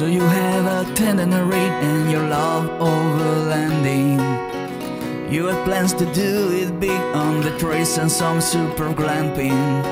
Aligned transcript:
So 0.00 0.06
you 0.06 0.22
have 0.22 0.64
a 0.64 0.94
tender 0.94 1.44
read 1.44 1.72
and 1.84 2.10
your 2.10 2.26
love 2.26 2.64
overlanding. 2.80 4.18
You 5.30 5.48
have 5.48 5.62
plans 5.66 5.92
to 5.92 6.06
do 6.14 6.50
it 6.52 6.80
big 6.80 7.02
on 7.14 7.42
the 7.42 7.50
trace 7.58 7.98
and 7.98 8.10
some 8.10 8.40
super 8.40 8.94
glamping. 8.94 9.84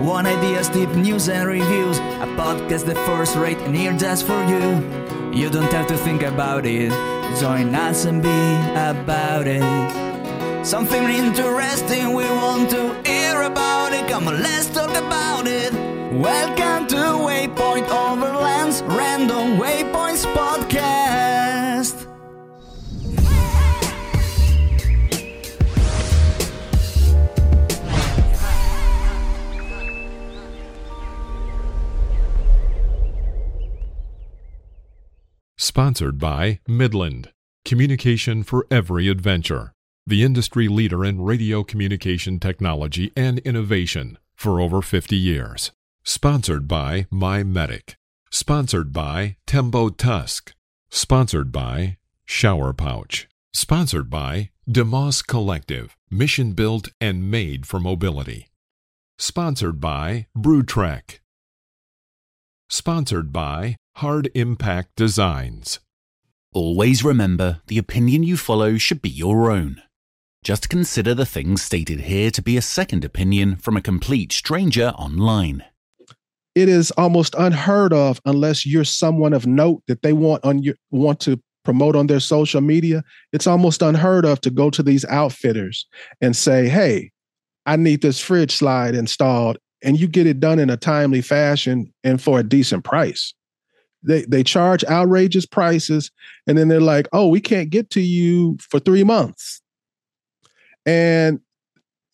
One 0.00 0.26
idea, 0.26 0.62
deep 0.72 0.90
news 0.90 1.28
and 1.28 1.48
reviews. 1.48 1.98
A 1.98 2.28
podcast 2.38 2.84
the 2.86 2.94
first 3.04 3.34
rate 3.34 3.58
and 3.58 3.74
here 3.74 3.92
just 3.98 4.28
for 4.28 4.44
you. 4.44 4.80
You 5.32 5.50
don't 5.50 5.72
have 5.72 5.88
to 5.88 5.96
think 5.96 6.22
about 6.22 6.64
it. 6.64 6.92
Join 7.40 7.74
us 7.74 8.04
and 8.04 8.22
be 8.22 8.42
about 8.76 9.48
it. 9.48 9.64
Something 10.64 11.02
interesting 11.02 12.12
we 12.12 12.26
want 12.26 12.70
to 12.70 12.94
hear 13.10 13.42
about 13.42 13.92
it. 13.92 14.08
Come 14.08 14.28
on, 14.28 14.40
let's 14.40 14.70
talk 14.70 14.90
about 14.90 15.48
it. 15.48 15.71
Welcome 16.12 16.88
to 16.88 16.96
Waypoint 16.96 17.88
Overlands 17.88 18.82
Random 18.86 19.56
Waypoints 19.56 20.26
Podcast. 20.34 22.06
Sponsored 35.56 36.18
by 36.18 36.60
Midland. 36.68 37.30
Communication 37.64 38.42
for 38.42 38.66
every 38.70 39.08
adventure. 39.08 39.72
The 40.06 40.22
industry 40.24 40.68
leader 40.68 41.06
in 41.06 41.22
radio 41.22 41.64
communication 41.64 42.38
technology 42.38 43.12
and 43.16 43.38
innovation 43.38 44.18
for 44.36 44.60
over 44.60 44.82
50 44.82 45.16
years. 45.16 45.72
Sponsored 46.04 46.66
by 46.66 47.06
MyMedic. 47.12 47.94
Sponsored 48.28 48.92
by 48.92 49.36
Tembo 49.46 49.88
Tusk. 49.88 50.52
Sponsored 50.90 51.52
by 51.52 51.96
Shower 52.24 52.72
Pouch. 52.72 53.28
Sponsored 53.54 54.10
by 54.10 54.50
DeMoss 54.68 55.24
Collective, 55.24 55.96
mission 56.10 56.54
built 56.54 56.88
and 57.00 57.30
made 57.30 57.66
for 57.66 57.78
mobility. 57.78 58.48
Sponsored 59.16 59.80
by 59.80 60.26
BrewTrek. 60.36 61.20
Sponsored 62.68 63.32
by 63.32 63.76
Hard 63.96 64.28
Impact 64.34 64.96
Designs. 64.96 65.78
Always 66.52 67.04
remember 67.04 67.62
the 67.68 67.78
opinion 67.78 68.24
you 68.24 68.36
follow 68.36 68.76
should 68.76 69.02
be 69.02 69.08
your 69.08 69.52
own. 69.52 69.80
Just 70.42 70.68
consider 70.68 71.14
the 71.14 71.24
things 71.24 71.62
stated 71.62 72.00
here 72.00 72.32
to 72.32 72.42
be 72.42 72.56
a 72.56 72.62
second 72.62 73.04
opinion 73.04 73.54
from 73.54 73.76
a 73.76 73.80
complete 73.80 74.32
stranger 74.32 74.88
online. 74.98 75.62
It 76.54 76.68
is 76.68 76.90
almost 76.92 77.34
unheard 77.38 77.92
of 77.92 78.20
unless 78.26 78.66
you're 78.66 78.84
someone 78.84 79.32
of 79.32 79.46
note 79.46 79.82
that 79.88 80.02
they 80.02 80.12
want 80.12 80.44
on 80.44 80.62
your 80.62 80.74
want 80.90 81.20
to 81.20 81.40
promote 81.64 81.96
on 81.96 82.08
their 82.08 82.20
social 82.20 82.60
media. 82.60 83.02
It's 83.32 83.46
almost 83.46 83.82
unheard 83.82 84.24
of 84.24 84.40
to 84.42 84.50
go 84.50 84.68
to 84.70 84.82
these 84.82 85.04
outfitters 85.06 85.86
and 86.20 86.36
say, 86.36 86.68
"Hey, 86.68 87.10
I 87.64 87.76
need 87.76 88.02
this 88.02 88.20
fridge 88.20 88.54
slide 88.54 88.94
installed," 88.94 89.58
and 89.82 89.98
you 89.98 90.08
get 90.08 90.26
it 90.26 90.40
done 90.40 90.58
in 90.58 90.70
a 90.70 90.76
timely 90.76 91.22
fashion 91.22 91.92
and 92.04 92.20
for 92.20 92.38
a 92.38 92.42
decent 92.42 92.84
price 92.84 93.32
they 94.02 94.24
they 94.24 94.42
charge 94.42 94.84
outrageous 94.84 95.46
prices 95.46 96.10
and 96.46 96.58
then 96.58 96.68
they're 96.68 96.80
like 96.80 97.08
oh 97.12 97.28
we 97.28 97.40
can't 97.40 97.70
get 97.70 97.90
to 97.90 98.00
you 98.00 98.56
for 98.60 98.80
three 98.80 99.04
months 99.04 99.62
and 100.84 101.40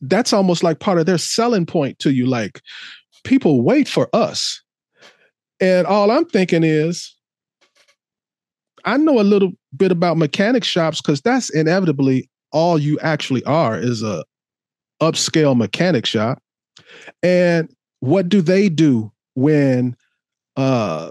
that's 0.02 0.32
almost 0.32 0.62
like 0.62 0.78
part 0.78 0.98
of 0.98 1.06
their 1.06 1.18
selling 1.18 1.66
point 1.66 1.98
to 1.98 2.10
you 2.12 2.26
like 2.26 2.60
people 3.28 3.62
wait 3.62 3.88
for 3.88 4.08
us 4.12 4.62
and 5.60 5.86
all 5.86 6.10
i'm 6.10 6.24
thinking 6.24 6.64
is 6.64 7.14
i 8.84 8.96
know 8.96 9.20
a 9.20 9.22
little 9.22 9.52
bit 9.76 9.92
about 9.92 10.16
mechanic 10.16 10.64
shops 10.64 11.00
because 11.00 11.20
that's 11.20 11.50
inevitably 11.50 12.28
all 12.52 12.78
you 12.78 12.98
actually 13.00 13.44
are 13.44 13.78
is 13.78 14.02
a 14.02 14.24
upscale 15.02 15.56
mechanic 15.56 16.06
shop 16.06 16.42
and 17.22 17.68
what 18.00 18.28
do 18.28 18.40
they 18.40 18.68
do 18.68 19.12
when 19.34 19.94
uh 20.56 21.10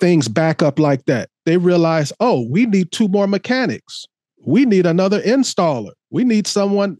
things 0.00 0.28
back 0.28 0.62
up 0.62 0.78
like 0.78 1.04
that. 1.06 1.30
They 1.44 1.56
realize, 1.56 2.12
oh, 2.20 2.46
we 2.48 2.66
need 2.66 2.92
two 2.92 3.08
more 3.08 3.26
mechanics. 3.26 4.06
We 4.44 4.64
need 4.64 4.86
another 4.86 5.20
installer. 5.22 5.92
We 6.10 6.24
need 6.24 6.46
someone, 6.46 6.98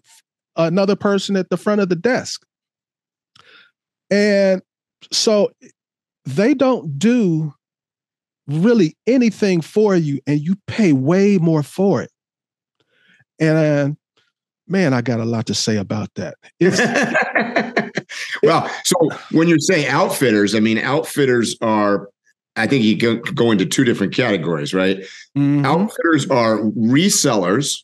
another 0.56 0.96
person 0.96 1.36
at 1.36 1.50
the 1.50 1.56
front 1.56 1.80
of 1.80 1.88
the 1.88 1.96
desk. 1.96 2.44
And 4.10 4.62
so 5.12 5.50
they 6.24 6.54
don't 6.54 6.98
do 6.98 7.54
really 8.46 8.96
anything 9.06 9.60
for 9.60 9.96
you, 9.96 10.20
and 10.26 10.40
you 10.40 10.56
pay 10.66 10.92
way 10.92 11.38
more 11.38 11.62
for 11.62 12.02
it. 12.02 12.10
And 13.38 13.96
man, 14.68 14.94
I 14.94 15.02
got 15.02 15.20
a 15.20 15.24
lot 15.24 15.46
to 15.46 15.54
say 15.54 15.76
about 15.76 16.10
that. 16.14 16.36
well, 18.42 18.70
so 18.84 18.96
when 19.32 19.48
you're 19.48 19.58
saying 19.58 19.86
outfitters, 19.88 20.54
I 20.54 20.60
mean, 20.60 20.78
outfitters 20.78 21.56
are 21.60 22.08
I 22.56 22.66
think 22.66 22.84
you 22.84 22.96
go, 22.96 23.16
go 23.16 23.50
into 23.50 23.66
two 23.66 23.84
different 23.84 24.14
categories, 24.14 24.72
right? 24.72 24.98
Mm-hmm. 25.36 25.66
Outfitters 25.66 26.26
are 26.30 26.60
resellers. 26.60 27.82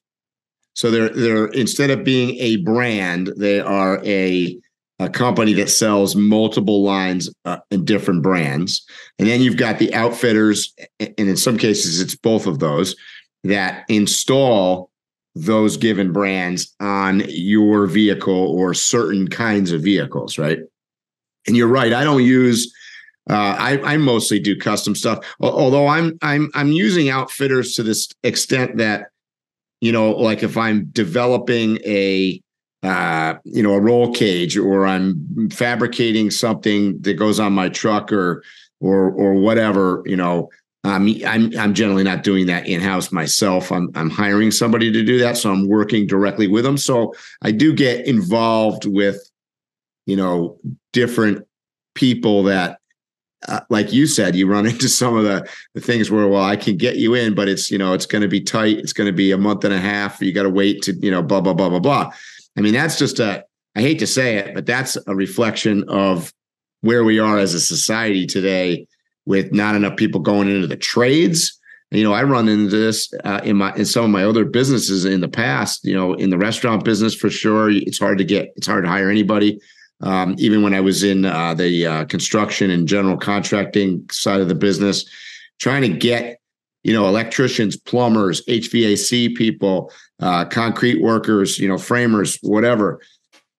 So 0.74 0.90
they're 0.90 1.10
they're 1.10 1.46
instead 1.48 1.90
of 1.90 2.04
being 2.04 2.38
a 2.38 2.56
brand, 2.56 3.30
they 3.36 3.60
are 3.60 4.02
a 4.04 4.58
a 5.02 5.10
company 5.10 5.52
that 5.54 5.68
sells 5.68 6.14
multiple 6.14 6.82
lines 6.82 7.28
uh, 7.44 7.58
and 7.70 7.86
different 7.86 8.22
brands. 8.22 8.84
And 9.18 9.28
then 9.28 9.40
you've 9.40 9.56
got 9.56 9.78
the 9.78 9.92
outfitters, 9.94 10.72
and 11.00 11.14
in 11.18 11.36
some 11.36 11.58
cases, 11.58 12.00
it's 12.00 12.14
both 12.14 12.46
of 12.46 12.58
those 12.58 12.96
that 13.44 13.84
install 13.88 14.90
those 15.34 15.76
given 15.76 16.12
brands 16.12 16.74
on 16.80 17.22
your 17.28 17.86
vehicle 17.86 18.34
or 18.34 18.74
certain 18.74 19.28
kinds 19.28 19.72
of 19.72 19.82
vehicles, 19.82 20.38
right? 20.38 20.58
And 21.46 21.56
you're 21.56 21.68
right. 21.68 21.92
I 21.92 22.04
don't 22.04 22.22
use 22.22 22.72
uh, 23.30 23.56
I, 23.58 23.80
I 23.94 23.96
mostly 23.98 24.40
do 24.40 24.58
custom 24.58 24.96
stuff, 24.96 25.24
although 25.40 25.86
I'm 25.86 26.18
I'm 26.22 26.50
I'm 26.54 26.72
using 26.72 27.08
outfitters 27.08 27.76
to 27.76 27.84
this 27.84 28.08
extent 28.24 28.78
that, 28.78 29.10
you 29.80 29.92
know, 29.92 30.10
like 30.10 30.42
if 30.42 30.56
I'm 30.56 30.86
developing 30.86 31.78
a 31.86 32.42
uh, 32.82 33.34
you 33.44 33.62
know 33.62 33.74
a 33.74 33.80
roll 33.80 34.12
cage 34.12 34.56
or 34.56 34.86
I'm 34.86 35.50
fabricating 35.50 36.30
something 36.30 37.00
that 37.02 37.14
goes 37.14 37.38
on 37.38 37.52
my 37.52 37.68
truck 37.68 38.12
or 38.12 38.42
or 38.80 39.10
or 39.12 39.34
whatever, 39.34 40.02
you 40.04 40.16
know, 40.16 40.50
um, 40.84 41.08
I'm 41.24 41.56
I'm 41.56 41.74
generally 41.74 42.02
not 42.02 42.24
doing 42.24 42.46
that 42.46 42.66
in 42.66 42.80
house 42.80 43.12
myself. 43.12 43.70
I'm 43.70 43.90
I'm 43.94 44.10
hiring 44.10 44.50
somebody 44.50 44.90
to 44.90 45.04
do 45.04 45.18
that, 45.20 45.36
so 45.36 45.52
I'm 45.52 45.68
working 45.68 46.06
directly 46.06 46.48
with 46.48 46.64
them. 46.64 46.76
So 46.76 47.14
I 47.42 47.52
do 47.52 47.72
get 47.72 48.06
involved 48.06 48.84
with, 48.84 49.30
you 50.06 50.16
know, 50.16 50.58
different 50.92 51.46
people 51.94 52.42
that 52.44 52.78
uh, 53.48 53.60
like 53.70 53.92
you 53.92 54.06
said, 54.06 54.34
you 54.34 54.46
run 54.46 54.66
into 54.72 54.88
some 54.88 55.16
of 55.16 55.24
the, 55.24 55.48
the 55.74 55.80
things 55.80 56.10
where, 56.10 56.28
well, 56.28 56.44
I 56.44 56.56
can 56.56 56.76
get 56.76 56.96
you 56.96 57.14
in, 57.14 57.34
but 57.34 57.48
it's, 57.48 57.70
you 57.70 57.78
know, 57.78 57.92
it's 57.92 58.06
going 58.06 58.22
to 58.22 58.28
be 58.28 58.40
tight. 58.40 58.78
It's 58.78 58.92
going 58.92 59.08
to 59.08 59.12
be 59.12 59.32
a 59.32 59.38
month 59.38 59.64
and 59.64 59.74
a 59.74 59.80
half. 59.80 60.20
You 60.20 60.32
got 60.32 60.44
to 60.44 60.50
wait 60.50 60.82
to, 60.82 60.92
you 60.94 61.10
know, 61.10 61.22
blah, 61.22 61.40
blah, 61.40 61.54
blah, 61.54 61.68
blah, 61.68 61.80
blah. 61.80 62.12
I 62.56 62.60
mean, 62.60 62.74
that's 62.74 62.98
just 62.98 63.18
a, 63.20 63.44
I 63.74 63.80
hate 63.80 63.98
to 64.00 64.06
say 64.06 64.36
it, 64.36 64.54
but 64.54 64.66
that's 64.66 64.96
a 65.06 65.14
reflection 65.14 65.84
of 65.88 66.32
where 66.80 67.04
we 67.04 67.18
are 67.18 67.38
as 67.38 67.54
a 67.54 67.60
society 67.60 68.26
today 68.26 68.86
with 69.24 69.52
not 69.52 69.74
enough 69.74 69.96
people 69.96 70.20
going 70.20 70.48
into 70.48 70.66
the 70.66 70.76
trades. 70.76 71.58
You 71.90 72.04
know, 72.04 72.12
I 72.12 72.22
run 72.22 72.48
into 72.48 72.76
this 72.76 73.12
uh, 73.24 73.40
in 73.44 73.56
my, 73.56 73.74
in 73.74 73.84
some 73.84 74.04
of 74.04 74.10
my 74.10 74.24
other 74.24 74.44
businesses 74.44 75.04
in 75.04 75.20
the 75.20 75.28
past, 75.28 75.84
you 75.84 75.94
know, 75.94 76.14
in 76.14 76.30
the 76.30 76.38
restaurant 76.38 76.84
business 76.84 77.14
for 77.14 77.30
sure. 77.30 77.70
It's 77.70 77.98
hard 77.98 78.18
to 78.18 78.24
get, 78.24 78.52
it's 78.56 78.66
hard 78.66 78.84
to 78.84 78.90
hire 78.90 79.10
anybody 79.10 79.60
um, 80.02 80.34
even 80.38 80.62
when 80.62 80.74
I 80.74 80.80
was 80.80 81.02
in 81.02 81.24
uh, 81.24 81.54
the 81.54 81.86
uh, 81.86 82.04
construction 82.06 82.70
and 82.70 82.88
general 82.88 83.16
contracting 83.16 84.06
side 84.10 84.40
of 84.40 84.48
the 84.48 84.54
business, 84.54 85.04
trying 85.58 85.82
to 85.82 85.88
get 85.88 86.40
you 86.82 86.92
know 86.92 87.06
electricians, 87.08 87.76
plumbers, 87.76 88.44
HVAC 88.46 89.34
people, 89.34 89.92
uh, 90.20 90.44
concrete 90.46 91.02
workers, 91.02 91.58
you 91.58 91.68
know 91.68 91.78
framers, 91.78 92.38
whatever. 92.42 93.00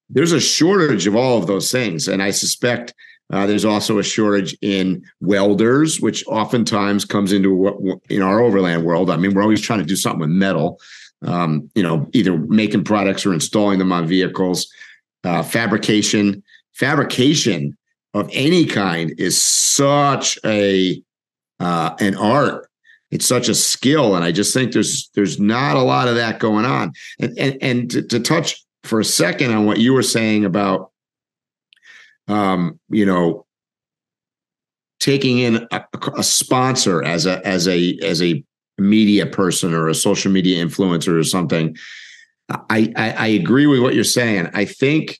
There's 0.09 0.31
a 0.31 0.39
shortage 0.39 1.07
of 1.07 1.15
all 1.15 1.37
of 1.37 1.47
those 1.47 1.71
things, 1.71 2.07
and 2.07 2.21
I 2.21 2.31
suspect 2.31 2.93
uh, 3.31 3.47
there's 3.47 3.65
also 3.65 3.97
a 3.97 4.03
shortage 4.03 4.55
in 4.61 5.03
welders, 5.21 5.99
which 5.99 6.25
oftentimes 6.27 7.05
comes 7.05 7.31
into 7.31 7.55
what 7.55 7.99
in 8.09 8.21
our 8.21 8.39
overland 8.39 8.83
world. 8.83 9.09
I 9.09 9.17
mean, 9.17 9.33
we're 9.33 9.41
always 9.41 9.61
trying 9.61 9.79
to 9.79 9.85
do 9.85 9.95
something 9.95 10.21
with 10.21 10.29
metal. 10.29 10.79
Um, 11.25 11.69
you 11.73 11.81
know, 11.81 12.09
either 12.11 12.37
making 12.37 12.83
products 12.83 13.25
or 13.25 13.33
installing 13.33 13.79
them 13.79 13.93
on 13.93 14.05
vehicles 14.05 14.67
uh, 15.23 15.41
fabrication. 15.41 16.43
Fabrication 16.73 17.77
of 18.13 18.29
any 18.33 18.65
kind 18.65 19.13
is 19.17 19.41
such 19.41 20.37
a 20.45 21.01
uh, 21.59 21.95
an 21.99 22.15
art. 22.15 22.67
It's 23.13 23.27
such 23.27 23.47
a 23.47 23.53
skill, 23.53 24.15
and 24.15 24.25
I 24.25 24.31
just 24.31 24.55
think 24.55 24.73
there's 24.73 25.09
there's 25.13 25.39
not 25.39 25.77
a 25.77 25.83
lot 25.83 26.07
of 26.07 26.15
that 26.15 26.39
going 26.39 26.65
on. 26.65 26.93
And 27.19 27.37
and 27.37 27.57
and 27.61 27.91
to, 27.91 28.01
to 28.01 28.19
touch 28.19 28.59
for 28.83 28.99
a 28.99 29.05
second 29.05 29.51
on 29.51 29.65
what 29.65 29.77
you 29.77 29.93
were 29.93 30.01
saying 30.01 30.45
about, 30.45 30.91
um, 32.27 32.79
you 32.89 33.05
know, 33.05 33.45
taking 34.99 35.37
in 35.37 35.67
a, 35.71 35.85
a 36.17 36.23
sponsor 36.23 37.03
as 37.03 37.27
a 37.27 37.45
as 37.45 37.67
a 37.67 37.99
as 38.01 38.19
a 38.23 38.43
media 38.79 39.27
person 39.27 39.75
or 39.75 39.89
a 39.89 39.93
social 39.93 40.31
media 40.31 40.65
influencer 40.65 41.17
or 41.17 41.23
something. 41.23 41.77
I, 42.49 42.91
I, 42.95 43.11
I 43.11 43.27
agree 43.27 43.67
with 43.67 43.81
what 43.81 43.93
you're 43.93 44.03
saying. 44.03 44.49
I 44.53 44.65
think, 44.65 45.19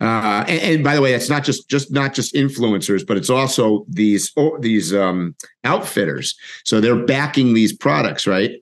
uh, 0.00 0.44
and, 0.46 0.60
and, 0.60 0.84
by 0.84 0.94
the 0.94 1.02
way, 1.02 1.10
that's 1.10 1.28
not 1.28 1.42
just 1.42 1.68
just 1.68 1.92
not 1.92 2.14
just 2.14 2.34
influencers, 2.34 3.04
but 3.04 3.16
it's 3.16 3.30
also 3.30 3.84
these 3.88 4.32
these 4.60 4.94
um, 4.94 5.34
outfitters. 5.64 6.36
So 6.64 6.80
they're 6.80 7.04
backing 7.04 7.54
these 7.54 7.72
products, 7.72 8.26
right? 8.26 8.52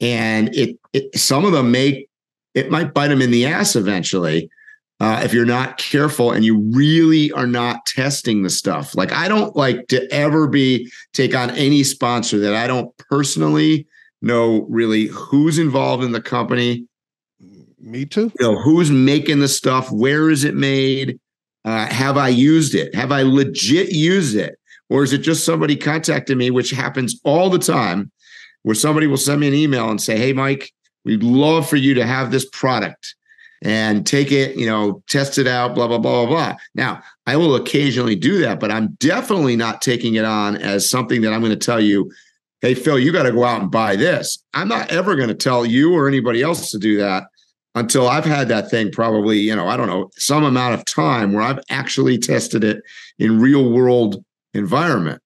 And 0.00 0.54
it, 0.54 0.78
it 0.92 1.18
some 1.18 1.44
of 1.44 1.52
them 1.52 1.72
make 1.72 2.08
it 2.54 2.70
might 2.70 2.94
bite 2.94 3.08
them 3.08 3.20
in 3.20 3.30
the 3.30 3.46
ass 3.46 3.74
eventually 3.74 4.48
uh, 5.00 5.22
if 5.24 5.32
you're 5.32 5.46
not 5.46 5.78
careful 5.78 6.30
and 6.30 6.44
you 6.44 6.58
really 6.72 7.32
are 7.32 7.46
not 7.46 7.86
testing 7.86 8.42
the 8.42 8.50
stuff. 8.50 8.94
Like 8.94 9.12
I 9.12 9.28
don't 9.28 9.56
like 9.56 9.88
to 9.88 10.06
ever 10.12 10.46
be 10.46 10.90
take 11.14 11.34
on 11.34 11.50
any 11.50 11.82
sponsor 11.82 12.38
that 12.38 12.54
I 12.54 12.66
don't 12.66 12.94
personally 12.98 13.86
know 14.20 14.66
really 14.68 15.06
who's 15.06 15.58
involved 15.58 16.04
in 16.04 16.12
the 16.12 16.20
company. 16.20 16.86
Me 17.80 18.04
too. 18.04 18.30
You 18.38 18.46
know 18.46 18.60
who's 18.60 18.90
making 18.90 19.40
the 19.40 19.48
stuff. 19.48 19.90
Where 19.90 20.30
is 20.30 20.44
it 20.44 20.54
made? 20.54 21.18
Uh, 21.64 21.86
have 21.86 22.16
I 22.16 22.28
used 22.28 22.74
it? 22.74 22.94
Have 22.94 23.12
I 23.12 23.22
legit 23.22 23.90
used 23.90 24.36
it? 24.36 24.58
Or 24.88 25.02
is 25.02 25.12
it 25.12 25.18
just 25.18 25.44
somebody 25.44 25.76
contacted 25.76 26.36
me, 26.36 26.50
which 26.50 26.70
happens 26.70 27.20
all 27.24 27.48
the 27.48 27.58
time, 27.58 28.10
where 28.62 28.74
somebody 28.74 29.06
will 29.06 29.16
send 29.16 29.40
me 29.40 29.48
an 29.48 29.54
email 29.54 29.88
and 29.90 30.00
say, 30.00 30.16
"Hey, 30.16 30.32
Mike, 30.32 30.72
we'd 31.04 31.22
love 31.22 31.68
for 31.68 31.76
you 31.76 31.94
to 31.94 32.06
have 32.06 32.30
this 32.30 32.48
product." 32.50 33.14
and 33.62 34.06
take 34.06 34.32
it, 34.32 34.56
you 34.56 34.64
know, 34.64 35.02
test 35.06 35.36
it 35.36 35.46
out, 35.46 35.74
blah, 35.74 35.86
blah, 35.86 35.98
blah, 35.98 36.24
blah, 36.24 36.26
blah. 36.26 36.56
Now, 36.74 37.02
I 37.26 37.36
will 37.36 37.54
occasionally 37.54 38.16
do 38.16 38.38
that, 38.38 38.58
but 38.58 38.70
I'm 38.70 38.94
definitely 38.94 39.54
not 39.54 39.82
taking 39.82 40.14
it 40.14 40.24
on 40.24 40.56
as 40.56 40.88
something 40.88 41.20
that 41.20 41.34
I'm 41.34 41.40
going 41.40 41.52
to 41.52 41.58
tell 41.58 41.78
you, 41.78 42.10
hey, 42.62 42.72
Phil, 42.72 42.98
you 42.98 43.12
got 43.12 43.24
to 43.24 43.32
go 43.32 43.44
out 43.44 43.60
and 43.60 43.70
buy 43.70 43.96
this. 43.96 44.42
I'm 44.54 44.68
not 44.68 44.90
ever 44.90 45.14
going 45.14 45.28
to 45.28 45.34
tell 45.34 45.66
you 45.66 45.92
or 45.92 46.08
anybody 46.08 46.40
else 46.40 46.70
to 46.70 46.78
do 46.78 46.96
that 46.98 47.24
until 47.74 48.08
I've 48.08 48.24
had 48.24 48.48
that 48.48 48.70
thing 48.70 48.90
probably, 48.90 49.38
you 49.38 49.54
know, 49.54 49.68
I 49.68 49.76
don't 49.76 49.86
know, 49.86 50.10
some 50.16 50.44
amount 50.44 50.74
of 50.74 50.84
time 50.84 51.32
where 51.32 51.42
I've 51.42 51.60
actually 51.70 52.18
tested 52.18 52.64
it 52.64 52.82
in 53.18 53.40
real 53.40 53.70
world 53.70 54.24
environment. 54.54 55.22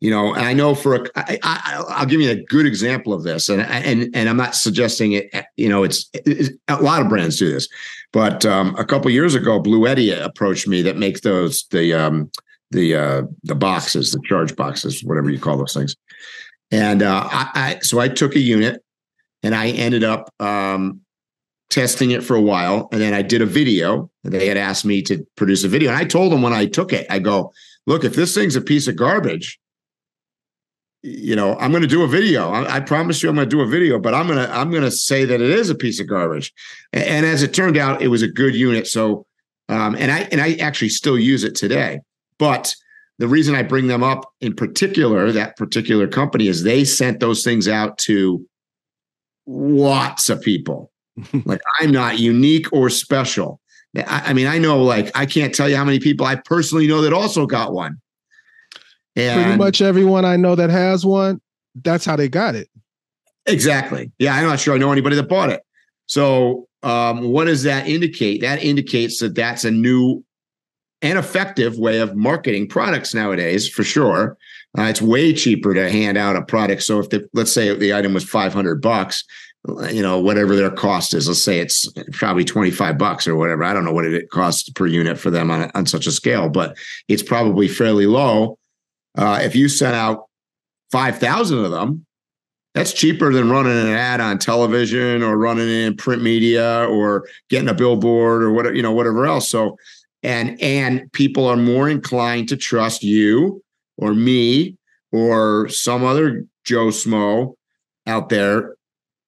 You 0.00 0.10
know 0.10 0.34
and 0.34 0.44
i 0.44 0.52
know 0.52 0.74
for 0.74 0.94
a 0.94 1.00
I, 1.16 1.38
I, 1.42 1.84
i'll 1.88 2.06
give 2.06 2.20
you 2.20 2.30
a 2.30 2.44
good 2.44 2.66
example 2.66 3.14
of 3.14 3.22
this 3.22 3.48
and 3.48 3.62
and 3.62 4.14
and 4.14 4.28
i'm 4.28 4.36
not 4.36 4.54
suggesting 4.54 5.12
it 5.12 5.30
you 5.56 5.70
know 5.70 5.84
it's, 5.84 6.10
it's 6.12 6.50
a 6.68 6.82
lot 6.82 7.00
of 7.00 7.08
brands 7.08 7.38
do 7.38 7.50
this 7.50 7.66
but 8.12 8.44
um, 8.44 8.74
a 8.76 8.84
couple 8.84 9.10
years 9.10 9.34
ago 9.34 9.60
Bluetti 9.60 10.12
approached 10.22 10.68
me 10.68 10.82
that 10.82 10.98
makes 10.98 11.22
those 11.22 11.66
the 11.70 11.94
um 11.94 12.30
the 12.70 12.94
uh 12.94 13.22
the 13.44 13.54
boxes 13.54 14.12
the 14.12 14.20
charge 14.26 14.54
boxes 14.56 15.02
whatever 15.04 15.30
you 15.30 15.38
call 15.38 15.56
those 15.56 15.74
things. 15.74 15.96
And 16.70 17.02
uh 17.02 17.28
I, 17.30 17.50
I 17.54 17.78
so 17.80 17.98
i 17.98 18.08
took 18.08 18.34
a 18.34 18.40
unit 18.40 18.82
and 19.42 19.54
i 19.54 19.68
ended 19.68 20.04
up 20.04 20.32
um 20.40 21.00
testing 21.70 22.12
it 22.12 22.22
for 22.22 22.36
a 22.36 22.40
while 22.40 22.88
and 22.92 23.00
then 23.00 23.12
i 23.12 23.22
did 23.22 23.42
a 23.42 23.46
video 23.46 24.10
they 24.24 24.46
had 24.46 24.56
asked 24.56 24.84
me 24.84 25.02
to 25.02 25.26
produce 25.36 25.64
a 25.64 25.68
video 25.68 25.90
and 25.90 25.98
i 25.98 26.04
told 26.04 26.32
them 26.32 26.42
when 26.42 26.52
i 26.52 26.64
took 26.66 26.92
it 26.92 27.06
i 27.10 27.18
go 27.18 27.52
look 27.86 28.04
if 28.04 28.14
this 28.14 28.34
thing's 28.34 28.56
a 28.56 28.60
piece 28.60 28.86
of 28.86 28.96
garbage 28.96 29.58
you 31.06 31.36
know, 31.36 31.56
I'm 31.58 31.70
going 31.70 31.82
to 31.82 31.88
do 31.88 32.02
a 32.02 32.08
video. 32.08 32.50
I, 32.50 32.76
I, 32.76 32.80
promise 32.80 33.22
you, 33.22 33.28
I'm 33.28 33.36
going 33.36 33.48
to 33.48 33.56
do 33.56 33.62
a 33.62 33.66
video, 33.66 33.98
but 33.98 34.12
I'm 34.12 34.26
going 34.26 34.44
to 34.44 34.52
I'm 34.52 34.70
going 34.70 34.82
to 34.82 34.90
say 34.90 35.24
that 35.24 35.40
it 35.40 35.50
is 35.50 35.70
a 35.70 35.74
piece 35.74 36.00
of 36.00 36.08
garbage. 36.08 36.52
And, 36.92 37.04
and 37.04 37.26
as 37.26 37.44
it 37.44 37.54
turned 37.54 37.76
out, 37.76 38.02
it 38.02 38.08
was 38.08 38.22
a 38.22 38.28
good 38.28 38.56
unit. 38.56 38.88
So, 38.88 39.24
um, 39.68 39.94
and 39.94 40.10
I 40.10 40.20
and 40.32 40.40
I 40.40 40.54
actually 40.54 40.88
still 40.88 41.18
use 41.18 41.44
it 41.44 41.54
today. 41.54 42.00
But 42.38 42.74
the 43.18 43.28
reason 43.28 43.54
I 43.54 43.62
bring 43.62 43.86
them 43.86 44.02
up 44.02 44.30
in 44.40 44.54
particular, 44.54 45.30
that 45.30 45.56
particular 45.56 46.08
company, 46.08 46.48
is 46.48 46.62
they 46.62 46.84
sent 46.84 47.20
those 47.20 47.44
things 47.44 47.68
out 47.68 47.98
to 47.98 48.44
lots 49.46 50.28
of 50.28 50.42
people. 50.42 50.90
Like 51.44 51.60
I'm 51.80 51.92
not 51.92 52.18
unique 52.18 52.72
or 52.72 52.90
special. 52.90 53.60
I, 53.96 54.22
I 54.26 54.32
mean, 54.32 54.46
I 54.46 54.58
know, 54.58 54.82
like 54.82 55.10
I 55.16 55.26
can't 55.26 55.54
tell 55.54 55.68
you 55.68 55.76
how 55.76 55.84
many 55.84 55.98
people 55.98 56.26
I 56.26 56.36
personally 56.36 56.86
know 56.86 57.00
that 57.02 57.12
also 57.12 57.46
got 57.46 57.72
one. 57.72 58.00
And 59.14 59.42
Pretty 59.42 59.58
much 59.58 59.80
everyone 59.80 60.24
I 60.24 60.36
know 60.36 60.54
that 60.54 60.70
has 60.70 61.06
one, 61.06 61.40
that's 61.82 62.04
how 62.04 62.16
they 62.16 62.28
got 62.28 62.54
it. 62.54 62.68
Exactly. 63.46 64.12
Yeah, 64.18 64.34
I'm 64.34 64.44
not 64.44 64.60
sure 64.60 64.74
I 64.74 64.78
know 64.78 64.92
anybody 64.92 65.16
that 65.16 65.28
bought 65.28 65.50
it. 65.50 65.62
So, 66.06 66.68
um, 66.82 67.30
what 67.30 67.46
does 67.46 67.62
that 67.62 67.88
indicate? 67.88 68.40
That 68.42 68.62
indicates 68.62 69.20
that 69.20 69.34
that's 69.34 69.64
a 69.64 69.70
new 69.70 70.24
and 71.02 71.18
effective 71.18 71.78
way 71.78 71.98
of 71.98 72.16
marketing 72.16 72.68
products 72.68 73.14
nowadays, 73.14 73.68
for 73.68 73.84
sure. 73.84 74.36
Uh, 74.78 74.82
it's 74.82 75.02
way 75.02 75.32
cheaper 75.32 75.74
to 75.74 75.90
hand 75.90 76.18
out 76.18 76.36
a 76.36 76.42
product. 76.42 76.82
So, 76.82 76.98
if 77.00 77.10
the, 77.10 77.28
let's 77.32 77.52
say 77.52 77.74
the 77.74 77.94
item 77.94 78.14
was 78.14 78.24
500 78.24 78.82
bucks, 78.82 79.24
you 79.90 80.02
know, 80.02 80.20
whatever 80.20 80.54
their 80.54 80.70
cost 80.70 81.14
is, 81.14 81.28
let's 81.28 81.42
say 81.42 81.58
it's 81.58 81.88
probably 82.12 82.44
25 82.44 82.98
bucks 82.98 83.26
or 83.26 83.36
whatever. 83.36 83.64
I 83.64 83.72
don't 83.72 83.84
know 83.84 83.92
what 83.92 84.06
it 84.06 84.30
costs 84.30 84.68
per 84.70 84.86
unit 84.86 85.18
for 85.18 85.30
them 85.30 85.50
on, 85.50 85.70
on 85.74 85.86
such 85.86 86.06
a 86.06 86.12
scale, 86.12 86.48
but 86.48 86.76
it's 87.08 87.22
probably 87.22 87.68
fairly 87.68 88.06
low. 88.06 88.58
Uh, 89.16 89.40
if 89.42 89.56
you 89.56 89.68
sent 89.68 89.94
out 89.94 90.26
5,000 90.92 91.64
of 91.64 91.70
them, 91.70 92.06
that's 92.74 92.92
cheaper 92.92 93.32
than 93.32 93.50
running 93.50 93.72
an 93.72 93.88
ad 93.88 94.20
on 94.20 94.38
television 94.38 95.22
or 95.22 95.38
running 95.38 95.68
in 95.68 95.96
print 95.96 96.22
media 96.22 96.86
or 96.88 97.26
getting 97.48 97.70
a 97.70 97.74
billboard 97.74 98.42
or 98.42 98.52
whatever, 98.52 98.74
you 98.74 98.82
know, 98.82 98.92
whatever 98.92 99.26
else. 99.26 99.48
So, 99.50 99.78
and, 100.22 100.60
and 100.60 101.10
people 101.12 101.46
are 101.46 101.56
more 101.56 101.88
inclined 101.88 102.50
to 102.50 102.56
trust 102.56 103.02
you 103.02 103.62
or 103.96 104.14
me 104.14 104.76
or 105.10 105.68
some 105.70 106.04
other 106.04 106.44
Joe 106.64 106.88
Smo 106.88 107.54
out 108.06 108.28
there. 108.28 108.75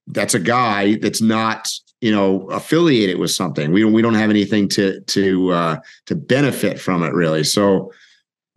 That's 0.08 0.34
a 0.34 0.40
guy 0.40 0.96
that's 0.96 1.20
not, 1.20 1.68
you 2.00 2.12
know, 2.12 2.48
affiliated 2.50 3.18
with 3.18 3.30
something. 3.30 3.72
We 3.72 3.82
don't, 3.82 3.92
we 3.92 4.02
don't 4.02 4.14
have 4.14 4.30
anything 4.30 4.68
to, 4.70 5.00
to, 5.00 5.50
uh, 5.52 5.80
to 6.06 6.14
benefit 6.14 6.80
from 6.80 7.02
it 7.02 7.12
really. 7.12 7.44
So, 7.44 7.92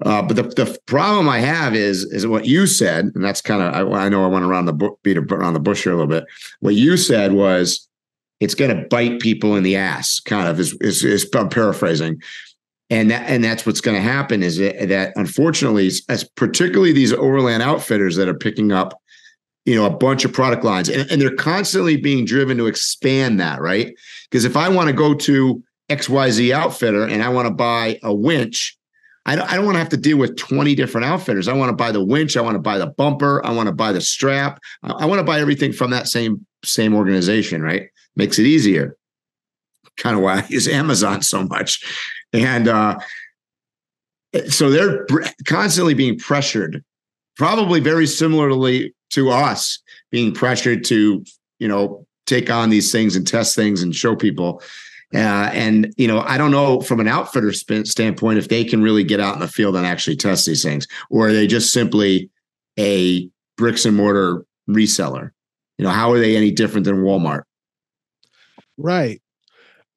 uh, 0.03 0.21
but 0.21 0.36
the, 0.36 0.44
the 0.44 0.80
problem 0.88 1.30
I 1.30 1.39
have 1.39 1.75
is 1.75 2.06
is 2.06 2.25
what 2.25 2.45
you 2.45 2.65
said, 2.65 3.12
and 3.13 3.24
that's 3.24 3.42
kind 3.42 3.62
of 3.62 3.94
I, 3.94 4.06
I, 4.06 4.09
know 4.09 4.24
I 4.24 4.27
went 4.27 4.45
around 4.45 4.65
the 4.65 4.95
beat 5.03 5.18
around 5.18 5.53
the 5.53 5.59
bush 5.59 5.83
here 5.83 5.94
a 5.94 5.95
little 5.95 6.09
bit. 6.09 6.25
What 6.59 6.74
you 6.74 6.98
said 6.98 7.33
was 7.33 7.88
it's 8.39 8.56
going 8.56 8.75
to 8.75 8.88
bite 8.88 9.19
people 9.19 9.56
in 9.56 9.63
the 9.63 9.75
ass, 9.75 10.19
kind 10.19 10.47
of 10.47 10.59
is 10.59 10.74
is, 10.81 11.04
is 11.04 11.30
I'm 11.36 11.50
paraphrasing, 11.50 12.19
and 12.89 13.12
that 13.12 13.30
and 13.30 13.44
that's 13.44 13.63
what's 13.65 13.81
going 13.81 13.95
to 13.95 14.01
happen 14.01 14.42
is 14.42 14.57
that, 14.57 14.89
that 14.89 15.13
unfortunately, 15.18 15.92
as 16.09 16.24
particularly 16.36 16.94
these 16.94 17.13
overland 17.13 17.62
outfitters 17.62 18.15
that 18.15 18.27
are 18.27 18.33
picking 18.33 18.71
up, 18.71 18.99
you 19.65 19.75
know, 19.75 19.85
a 19.85 19.95
bunch 19.95 20.25
of 20.25 20.33
product 20.33 20.63
lines, 20.63 20.89
and, 20.89 21.09
and 21.11 21.21
they're 21.21 21.35
constantly 21.35 21.97
being 21.97 22.25
driven 22.25 22.57
to 22.57 22.68
expand 22.68 23.39
that, 23.39 23.61
right? 23.61 23.94
Because 24.30 24.45
if 24.45 24.57
I 24.57 24.69
want 24.69 24.87
to 24.87 24.94
go 24.94 25.13
to 25.13 25.63
X 25.89 26.09
Y 26.09 26.31
Z 26.31 26.53
outfitter 26.53 27.03
and 27.03 27.21
I 27.21 27.30
want 27.30 27.47
to 27.47 27.53
buy 27.53 27.99
a 28.03 28.13
winch 28.13 28.77
I 29.25 29.35
don't, 29.35 29.51
I 29.51 29.56
don't 29.56 29.65
want 29.65 29.75
to 29.75 29.80
have 29.80 29.89
to 29.89 29.97
deal 29.97 30.18
with 30.18 30.37
20 30.37 30.73
different 30.73 31.06
outfitters. 31.06 31.47
I 31.47 31.53
want 31.53 31.69
to 31.69 31.75
buy 31.75 31.91
the 31.91 32.03
winch. 32.03 32.35
I 32.35 32.41
want 32.41 32.56
to 32.56 32.59
buy 32.59 32.77
the 32.77 32.87
bumper. 32.87 33.45
I 33.45 33.51
want 33.51 33.68
to 33.68 33.73
buy 33.73 33.91
the 33.91 34.01
strap. 34.01 34.59
I, 34.83 34.91
I 34.91 35.06
want 35.06 35.19
to 35.19 35.23
buy 35.23 35.39
everything 35.39 35.73
from 35.73 35.91
that 35.91 36.07
same 36.07 36.45
same 36.63 36.95
organization, 36.95 37.61
right? 37.61 37.89
Makes 38.15 38.39
it 38.39 38.45
easier. 38.45 38.97
Kind 39.97 40.15
of 40.15 40.23
why 40.23 40.39
I 40.39 40.47
use 40.47 40.68
Amazon 40.68 41.21
so 41.21 41.44
much. 41.44 41.83
And 42.33 42.68
uh, 42.68 42.97
so 44.49 44.69
they're 44.69 45.06
constantly 45.45 45.94
being 45.94 46.18
pressured, 46.18 46.83
probably 47.38 47.80
very 47.80 48.07
similarly 48.07 48.94
to 49.11 49.30
us 49.30 49.80
being 50.11 50.33
pressured 50.33 50.83
to, 50.85 51.23
you 51.59 51.68
know, 51.68 52.06
take 52.26 52.50
on 52.50 52.69
these 52.69 52.92
things 52.92 53.16
and 53.16 53.28
test 53.28 53.56
things 53.56 53.81
and 53.81 53.95
show 53.95 54.16
people. 54.16 54.61
Uh, 55.14 55.50
and 55.54 55.94
you 55.97 56.07
know, 56.07 56.21
I 56.21 56.38
don't 56.38 56.52
know 56.52 56.80
from 56.80 57.02
an 57.02 57.07
outfitter 57.07 57.52
standpoint 57.52 58.40
if 58.40 58.47
they 58.47 58.64
can 58.64 58.81
really 58.81 59.04
get 59.04 59.19
out 59.19 59.33
in 59.33 59.42
the 59.42 59.47
field 59.47 59.76
and 59.76 59.85
actually 59.85 60.16
test 60.16 60.45
these 60.45 60.64
things, 60.64 60.88
or 61.09 61.28
are 61.28 61.33
they 61.33 61.47
just 61.47 61.73
simply 61.73 62.30
a 62.80 63.30
bricks 63.57 63.83
and 63.83 63.97
mortar 63.97 64.45
reseller? 64.69 65.31
You 65.78 65.83
know, 65.83 65.92
how 65.92 66.11
are 66.14 66.19
they 66.19 66.38
any 66.38 66.52
different 66.52 66.85
than 66.85 67.04
Walmart? 67.04 67.44
Right. 68.78 69.21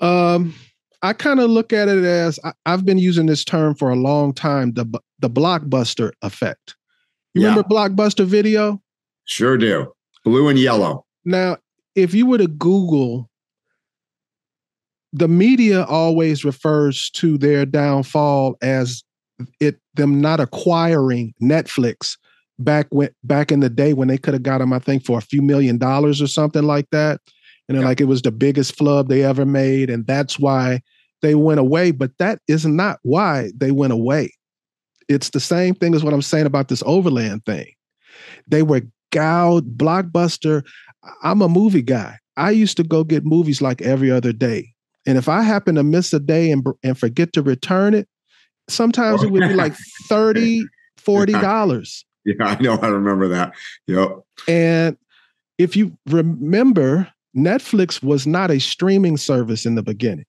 Um, 0.01 0.55
I 1.03 1.13
kind 1.13 1.39
of 1.39 1.49
look 1.49 1.73
at 1.73 1.89
it 1.89 2.03
as 2.03 2.41
I, 2.43 2.53
have 2.67 2.85
been 2.85 2.99
using 2.99 3.27
this 3.27 3.45
term 3.45 3.77
for 3.77 3.91
a 3.91 3.97
long 3.97 4.33
time 4.33 4.73
the 4.73 4.87
the 5.21 5.31
blockbuster 5.31 6.11
effect. 6.23 6.75
You 7.35 7.43
yeah. 7.43 7.49
remember 7.49 7.69
blockbuster 7.69 8.25
video? 8.25 8.81
Sure 9.25 9.59
do. 9.59 9.93
Blue 10.25 10.49
and 10.49 10.59
yellow. 10.59 11.05
Now, 11.25 11.59
if 11.95 12.15
you 12.15 12.27
were 12.27 12.39
to 12.39 12.47
Google 12.47 13.29
the 15.15 15.29
media 15.29 15.85
always 15.85 16.45
refers 16.45 17.09
to 17.11 17.39
their 17.39 17.65
downfall 17.65 18.57
as 18.61 19.05
it 19.61 19.79
them 19.95 20.21
not 20.21 20.41
acquiring 20.41 21.33
Netflix 21.41 22.19
back 22.59 22.89
when 22.91 23.11
back 23.23 23.53
in 23.53 23.61
the 23.61 23.71
day 23.71 23.95
when 23.95 24.09
they 24.09 24.19
could 24.19 24.35
have 24.35 24.43
got 24.43 24.59
them, 24.59 24.73
I 24.73 24.81
think, 24.81 25.07
for 25.07 25.17
a 25.17 25.23
few 25.23 25.41
million 25.41 25.79
dollars 25.79 26.21
or 26.21 26.27
something 26.27 26.65
like 26.65 26.91
that. 26.91 27.21
And 27.69 27.79
yeah. 27.79 27.85
like 27.85 28.01
it 28.01 28.07
was 28.07 28.23
the 28.23 28.33
biggest 28.33 28.77
flub 28.77 29.09
they 29.09 29.23
ever 29.23 29.47
made, 29.47 29.89
and 29.89 30.05
that's 30.05 30.39
why 30.39 30.83
they 31.23 31.37
went 31.37 31.61
away. 31.61 31.93
But 31.93 32.11
that 32.19 32.41
is 32.49 32.67
not 32.67 32.99
why 33.03 33.53
they 33.57 33.71
went 33.71 33.93
away. 33.93 34.33
It's 35.09 35.31
the 35.31 35.41
same 35.41 35.75
thing 35.75 35.95
as 35.95 36.05
what 36.05 36.13
I'm 36.13 36.23
saying 36.23 36.47
about 36.47 36.69
this 36.69 36.83
overland 36.87 37.45
thing. 37.45 37.73
They 38.47 38.63
were 38.63 38.83
gouged, 39.13 39.77
blockbuster. 39.77 40.65
I'm 41.23 41.43
a 41.43 41.49
movie 41.49 41.83
guy. 41.83 42.19
I 42.37 42.51
used 42.51 42.77
to 42.79 42.85
go 42.85 43.05
get 43.05 43.25
movies 43.25 43.63
like 43.63 43.83
every 43.83 44.11
other 44.11 44.33
day. 44.33 44.73
And 45.07 45.19
if 45.19 45.29
I 45.29 45.43
happen 45.43 45.75
to 45.75 45.83
miss 45.83 46.13
a 46.13 46.21
day 46.21 46.51
and, 46.51 46.67
and 46.83 46.99
forget 46.99 47.33
to 47.35 47.43
return 47.43 47.95
it, 47.95 48.09
sometimes 48.69 49.23
it 49.23 49.31
would 49.31 49.49
be 49.49 49.55
like 49.55 49.75
30 50.09 50.65
$40. 51.05 52.05
Yeah, 52.25 52.35
I 52.41 52.63
know. 52.63 52.79
I 52.81 52.89
remember 52.89 53.29
that. 53.29 53.53
Yep. 53.87 54.09
And 54.49 54.97
if 55.59 55.77
you 55.77 55.97
remember, 56.07 57.09
Netflix 57.37 58.03
was 58.03 58.27
not 58.27 58.51
a 58.51 58.59
streaming 58.59 59.17
service 59.17 59.67
in 59.67 59.75
the 59.75 59.83
beginning. 59.83 60.25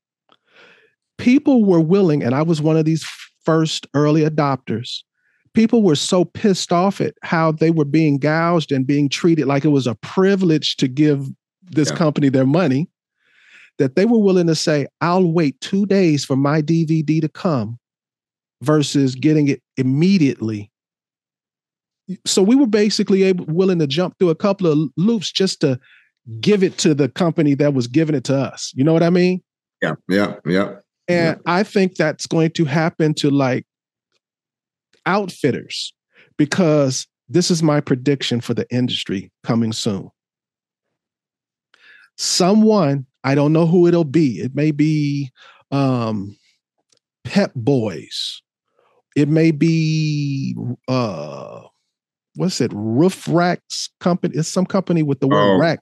People 1.17 1.63
were 1.63 1.79
willing, 1.79 2.22
and 2.22 2.36
I 2.36 2.41
was 2.41 2.62
one 2.62 2.75
of 2.75 2.84
these 2.84 3.05
first 3.46 3.88
early 3.94 4.22
adopters. 4.22 5.04
People 5.54 5.84
were 5.84 5.96
so 5.96 6.25
pissed 6.25 6.74
off 6.74 7.00
at 7.00 7.16
how 7.24 7.52
they 7.52 7.72
were 7.72 7.86
being 7.86 8.18
gouged 8.18 8.72
and 8.72 8.86
being 8.86 9.08
treated 9.08 9.48
like 9.48 9.64
it 9.64 9.70
was 9.70 9.88
a 9.88 9.96
privilege 9.96 10.75
to 10.78 10.88
give 10.88 11.30
this 11.64 11.90
yeah. 11.90 11.96
company 11.96 12.30
their 12.30 12.46
money 12.46 12.90
that 13.78 13.96
they 13.96 14.06
were 14.06 14.20
willing 14.20 14.48
to 14.48 14.56
say, 14.56 14.88
I'll 15.02 15.32
wait 15.32 15.60
two 15.62 15.86
days 15.86 16.25
for 16.25 16.36
my 16.36 16.62
DVD 16.62 17.22
to 17.22 17.30
come 17.30 17.78
versus 18.62 19.16
getting 19.16 19.48
it 19.48 19.62
immediately. 19.78 20.72
So 22.25 22.42
we 22.42 22.56
were 22.56 22.68
basically 22.68 23.24
able, 23.24 23.46
willing 23.46 23.80
to 23.80 23.88
jump 23.88 24.18
through 24.18 24.30
a 24.30 24.36
couple 24.36 24.68
of 24.68 24.90
loops 24.96 25.32
just 25.32 25.62
to 25.62 25.80
give 26.40 26.64
it 26.64 26.78
to 26.80 26.94
the 26.94 27.10
company 27.10 27.54
that 27.56 27.74
was 27.74 27.88
giving 27.88 28.16
it 28.16 28.24
to 28.25 28.38
us. 28.38 28.72
You 28.75 28.84
know 28.84 28.94
what 28.94 29.04
I 29.04 29.10
mean? 29.10 29.42
Yeah, 29.82 29.96
yeah, 30.08 30.36
yeah. 30.46 30.75
And. 31.08 31.40
I 31.46 31.64
think 31.64 31.96
that's 31.96 32.26
going 32.26 32.52
to 32.52 32.66
happen 32.66 33.14
to 33.16 33.30
like 33.30 33.66
outfitters 35.06 35.94
because 36.38 37.08
this 37.30 37.50
is 37.52 37.64
my 37.64 37.80
prediction 37.80 38.42
for 38.42 38.54
the 38.54 38.66
industry 38.72 39.32
coming 39.44 39.72
soon. 39.72 40.10
Someone, 42.18 43.06
I 43.24 43.36
don't 43.36 43.54
know 43.54 43.66
who 43.66 43.88
it'll 43.88 44.04
be. 44.04 44.40
It 44.40 44.56
may 44.56 44.72
be 44.72 45.32
um, 45.72 46.38
Pep 47.24 47.52
Boys. 47.56 48.42
It 49.16 49.30
may 49.30 49.52
be 49.52 50.56
uh 50.88 51.62
what's 52.36 52.60
it? 52.62 52.72
Roof 52.74 53.28
Racks 53.30 53.90
company. 54.00 54.36
It's 54.36 54.50
some 54.50 54.66
company 54.66 55.04
with 55.04 55.20
the 55.20 55.28
word 55.28 55.56
oh, 55.56 55.58
rack. 55.58 55.80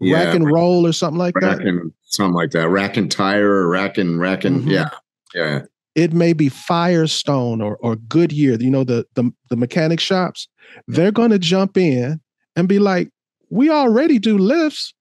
Yeah, 0.00 0.24
rack 0.24 0.34
and 0.34 0.50
roll 0.50 0.86
or 0.86 0.92
something 0.92 1.18
like 1.18 1.36
rack 1.36 1.58
that. 1.58 1.66
And, 1.66 1.92
something 2.06 2.34
like 2.34 2.50
that. 2.52 2.68
Rack 2.68 2.96
and 2.96 3.10
tire 3.10 3.48
or 3.50 3.68
rack 3.68 3.98
and 3.98 4.18
rack 4.18 4.44
and 4.44 4.60
mm-hmm. 4.60 4.70
yeah. 4.70 4.90
Yeah. 5.34 5.62
It 5.94 6.12
may 6.12 6.32
be 6.32 6.48
Firestone 6.48 7.60
or 7.60 7.76
or 7.76 7.96
Goodyear, 7.96 8.56
you 8.60 8.70
know, 8.70 8.84
the 8.84 9.06
the, 9.14 9.30
the 9.50 9.56
mechanic 9.56 10.00
shops. 10.00 10.48
They're 10.86 11.12
gonna 11.12 11.38
jump 11.38 11.76
in 11.76 12.20
and 12.54 12.68
be 12.68 12.78
like, 12.78 13.10
we 13.50 13.70
already 13.70 14.18
do 14.18 14.38
lifts. 14.38 14.94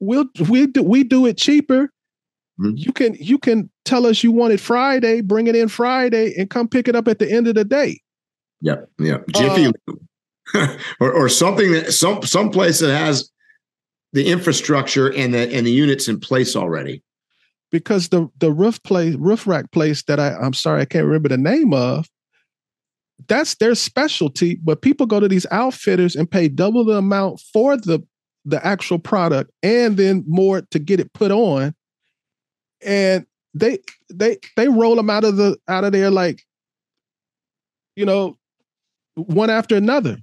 We'll 0.00 0.26
we 0.48 0.66
do 0.66 0.82
we 0.82 1.04
do 1.04 1.26
it 1.26 1.36
cheaper. 1.36 1.90
Mm-hmm. 2.60 2.76
You 2.76 2.92
can 2.92 3.14
you 3.14 3.38
can 3.38 3.70
tell 3.84 4.06
us 4.06 4.22
you 4.22 4.32
want 4.32 4.52
it 4.52 4.60
Friday, 4.60 5.20
bring 5.20 5.46
it 5.46 5.56
in 5.56 5.68
Friday, 5.68 6.34
and 6.36 6.50
come 6.50 6.68
pick 6.68 6.88
it 6.88 6.96
up 6.96 7.08
at 7.08 7.18
the 7.18 7.30
end 7.30 7.48
of 7.48 7.54
the 7.54 7.64
day. 7.64 8.00
Yep. 8.60 8.90
Yeah. 8.98 9.18
Jiffy 9.34 9.72
uh, 10.54 10.76
or, 11.00 11.12
or 11.12 11.28
something 11.28 11.72
that 11.72 11.92
some 11.92 12.22
some 12.22 12.50
place 12.50 12.80
that 12.80 12.96
has 12.96 13.30
the 14.12 14.28
infrastructure 14.28 15.12
and 15.12 15.32
the 15.32 15.52
and 15.54 15.66
the 15.66 15.72
units 15.72 16.08
in 16.08 16.20
place 16.20 16.54
already. 16.54 17.02
Because 17.70 18.08
the 18.08 18.28
the 18.38 18.52
roof 18.52 18.82
place 18.82 19.14
roof 19.16 19.46
rack 19.46 19.70
place 19.72 20.02
that 20.04 20.20
I 20.20 20.34
I'm 20.34 20.52
sorry 20.52 20.82
I 20.82 20.84
can't 20.84 21.06
remember 21.06 21.28
the 21.28 21.38
name 21.38 21.72
of. 21.72 22.08
That's 23.28 23.54
their 23.54 23.74
specialty, 23.74 24.56
but 24.56 24.82
people 24.82 25.06
go 25.06 25.20
to 25.20 25.28
these 25.28 25.46
outfitters 25.50 26.16
and 26.16 26.30
pay 26.30 26.48
double 26.48 26.84
the 26.84 26.96
amount 26.96 27.40
for 27.52 27.76
the 27.76 28.00
the 28.44 28.64
actual 28.66 28.98
product 28.98 29.50
and 29.62 29.96
then 29.96 30.24
more 30.26 30.62
to 30.72 30.78
get 30.78 31.00
it 31.00 31.12
put 31.12 31.30
on. 31.30 31.74
And 32.84 33.26
they 33.54 33.78
they 34.12 34.38
they 34.56 34.68
roll 34.68 34.96
them 34.96 35.10
out 35.10 35.24
of 35.24 35.36
the 35.36 35.56
out 35.68 35.84
of 35.84 35.92
there 35.92 36.10
like 36.10 36.42
you 37.96 38.04
know 38.04 38.36
one 39.14 39.50
after 39.50 39.76
another 39.76 40.18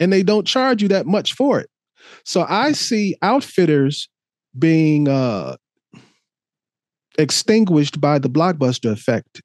and 0.00 0.12
they 0.12 0.22
don't 0.22 0.46
charge 0.46 0.82
you 0.82 0.88
that 0.88 1.06
much 1.06 1.34
for 1.34 1.58
it 1.60 1.70
so 2.24 2.44
i 2.48 2.72
see 2.72 3.16
outfitters 3.22 4.08
being 4.58 5.08
uh 5.08 5.56
extinguished 7.18 8.00
by 8.00 8.18
the 8.18 8.28
blockbuster 8.28 8.90
effect 8.92 9.42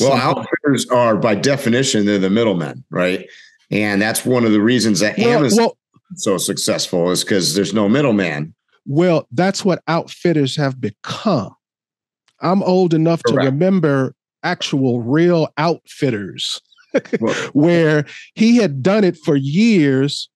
well 0.00 0.12
outfitters 0.12 0.88
are 0.90 1.16
by 1.16 1.34
definition 1.34 2.06
they're 2.06 2.18
the 2.18 2.30
middlemen 2.30 2.84
right? 2.90 3.28
And 3.70 4.00
that's 4.00 4.24
one 4.24 4.44
of 4.44 4.52
the 4.52 4.60
reasons 4.60 5.00
that 5.00 5.18
well, 5.18 5.38
amazon 5.38 5.58
well, 5.58 5.76
so 6.16 6.38
successful 6.38 7.10
is 7.10 7.24
because 7.24 7.54
there's 7.54 7.74
no 7.74 7.88
middleman. 7.88 8.54
Well 8.86 9.26
that's 9.32 9.64
what 9.64 9.82
outfitters 9.88 10.56
have 10.56 10.80
become. 10.80 11.54
I'm 12.40 12.62
old 12.62 12.94
enough 12.94 13.22
Correct. 13.22 13.42
to 13.42 13.50
remember 13.50 14.14
actual 14.42 15.02
real 15.02 15.48
outfitters 15.56 16.60
where 17.52 18.04
he 18.34 18.58
had 18.58 18.82
done 18.82 19.02
it 19.02 19.16
for 19.16 19.36
years 19.36 20.28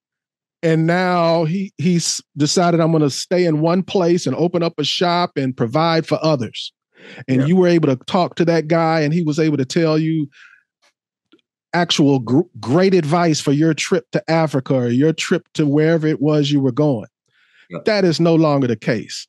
and 0.62 0.86
now 0.86 1.44
he 1.44 1.72
he's 1.78 2.20
decided 2.36 2.80
I'm 2.80 2.90
going 2.90 3.02
to 3.02 3.10
stay 3.10 3.44
in 3.44 3.60
one 3.60 3.82
place 3.82 4.26
and 4.26 4.34
open 4.36 4.62
up 4.62 4.74
a 4.78 4.84
shop 4.84 5.32
and 5.36 5.56
provide 5.56 6.06
for 6.06 6.18
others. 6.22 6.72
And 7.28 7.42
yeah. 7.42 7.46
you 7.46 7.56
were 7.56 7.68
able 7.68 7.88
to 7.88 8.04
talk 8.06 8.34
to 8.36 8.44
that 8.46 8.66
guy 8.66 9.00
and 9.00 9.14
he 9.14 9.22
was 9.22 9.38
able 9.38 9.56
to 9.56 9.64
tell 9.64 9.98
you 9.98 10.28
actual 11.72 12.18
gr- 12.18 12.40
great 12.58 12.94
advice 12.94 13.40
for 13.40 13.52
your 13.52 13.72
trip 13.72 14.06
to 14.12 14.30
Africa 14.30 14.74
or 14.74 14.88
your 14.88 15.12
trip 15.12 15.46
to 15.54 15.66
wherever 15.66 16.06
it 16.06 16.20
was 16.20 16.50
you 16.50 16.60
were 16.60 16.72
going. 16.72 17.08
Yeah. 17.70 17.78
That 17.84 18.04
is 18.04 18.18
no 18.18 18.34
longer 18.34 18.66
the 18.66 18.76
case. 18.76 19.28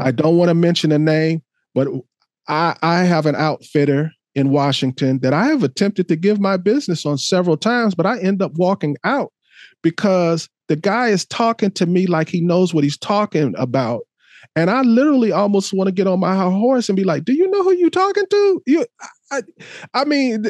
I 0.00 0.10
don't 0.10 0.36
want 0.36 0.48
to 0.48 0.54
mention 0.54 0.90
a 0.90 0.98
name, 0.98 1.42
but 1.74 1.86
I, 2.48 2.76
I 2.82 3.04
have 3.04 3.26
an 3.26 3.36
outfitter 3.36 4.10
in 4.34 4.50
Washington 4.50 5.20
that 5.20 5.32
I 5.32 5.46
have 5.46 5.62
attempted 5.62 6.08
to 6.08 6.16
give 6.16 6.40
my 6.40 6.56
business 6.56 7.06
on 7.06 7.18
several 7.18 7.56
times, 7.56 7.94
but 7.94 8.06
I 8.06 8.18
end 8.18 8.42
up 8.42 8.52
walking 8.54 8.96
out 9.04 9.32
because 9.82 10.48
the 10.68 10.76
guy 10.76 11.08
is 11.08 11.24
talking 11.24 11.70
to 11.72 11.86
me 11.86 12.06
like 12.06 12.28
he 12.28 12.40
knows 12.40 12.72
what 12.72 12.84
he's 12.84 12.98
talking 12.98 13.54
about. 13.56 14.02
And 14.56 14.70
I 14.70 14.82
literally 14.82 15.32
almost 15.32 15.72
want 15.72 15.88
to 15.88 15.92
get 15.92 16.06
on 16.06 16.20
my 16.20 16.36
horse 16.36 16.88
and 16.88 16.96
be 16.96 17.04
like, 17.04 17.24
"Do 17.24 17.32
you 17.32 17.50
know 17.50 17.64
who 17.64 17.72
you 17.72 17.90
talking 17.90 18.24
to?" 18.28 18.62
You, 18.66 18.86
I, 19.32 19.42
I 19.94 20.04
mean, 20.04 20.44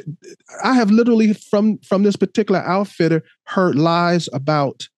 I 0.63 0.75
have 0.75 0.91
literally 0.91 1.33
from 1.33 1.79
from 1.79 2.03
this 2.03 2.17
particular 2.17 2.61
outfitter 2.61 3.23
heard 3.45 3.77
lies 3.77 4.29
about 4.33 4.89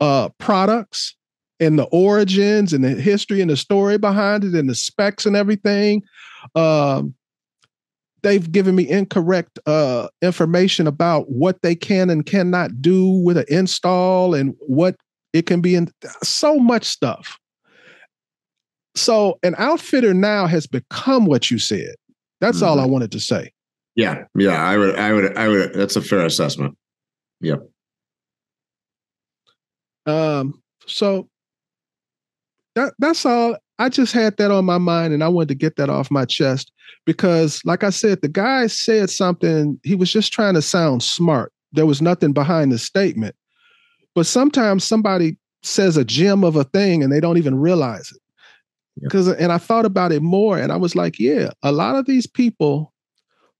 uh, 0.00 0.30
products 0.38 1.16
and 1.58 1.78
the 1.78 1.84
origins 1.84 2.72
and 2.72 2.84
the 2.84 2.90
history 2.90 3.40
and 3.40 3.50
the 3.50 3.56
story 3.56 3.98
behind 3.98 4.44
it 4.44 4.54
and 4.54 4.68
the 4.68 4.74
specs 4.74 5.26
and 5.26 5.36
everything. 5.36 6.02
Um, 6.54 7.14
they've 8.26 8.50
given 8.50 8.74
me 8.74 8.88
incorrect 8.88 9.60
uh, 9.66 10.08
information 10.20 10.88
about 10.88 11.30
what 11.30 11.62
they 11.62 11.76
can 11.76 12.10
and 12.10 12.26
cannot 12.26 12.82
do 12.82 13.08
with 13.08 13.36
an 13.36 13.44
install 13.46 14.34
and 14.34 14.52
what 14.66 14.96
it 15.32 15.46
can 15.46 15.60
be 15.60 15.76
in 15.76 15.88
so 16.24 16.58
much 16.58 16.82
stuff. 16.82 17.38
So 18.96 19.38
an 19.44 19.54
outfitter 19.58 20.12
now 20.12 20.48
has 20.48 20.66
become 20.66 21.26
what 21.26 21.52
you 21.52 21.60
said. 21.60 21.94
That's 22.40 22.58
mm-hmm. 22.58 22.66
all 22.66 22.80
I 22.80 22.82
mm-hmm. 22.82 22.92
wanted 22.94 23.12
to 23.12 23.20
say. 23.20 23.52
Yeah, 23.94 24.24
yeah, 24.36 24.60
I 24.60 24.76
would, 24.76 24.96
I 24.96 25.12
would, 25.12 25.36
I 25.38 25.48
would. 25.48 25.74
That's 25.74 25.94
a 25.94 26.02
fair 26.02 26.26
assessment. 26.26 26.76
Yep. 27.42 27.60
Um. 30.06 30.60
So 30.86 31.28
that 32.74 32.92
that's 32.98 33.24
all. 33.24 33.56
I 33.78 33.88
just 33.88 34.12
had 34.12 34.36
that 34.38 34.50
on 34.50 34.64
my 34.64 34.78
mind 34.78 35.12
and 35.12 35.22
I 35.22 35.28
wanted 35.28 35.48
to 35.48 35.54
get 35.54 35.76
that 35.76 35.90
off 35.90 36.10
my 36.10 36.24
chest 36.24 36.72
because, 37.04 37.60
like 37.64 37.84
I 37.84 37.90
said, 37.90 38.22
the 38.22 38.28
guy 38.28 38.66
said 38.68 39.10
something, 39.10 39.78
he 39.82 39.94
was 39.94 40.10
just 40.10 40.32
trying 40.32 40.54
to 40.54 40.62
sound 40.62 41.02
smart. 41.02 41.52
There 41.72 41.86
was 41.86 42.00
nothing 42.00 42.32
behind 42.32 42.72
the 42.72 42.78
statement. 42.78 43.36
But 44.14 44.26
sometimes 44.26 44.84
somebody 44.84 45.36
says 45.62 45.96
a 45.96 46.04
gem 46.04 46.42
of 46.42 46.56
a 46.56 46.64
thing 46.64 47.02
and 47.02 47.12
they 47.12 47.20
don't 47.20 47.36
even 47.36 47.56
realize 47.56 48.10
it. 48.12 48.22
Because, 49.02 49.28
and 49.28 49.52
I 49.52 49.58
thought 49.58 49.84
about 49.84 50.10
it 50.10 50.22
more 50.22 50.58
and 50.58 50.72
I 50.72 50.76
was 50.76 50.94
like, 50.94 51.18
yeah, 51.18 51.50
a 51.62 51.70
lot 51.70 51.96
of 51.96 52.06
these 52.06 52.26
people 52.26 52.94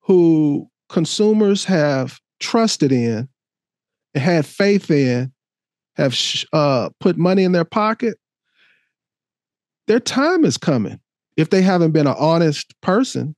who 0.00 0.70
consumers 0.88 1.64
have 1.66 2.18
trusted 2.40 2.90
in 2.90 3.28
and 4.14 4.24
had 4.24 4.46
faith 4.46 4.90
in 4.90 5.30
have 5.96 6.18
uh, 6.54 6.88
put 7.00 7.18
money 7.18 7.44
in 7.44 7.52
their 7.52 7.64
pocket 7.64 8.16
their 9.86 10.00
time 10.00 10.44
is 10.44 10.56
coming 10.56 11.00
if 11.36 11.50
they 11.50 11.62
haven't 11.62 11.92
been 11.92 12.06
an 12.06 12.16
honest 12.18 12.74
person. 12.80 13.34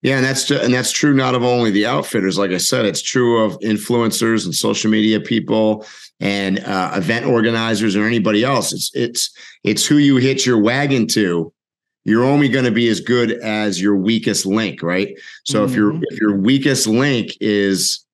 Yeah, 0.00 0.16
and 0.16 0.24
that's 0.24 0.48
and 0.50 0.72
that's 0.72 0.92
true 0.92 1.12
not 1.12 1.34
of 1.34 1.42
only 1.42 1.72
the 1.72 1.86
outfitters. 1.86 2.38
Like 2.38 2.52
I 2.52 2.58
said, 2.58 2.84
it's 2.84 3.02
true 3.02 3.44
of 3.44 3.58
influencers 3.58 4.44
and 4.44 4.54
social 4.54 4.90
media 4.90 5.18
people 5.18 5.84
and 6.20 6.60
uh, 6.60 6.92
event 6.94 7.26
organizers 7.26 7.96
or 7.96 8.04
anybody 8.06 8.44
else. 8.44 8.72
It's 8.72 8.92
it's 8.94 9.30
it's 9.64 9.84
who 9.84 9.96
you 9.96 10.18
hitch 10.18 10.46
your 10.46 10.58
wagon 10.58 11.08
to. 11.08 11.52
you're 12.04 12.24
only 12.24 12.48
going 12.48 12.64
to 12.64 12.70
be 12.70 12.88
as 12.88 13.00
good 13.00 13.32
as 13.32 13.80
your 13.82 13.96
weakest 13.96 14.46
link, 14.46 14.82
right? 14.82 15.18
So 15.44 15.58
mm-hmm. 15.58 15.70
if 15.70 15.76
your 15.76 15.94
if 16.10 16.20
your 16.20 16.36
weakest 16.36 16.86
link 16.86 17.32
is 17.40 18.04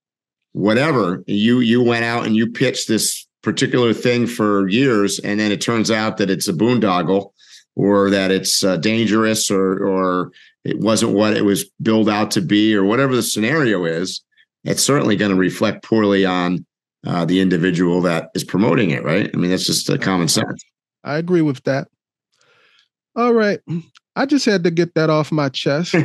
whatever, 0.52 1.22
you 1.26 1.60
you 1.60 1.82
went 1.82 2.04
out 2.04 2.26
and 2.26 2.34
you 2.34 2.50
pitched 2.50 2.88
this 2.88 3.26
particular 3.44 3.92
thing 3.92 4.26
for 4.26 4.68
years, 4.68 5.18
and 5.20 5.38
then 5.38 5.52
it 5.52 5.60
turns 5.60 5.90
out 5.90 6.16
that 6.16 6.30
it's 6.30 6.48
a 6.48 6.52
boondoggle, 6.52 7.30
or 7.76 8.10
that 8.10 8.30
it's 8.30 8.64
uh, 8.64 8.76
dangerous, 8.78 9.50
or 9.50 9.84
or 9.84 10.32
it 10.64 10.80
wasn't 10.80 11.12
what 11.12 11.36
it 11.36 11.44
was 11.44 11.64
billed 11.82 12.08
out 12.08 12.30
to 12.32 12.40
be, 12.40 12.74
or 12.74 12.84
whatever 12.84 13.14
the 13.14 13.22
scenario 13.22 13.84
is. 13.84 14.22
It's 14.64 14.82
certainly 14.82 15.14
going 15.14 15.30
to 15.30 15.36
reflect 15.36 15.84
poorly 15.84 16.24
on 16.24 16.64
uh, 17.06 17.24
the 17.24 17.40
individual 17.40 18.00
that 18.00 18.30
is 18.34 18.44
promoting 18.44 18.90
it, 18.90 19.04
right? 19.04 19.30
I 19.32 19.36
mean, 19.36 19.50
that's 19.50 19.66
just 19.66 19.90
a 19.90 19.98
common 19.98 20.28
sense. 20.28 20.64
I 21.04 21.18
agree 21.18 21.42
with 21.42 21.62
that. 21.64 21.88
All 23.14 23.34
right. 23.34 23.60
I 24.16 24.26
just 24.26 24.46
had 24.46 24.64
to 24.64 24.70
get 24.70 24.94
that 24.94 25.10
off 25.10 25.30
my 25.30 25.48
chest. 25.50 25.94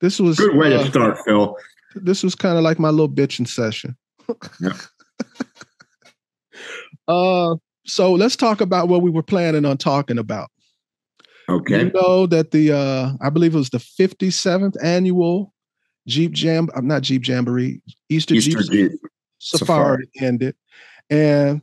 This 0.00 0.20
was 0.20 0.38
good 0.38 0.56
way 0.56 0.74
uh, 0.74 0.84
to 0.84 0.90
start, 0.90 1.18
Phil. 1.26 1.56
This 1.96 2.22
was 2.22 2.34
kind 2.34 2.56
of 2.56 2.62
like 2.62 2.78
my 2.78 2.90
little 2.90 3.08
bitching 3.08 3.48
session. 3.48 3.96
yeah. 4.60 4.70
uh 7.08 7.56
so 7.84 8.12
let's 8.12 8.36
talk 8.36 8.60
about 8.60 8.88
what 8.88 9.02
we 9.02 9.10
were 9.10 9.22
planning 9.22 9.64
on 9.64 9.78
talking 9.78 10.18
about. 10.18 10.50
Okay. 11.48 11.84
You 11.84 11.90
know 11.92 12.26
that 12.26 12.50
the 12.50 12.72
uh 12.72 13.12
I 13.20 13.30
believe 13.30 13.54
it 13.54 13.58
was 13.58 13.70
the 13.70 13.78
57th 13.78 14.76
annual 14.82 15.54
Jeep 16.06 16.32
Jam 16.32 16.68
I'm 16.74 16.86
not 16.86 17.02
Jeep 17.02 17.26
Jamboree, 17.26 17.80
Easter, 18.08 18.34
Easter 18.34 18.60
Jeep, 18.62 18.90
Jeep 18.90 18.92
Safari, 19.38 20.06
Safari 20.06 20.08
ended. 20.20 20.54
And 21.10 21.62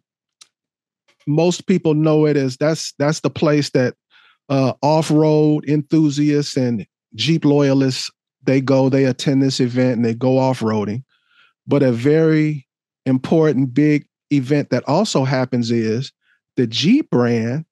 most 1.28 1.68
people 1.68 1.94
know 1.94 2.26
it 2.26 2.38
as 2.38 2.58
that's 2.58 2.94
that's 2.98 3.20
the 3.20 3.30
place 3.30 3.70
that 3.72 3.96
uh, 4.50 4.74
off-road 4.82 5.68
enthusiasts 5.68 6.56
and 6.56 6.86
Jeep 7.16 7.46
loyalists 7.46 8.12
they 8.44 8.62
go, 8.62 8.90
they 8.90 9.06
attend 9.06 9.42
this 9.42 9.60
event 9.60 9.96
and 9.96 10.06
they 10.06 10.14
go 10.14 10.38
off-roading. 10.38 11.04
But 11.66 11.82
a 11.82 11.92
very 11.92 12.68
important 13.08 13.74
big 13.74 14.06
event 14.36 14.70
that 14.70 14.84
also 14.88 15.24
happens 15.24 15.72
is 15.72 16.12
the 16.56 16.68
Jeep 16.68 17.10
brand 17.10 17.66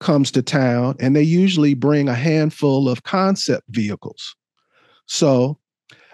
comes 0.00 0.30
to 0.30 0.42
town 0.42 0.96
and 1.00 1.16
they 1.16 1.22
usually 1.22 1.74
bring 1.74 2.08
a 2.08 2.14
handful 2.14 2.88
of 2.88 3.02
concept 3.02 3.64
vehicles. 3.68 4.36
So 5.06 5.58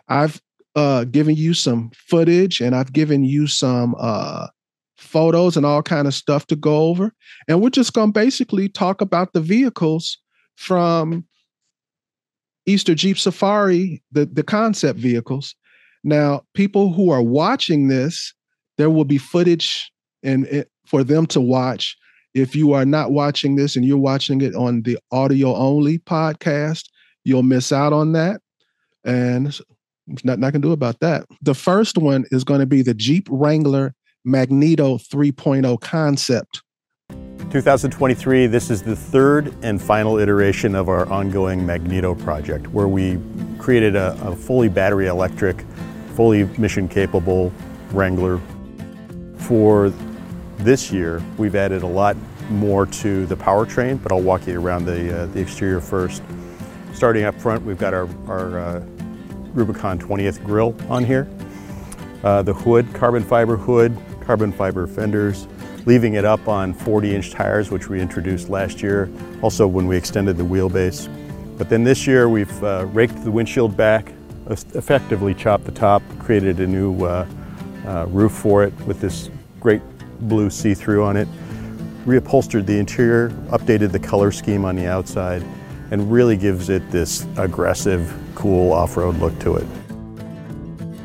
I've 0.09 0.41
uh, 0.75 1.05
given 1.05 1.37
you 1.37 1.55
some 1.55 1.91
footage 1.95 2.61
and 2.61 2.75
I've 2.75 2.93
given 2.93 3.25
you 3.25 3.47
some 3.47 3.95
uh, 3.99 4.49
photos 4.97 5.57
and 5.57 5.67
all 5.67 5.83
kind 5.83 6.07
of 6.07 6.15
stuff 6.15 6.47
to 6.49 6.57
go 6.57 6.89
over. 6.89 7.13
And 7.47 7.61
we're 7.61 7.71
just 7.71 7.93
going 7.93 8.13
to 8.13 8.21
basically 8.21 8.69
talk 8.69 9.01
about 9.01 9.33
the 9.33 9.41
vehicles 9.41 10.19
from 10.57 11.25
Easter 12.67 12.95
Jeep 12.95 13.19
Safari, 13.19 14.03
the, 14.13 14.27
the 14.27 14.43
concept 14.43 14.99
vehicles. 14.99 15.55
Now, 16.03 16.43
people 16.55 16.93
who 16.93 17.11
are 17.11 17.23
watching 17.23 17.89
this, 17.89 18.35
there 18.79 18.91
will 18.91 19.05
be 19.05 19.19
footage 19.19 19.91
and 20.25 20.47
it, 20.47 20.71
for 20.87 21.05
them 21.05 21.27
to 21.27 21.41
watch. 21.41 21.97
If 22.35 22.57
you 22.57 22.73
are 22.73 22.85
not 22.85 23.13
watching 23.13 23.55
this 23.55 23.77
and 23.77 23.85
you're 23.85 23.97
watching 23.97 24.41
it 24.41 24.57
on 24.57 24.83
the 24.83 24.99
audio 25.13 25.55
only 25.55 25.99
podcast, 25.99 26.89
you'll 27.23 27.45
miss 27.45 27.71
out 27.71 27.93
on 27.93 28.13
that. 28.13 28.41
And 29.05 29.47
there's 30.07 30.25
nothing 30.25 30.43
I 30.45 30.51
can 30.51 30.61
do 30.61 30.73
about 30.73 30.99
that. 31.01 31.27
The 31.43 31.55
first 31.55 31.97
one 31.97 32.25
is 32.33 32.43
going 32.43 32.61
to 32.61 32.67
be 32.67 32.83
the 32.83 32.95
Jeep 32.95 33.29
Wrangler 33.31 33.95
Magneto 34.25 34.99
3.0 34.99 35.81
concept. 35.81 36.63
2023, 37.51 38.49
this 38.49 38.69
is 38.69 38.83
the 38.83 38.97
third 38.97 39.55
and 39.63 39.81
final 39.81 40.19
iteration 40.19 40.75
of 40.75 40.89
our 40.89 41.07
ongoing 41.09 41.65
Magneto 41.65 42.15
project, 42.15 42.67
where 42.69 42.89
we 42.89 43.21
created 43.59 43.95
a, 43.95 44.19
a 44.23 44.35
fully 44.35 44.69
battery 44.69 45.07
electric, 45.07 45.65
fully 46.17 46.45
mission 46.59 46.89
capable 46.89 47.53
Wrangler. 47.93 48.41
For 49.39 49.93
this 50.59 50.91
year, 50.93 51.23
we've 51.37 51.55
added 51.55 51.83
a 51.83 51.87
lot 51.87 52.17
more 52.51 52.87
to 52.87 53.27
the 53.27 53.37
powertrain, 53.37 54.03
but 54.03 54.13
I'll 54.13 54.23
walk 54.23 54.47
you 54.47 54.61
around 54.61 54.85
the, 54.85 55.23
uh, 55.23 55.27
the 55.27 55.41
exterior 55.41 55.81
first. 55.81 56.23
Starting 56.93 57.25
up 57.25 57.35
front, 57.41 57.65
we've 57.65 57.79
got 57.79 57.95
our, 57.95 58.09
our 58.29 58.59
uh, 58.59 58.81
Rubicon 59.53 59.99
20th 59.99 60.45
grill 60.45 60.75
on 60.89 61.05
here. 61.05 61.29
Uh, 62.23 62.43
the 62.43 62.55
hood, 62.55 62.93
carbon 62.95 63.23
fiber 63.23 63.57
hood, 63.57 63.97
carbon 64.21 64.53
fiber 64.53 64.87
fenders, 64.87 65.47
leaving 65.87 66.15
it 66.15 66.25
up 66.25 66.49
on 66.49 66.73
40 66.73 67.15
inch 67.15 67.31
tires, 67.31 67.71
which 67.71 67.89
we 67.89 68.01
introduced 68.01 68.49
last 68.49 68.83
year, 68.83 69.11
also 69.43 69.67
when 69.67 69.87
we 69.87 69.97
extended 69.97 70.37
the 70.37 70.45
wheelbase. 70.45 71.09
But 71.59 71.69
then 71.69 71.85
this 71.85 72.07
year 72.07 72.29
we've 72.29 72.65
uh, 72.65 72.87
raked 72.87 73.23
the 73.23 73.31
windshield 73.31 73.77
back, 73.77 74.13
effectively 74.49 75.35
chopped 75.35 75.65
the 75.65 75.73
top, 75.73 76.03
created 76.19 76.61
a 76.61 76.67
new 76.67 77.05
uh, 77.05 77.27
uh, 77.87 78.07
roof 78.09 78.33
for 78.33 78.65
it 78.65 78.73
with 78.87 79.01
this 79.01 79.31
great 79.61 79.83
blue 80.29 80.51
see-through 80.51 81.05
on 81.05 81.17
it, 81.17 81.29
reupholstered 82.05 82.67
the 82.67 82.79
interior, 82.79 83.31
updated 83.51 83.93
the 83.93 83.99
color 83.99 84.31
scheme 84.31 84.65
on 84.65 84.77
the 84.77 84.87
outside, 84.87 85.43
and 85.91 86.11
really 86.11 86.37
gives 86.37 86.69
it 86.69 86.91
this 86.91 87.27
aggressive, 87.37 88.13
cool 88.35 88.73
off-road 88.73 89.17
look 89.19 89.39
to 89.39 89.57
it. 89.57 89.67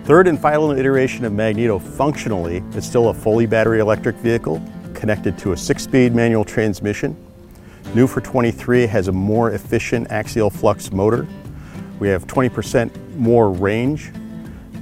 Third 0.06 0.28
and 0.28 0.40
final 0.40 0.72
iteration 0.72 1.24
of 1.26 1.34
Magneto 1.34 1.78
functionally 1.78 2.64
is 2.74 2.86
still 2.86 3.10
a 3.10 3.14
fully 3.14 3.46
battery 3.46 3.80
electric 3.80 4.16
vehicle 4.18 4.62
connected 4.94 5.38
to 5.38 5.52
a 5.52 5.58
six-speed 5.58 6.16
manual 6.16 6.44
transmission. 6.44 7.16
New 7.94 8.08
for 8.08 8.20
23 8.22 8.88
has 8.88 9.08
a 9.08 9.12
more 9.12 9.52
efficient 9.52 10.10
axial 10.12 10.50
flux 10.50 10.92
motor. 10.92 11.28
We 12.00 12.08
have 12.10 12.26
20% 12.28 13.16
more 13.16 13.52
range, 13.52 14.12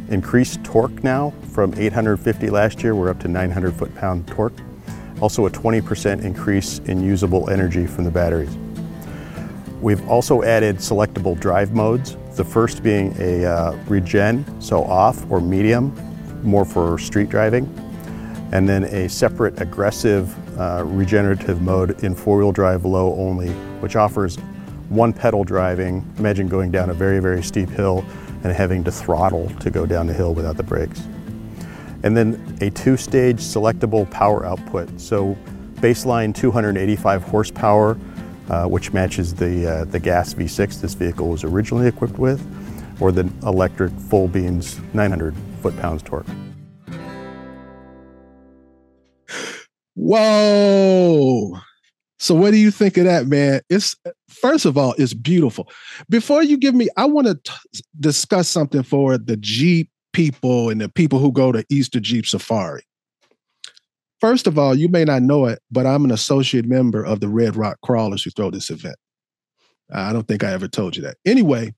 increased 0.09 0.63
torque 0.63 1.03
now 1.03 1.33
from 1.57 1.73
850 1.75 2.51
last 2.51 2.83
year, 2.83 2.93
we're 2.93 3.09
up 3.09 3.19
to 3.19 3.27
900 3.27 3.73
foot-pound 3.73 4.27
torque. 4.27 4.53
Also 5.21 5.47
a 5.47 5.49
20% 5.49 6.23
increase 6.23 6.77
in 6.85 7.01
usable 7.01 7.49
energy 7.49 7.87
from 7.87 8.03
the 8.03 8.11
batteries. 8.11 8.55
We've 9.81 10.07
also 10.07 10.43
added 10.43 10.75
selectable 10.75 11.39
drive 11.39 11.73
modes 11.73 12.15
the 12.35 12.43
first 12.43 12.83
being 12.83 13.15
a 13.17 13.43
uh, 13.43 13.71
regen, 13.87 14.45
so 14.61 14.83
off 14.83 15.25
or 15.31 15.41
medium, 15.41 15.95
more 16.43 16.63
for 16.63 16.99
street 16.99 17.27
driving. 17.27 17.65
And 18.51 18.69
then 18.69 18.83
a 18.83 19.09
separate 19.09 19.59
aggressive 19.59 20.59
uh, 20.59 20.83
regenerative 20.85 21.63
mode 21.63 22.03
in 22.03 22.13
four-wheel 22.13 22.51
drive 22.51 22.85
low 22.85 23.15
only, 23.15 23.49
which 23.79 23.95
offers 23.95 24.35
one 24.89 25.11
pedal 25.11 25.43
driving. 25.43 26.05
Imagine 26.19 26.49
going 26.49 26.69
down 26.69 26.91
a 26.91 26.93
very, 26.93 27.19
very 27.19 27.41
steep 27.41 27.69
hill 27.69 28.05
and 28.43 28.53
having 28.53 28.83
to 28.83 28.91
throttle 28.91 29.49
to 29.59 29.71
go 29.71 29.87
down 29.87 30.05
the 30.05 30.13
hill 30.13 30.35
without 30.35 30.55
the 30.55 30.61
brakes. 30.61 31.01
And 32.07 32.15
then 32.15 32.57
a 32.61 32.69
two-stage 32.69 33.41
selectable 33.41 34.09
power 34.09 34.45
output. 34.45 34.87
So 34.99 35.37
baseline 35.81 36.33
285 36.33 37.21
horsepower 37.23 37.97
uh, 38.49 38.65
which 38.65 38.93
matches 38.93 39.35
the, 39.35 39.69
uh, 39.69 39.85
the 39.85 39.99
gas 39.99 40.33
V6 40.33 40.79
this 40.79 40.93
vehicle 40.93 41.27
was 41.27 41.43
originally 41.43 41.85
equipped 41.85 42.17
with, 42.17 42.41
or 43.01 43.11
the 43.11 43.29
electric 43.43 43.91
full 43.91 44.29
beams 44.29 44.79
900 44.93 45.35
foot-pounds 45.61 46.01
torque. 46.03 46.25
Whoa! 49.95 51.59
So 52.19 52.35
what 52.35 52.51
do 52.51 52.57
you 52.57 52.71
think 52.71 52.97
of 52.97 53.03
that, 53.03 53.27
man? 53.27 53.61
It's 53.69 53.95
first 54.29 54.65
of 54.65 54.77
all, 54.77 54.95
it's 54.97 55.13
beautiful. 55.13 55.69
Before 56.09 56.41
you 56.41 56.57
give 56.57 56.73
me, 56.73 56.87
I 56.95 57.05
want 57.05 57.27
to 57.27 57.53
discuss 57.99 58.47
something 58.47 58.83
for 58.83 59.17
the 59.17 59.35
Jeep 59.37 59.89
people 60.17 60.71
and 60.71 60.81
the 60.81 60.89
people 60.89 61.19
who 61.19 61.31
go 61.31 61.51
to 61.51 61.63
Easter 61.69 61.99
Jeep 61.99 62.25
Safari. 62.25 62.81
First 64.19 64.47
of 64.47 64.57
all, 64.57 64.73
you 64.73 64.89
may 64.89 65.05
not 65.05 65.21
know 65.21 65.45
it, 65.45 65.59
but 65.69 65.85
I'm 65.85 66.03
an 66.05 66.09
associate 66.09 66.65
member 66.65 67.03
of 67.03 67.19
the 67.19 67.29
Red 67.29 67.55
Rock 67.55 67.77
Crawlers 67.83 68.23
who 68.23 68.31
throw 68.31 68.49
this 68.49 68.71
event. 68.71 68.95
I 69.93 70.11
don't 70.11 70.27
think 70.27 70.43
I 70.43 70.51
ever 70.53 70.67
told 70.67 70.95
you 70.95 71.03
that. 71.03 71.17
Anyway, 71.23 71.75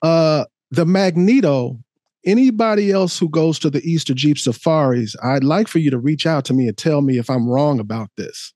uh, 0.00 0.46
the 0.70 0.86
Magneto, 0.86 1.78
anybody 2.24 2.90
else 2.90 3.18
who 3.18 3.28
goes 3.28 3.58
to 3.58 3.68
the 3.68 3.82
Easter 3.82 4.14
Jeep 4.14 4.38
Safaris, 4.38 5.14
I'd 5.22 5.44
like 5.44 5.68
for 5.68 5.80
you 5.80 5.90
to 5.90 5.98
reach 5.98 6.26
out 6.26 6.46
to 6.46 6.54
me 6.54 6.66
and 6.66 6.78
tell 6.78 7.02
me 7.02 7.18
if 7.18 7.28
I'm 7.28 7.46
wrong 7.46 7.78
about 7.78 8.08
this. 8.16 8.54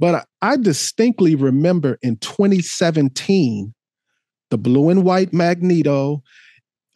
But 0.00 0.26
I 0.40 0.56
distinctly 0.56 1.36
remember 1.36 1.96
in 2.02 2.16
2017, 2.16 3.72
the 4.50 4.58
blue 4.58 4.88
and 4.88 5.04
white 5.04 5.32
Magneto, 5.32 6.24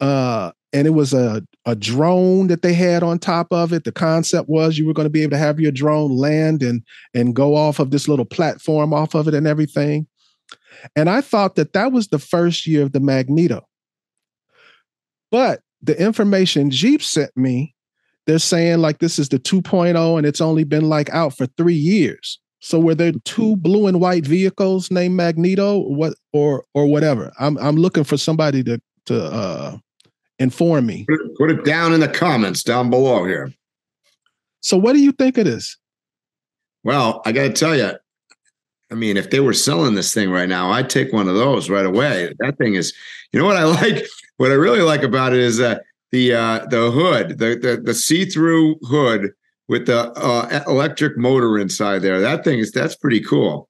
uh, 0.01 0.51
and 0.73 0.85
it 0.85 0.91
was 0.91 1.13
a, 1.13 1.41
a 1.65 1.75
drone 1.75 2.47
that 2.47 2.61
they 2.61 2.73
had 2.73 3.03
on 3.03 3.19
top 3.19 3.47
of 3.51 3.71
it. 3.71 3.83
The 3.83 3.91
concept 3.91 4.49
was 4.49 4.77
you 4.77 4.85
were 4.85 4.93
going 4.93 5.05
to 5.05 5.11
be 5.11 5.23
able 5.23 5.31
to 5.31 5.37
have 5.37 5.59
your 5.59 5.71
drone 5.71 6.15
land 6.15 6.61
and 6.61 6.83
and 7.13 7.35
go 7.35 7.55
off 7.55 7.79
of 7.79 7.91
this 7.91 8.07
little 8.07 8.25
platform 8.25 8.93
off 8.93 9.15
of 9.15 9.27
it 9.27 9.33
and 9.33 9.47
everything. 9.47 10.07
And 10.95 11.09
I 11.09 11.21
thought 11.21 11.55
that 11.55 11.73
that 11.73 11.91
was 11.91 12.09
the 12.09 12.19
first 12.19 12.67
year 12.67 12.83
of 12.83 12.91
the 12.91 12.99
Magneto. 12.99 13.67
But 15.31 15.61
the 15.81 15.99
information 15.99 16.69
Jeep 16.69 17.01
sent 17.01 17.35
me, 17.35 17.75
they're 18.25 18.39
saying 18.39 18.79
like 18.79 18.99
this 18.99 19.19
is 19.19 19.29
the 19.29 19.39
2.0 19.39 20.17
and 20.17 20.25
it's 20.25 20.41
only 20.41 20.63
been 20.63 20.89
like 20.89 21.09
out 21.09 21.35
for 21.35 21.47
3 21.57 21.73
years. 21.73 22.39
So 22.59 22.79
were 22.79 22.95
there 22.95 23.13
two 23.23 23.55
blue 23.55 23.87
and 23.87 24.01
white 24.01 24.25
vehicles 24.25 24.89
named 24.89 25.15
Magneto, 25.15 25.79
what 25.79 26.15
or 26.33 26.65
or 26.73 26.87
whatever? 26.87 27.31
I'm 27.39 27.57
I'm 27.59 27.75
looking 27.75 28.03
for 28.03 28.17
somebody 28.17 28.63
to 28.63 28.81
to 29.05 29.23
uh, 29.23 29.77
inform 30.39 30.85
me. 30.85 31.05
Put 31.07 31.21
it, 31.21 31.37
put 31.37 31.51
it 31.51 31.65
down 31.65 31.93
in 31.93 31.99
the 31.99 32.07
comments 32.07 32.63
down 32.63 32.89
below 32.89 33.25
here. 33.25 33.53
So 34.61 34.77
what 34.77 34.93
do 34.93 34.99
you 34.99 35.11
think 35.11 35.37
of 35.37 35.45
this? 35.45 35.77
Well, 36.83 37.21
I 37.25 37.31
got 37.31 37.43
to 37.43 37.53
tell 37.53 37.75
you, 37.75 37.91
I 38.91 38.95
mean, 38.95 39.17
if 39.17 39.29
they 39.29 39.39
were 39.39 39.53
selling 39.53 39.95
this 39.95 40.13
thing 40.13 40.29
right 40.29 40.47
now, 40.47 40.71
I'd 40.71 40.89
take 40.89 41.11
one 41.11 41.27
of 41.27 41.35
those 41.35 41.69
right 41.69 41.85
away. 41.85 42.33
That 42.39 42.57
thing 42.57 42.75
is, 42.75 42.93
you 43.31 43.39
know 43.39 43.45
what 43.45 43.57
I 43.57 43.63
like? 43.81 44.05
What 44.37 44.51
I 44.51 44.55
really 44.55 44.81
like 44.81 45.03
about 45.03 45.33
it 45.33 45.39
is 45.39 45.57
that 45.57 45.83
the 46.11 46.33
uh, 46.33 46.65
the 46.69 46.91
hood, 46.91 47.39
the 47.39 47.57
the, 47.61 47.81
the 47.83 47.93
see 47.93 48.25
through 48.25 48.75
hood 48.83 49.31
with 49.67 49.87
the 49.87 50.11
uh, 50.13 50.63
electric 50.67 51.17
motor 51.17 51.57
inside 51.57 51.99
there. 51.99 52.21
That 52.21 52.43
thing 52.43 52.59
is 52.59 52.71
that's 52.71 52.95
pretty 52.95 53.19
cool. 53.19 53.67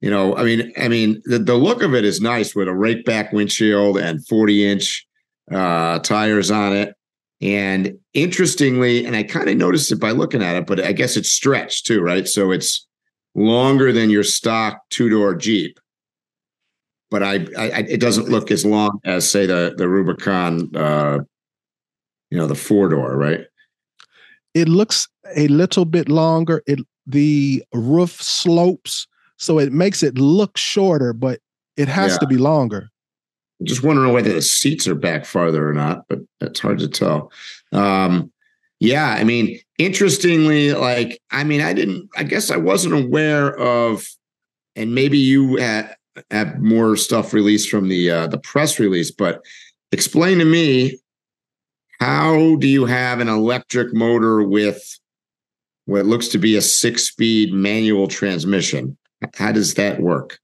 You 0.00 0.10
know, 0.10 0.36
I 0.36 0.44
mean, 0.44 0.72
I 0.76 0.88
mean, 0.88 1.22
the, 1.24 1.38
the 1.38 1.56
look 1.56 1.82
of 1.82 1.94
it 1.94 2.04
is 2.04 2.20
nice 2.20 2.54
with 2.54 2.68
a 2.68 2.74
rake 2.74 3.04
back 3.04 3.32
windshield 3.32 3.98
and 3.98 4.24
40 4.26 4.70
inch 4.70 5.07
uh, 5.50 5.98
tires 6.00 6.50
on 6.50 6.72
it. 6.72 6.94
And 7.40 7.98
interestingly, 8.14 9.06
and 9.06 9.14
I 9.14 9.22
kind 9.22 9.48
of 9.48 9.56
noticed 9.56 9.92
it 9.92 10.00
by 10.00 10.10
looking 10.10 10.42
at 10.42 10.56
it, 10.56 10.66
but 10.66 10.80
I 10.80 10.92
guess 10.92 11.16
it's 11.16 11.30
stretched 11.30 11.86
too, 11.86 12.00
right? 12.00 12.26
So 12.26 12.50
it's 12.50 12.86
longer 13.34 13.92
than 13.92 14.10
your 14.10 14.24
stock 14.24 14.82
two 14.90 15.08
door 15.08 15.34
Jeep. 15.34 15.78
But 17.10 17.22
I, 17.22 17.34
I, 17.56 17.86
it 17.88 18.00
doesn't 18.00 18.28
look 18.28 18.50
as 18.50 18.66
long 18.66 19.00
as 19.04 19.30
say 19.30 19.46
the 19.46 19.74
the 19.76 19.88
Rubicon, 19.88 20.74
uh, 20.76 21.20
you 22.30 22.36
know, 22.36 22.46
the 22.46 22.54
four 22.54 22.88
door, 22.88 23.16
right? 23.16 23.46
It 24.52 24.68
looks 24.68 25.08
a 25.36 25.48
little 25.48 25.84
bit 25.84 26.08
longer. 26.08 26.62
It 26.66 26.80
the 27.06 27.64
roof 27.72 28.20
slopes, 28.20 29.06
so 29.38 29.58
it 29.58 29.72
makes 29.72 30.02
it 30.02 30.18
look 30.18 30.58
shorter, 30.58 31.14
but 31.14 31.40
it 31.78 31.88
has 31.88 32.12
yeah. 32.12 32.18
to 32.18 32.26
be 32.26 32.36
longer. 32.36 32.90
Just 33.62 33.82
wondering 33.82 34.12
whether 34.12 34.32
the 34.32 34.42
seats 34.42 34.86
are 34.86 34.94
back 34.94 35.24
farther 35.24 35.68
or 35.68 35.72
not, 35.72 36.04
but 36.08 36.20
it's 36.40 36.60
hard 36.60 36.78
to 36.78 36.88
tell. 36.88 37.32
Um, 37.72 38.30
yeah, 38.80 39.08
I 39.08 39.24
mean, 39.24 39.58
interestingly, 39.78 40.72
like, 40.72 41.20
I 41.32 41.42
mean, 41.42 41.60
I 41.60 41.72
didn't, 41.72 42.08
I 42.16 42.22
guess 42.22 42.50
I 42.50 42.56
wasn't 42.56 42.94
aware 42.94 43.56
of, 43.58 44.06
and 44.76 44.94
maybe 44.94 45.18
you 45.18 45.56
had, 45.56 45.96
more 46.58 46.96
stuff 46.96 47.32
released 47.32 47.70
from 47.70 47.88
the 47.88 48.10
uh, 48.10 48.26
the 48.26 48.38
press 48.38 48.80
release, 48.80 49.10
but 49.10 49.40
explain 49.92 50.38
to 50.38 50.44
me 50.44 50.98
how 52.00 52.56
do 52.56 52.66
you 52.66 52.84
have 52.86 53.20
an 53.20 53.28
electric 53.28 53.94
motor 53.94 54.42
with 54.42 54.98
what 55.86 56.06
looks 56.06 56.28
to 56.28 56.38
be 56.38 56.56
a 56.56 56.62
six 56.62 57.04
speed 57.04 57.52
manual 57.52 58.08
transmission? 58.08 58.96
How 59.34 59.52
does 59.52 59.74
that 59.74 60.00
work? 60.00 60.38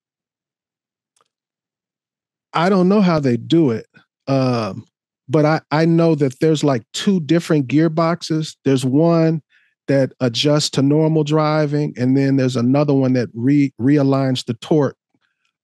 I 2.54 2.68
don't 2.68 2.88
know 2.88 3.00
how 3.00 3.20
they 3.20 3.36
do 3.36 3.70
it. 3.70 3.86
Um, 4.26 4.86
but 5.28 5.44
I, 5.44 5.60
I 5.70 5.84
know 5.84 6.14
that 6.14 6.38
there's 6.40 6.64
like 6.64 6.82
two 6.92 7.20
different 7.20 7.66
gearboxes. 7.66 8.56
There's 8.64 8.84
one 8.84 9.42
that 9.88 10.12
adjusts 10.20 10.70
to 10.70 10.82
normal 10.82 11.24
driving, 11.24 11.94
and 11.96 12.16
then 12.16 12.36
there's 12.36 12.56
another 12.56 12.94
one 12.94 13.12
that 13.14 13.28
re, 13.34 13.72
realigns 13.80 14.44
the 14.44 14.54
torque 14.54 14.96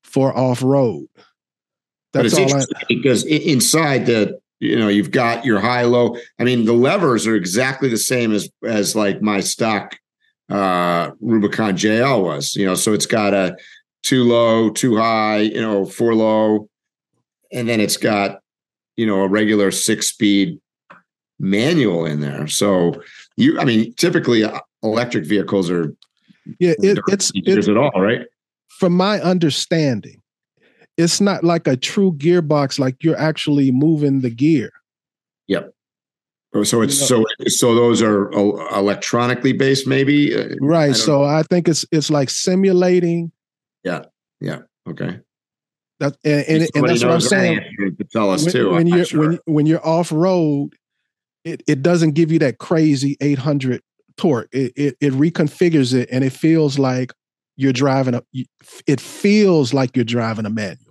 for 0.02 0.36
off 0.36 0.62
road. 0.62 1.06
That's 2.12 2.36
all 2.36 2.54
I, 2.54 2.64
because 2.88 3.24
inside 3.24 4.06
the 4.06 4.40
you 4.60 4.76
know 4.76 4.88
you've 4.88 5.10
got 5.10 5.44
your 5.44 5.58
high 5.58 5.82
low 5.82 6.16
i 6.38 6.44
mean 6.44 6.64
the 6.64 6.72
levers 6.72 7.26
are 7.26 7.34
exactly 7.34 7.88
the 7.88 7.96
same 7.96 8.32
as 8.32 8.48
as 8.64 8.94
like 8.94 9.22
my 9.22 9.40
stock 9.40 9.96
uh 10.50 11.10
rubicon 11.20 11.76
jl 11.76 12.22
was 12.22 12.54
you 12.56 12.66
know 12.66 12.74
so 12.74 12.92
it's 12.92 13.06
got 13.06 13.32
a 13.32 13.56
too 14.02 14.24
low 14.24 14.70
too 14.70 14.96
high 14.96 15.38
you 15.38 15.60
know 15.60 15.84
four 15.84 16.14
low 16.14 16.68
and 17.52 17.68
then 17.68 17.80
it's 17.80 17.96
got 17.96 18.40
you 18.96 19.06
know 19.06 19.22
a 19.22 19.28
regular 19.28 19.70
six 19.70 20.08
speed 20.08 20.60
manual 21.38 22.04
in 22.04 22.20
there. 22.20 22.46
So 22.46 22.94
you 23.36 23.58
i 23.58 23.64
mean 23.64 23.94
typically 23.94 24.44
uh, 24.44 24.60
electric 24.82 25.26
vehicles 25.26 25.70
are 25.70 25.94
yeah 26.58 26.74
it, 26.78 26.98
it's 27.08 27.32
it's 27.34 27.68
at 27.68 27.76
all 27.76 28.00
right? 28.00 28.26
From 28.68 28.96
my 28.96 29.20
understanding 29.20 30.20
it's 30.96 31.20
not 31.20 31.44
like 31.44 31.66
a 31.66 31.76
true 31.76 32.12
gearbox 32.12 32.78
like 32.78 33.02
you're 33.02 33.18
actually 33.18 33.70
moving 33.70 34.20
the 34.20 34.30
gear. 34.30 34.70
Yep. 35.48 35.72
Oh, 36.52 36.62
so 36.64 36.82
it's 36.82 37.10
you 37.10 37.16
know, 37.16 37.24
so 37.38 37.46
so 37.48 37.74
those 37.74 38.02
are 38.02 38.30
electronically 38.32 39.52
based 39.52 39.86
maybe? 39.86 40.34
Uh, 40.34 40.54
right 40.60 40.90
I 40.90 40.92
so 40.92 41.20
know. 41.20 41.24
i 41.24 41.42
think 41.44 41.68
it's 41.68 41.84
it's 41.92 42.10
like 42.10 42.28
simulating. 42.28 43.32
Yeah 43.84 44.04
yeah 44.40 44.62
okay 44.88 45.20
that 46.00 46.16
and, 46.24 46.44
and, 46.48 46.70
and 46.74 46.88
that's 46.88 47.04
what 47.04 47.12
i'm 47.12 47.20
saying 47.20 47.60
to 47.78 48.04
tell 48.12 48.30
us 48.30 48.44
when, 48.44 48.52
too 48.52 48.70
when 48.70 48.86
you're 48.86 49.04
sure. 49.04 49.20
when, 49.20 49.38
when 49.46 49.66
you're 49.66 49.86
off 49.86 50.10
road 50.10 50.70
it, 51.44 51.62
it 51.66 51.82
doesn't 51.82 52.12
give 52.12 52.30
you 52.30 52.38
that 52.38 52.58
crazy 52.58 53.16
800 53.20 53.80
torque 54.16 54.48
it, 54.52 54.72
it 54.76 54.96
it 55.00 55.12
reconfigures 55.12 55.94
it 55.94 56.08
and 56.10 56.24
it 56.24 56.30
feels 56.30 56.78
like 56.78 57.12
you're 57.56 57.72
driving 57.72 58.14
a 58.14 58.22
it 58.86 59.00
feels 59.00 59.72
like 59.72 59.94
you're 59.96 60.04
driving 60.04 60.46
a 60.46 60.50
manual 60.50 60.90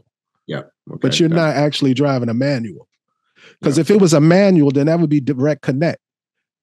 yeah. 0.49 0.63
Okay. 0.89 0.99
But 0.99 1.19
you're 1.19 1.29
not 1.29 1.55
actually 1.55 1.93
driving 1.93 2.27
a 2.27 2.33
manual. 2.33 2.87
Because 3.59 3.77
yeah. 3.77 3.81
if 3.81 3.91
it 3.91 4.01
was 4.01 4.13
a 4.13 4.19
manual, 4.19 4.71
then 4.71 4.87
that 4.87 4.99
would 4.99 5.09
be 5.09 5.21
direct 5.21 5.61
connect. 5.61 6.01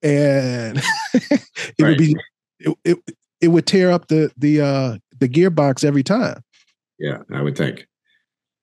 And 0.03 0.83
it 1.15 1.41
right. 1.81 1.91
would 1.91 1.99
be 1.99 2.17
it, 2.59 2.77
it, 2.85 2.99
it 3.41 3.49
would 3.49 3.65
tear 3.65 3.93
up 3.93 4.09
the 4.09 4.31
the 4.37 4.61
uh 4.61 4.99
the 5.19 5.29
gearbox 5.29 5.85
every 5.85 6.03
time. 6.03 6.43
Yeah, 6.99 7.19
I 7.33 7.43
would 7.43 7.57
think. 7.57 7.87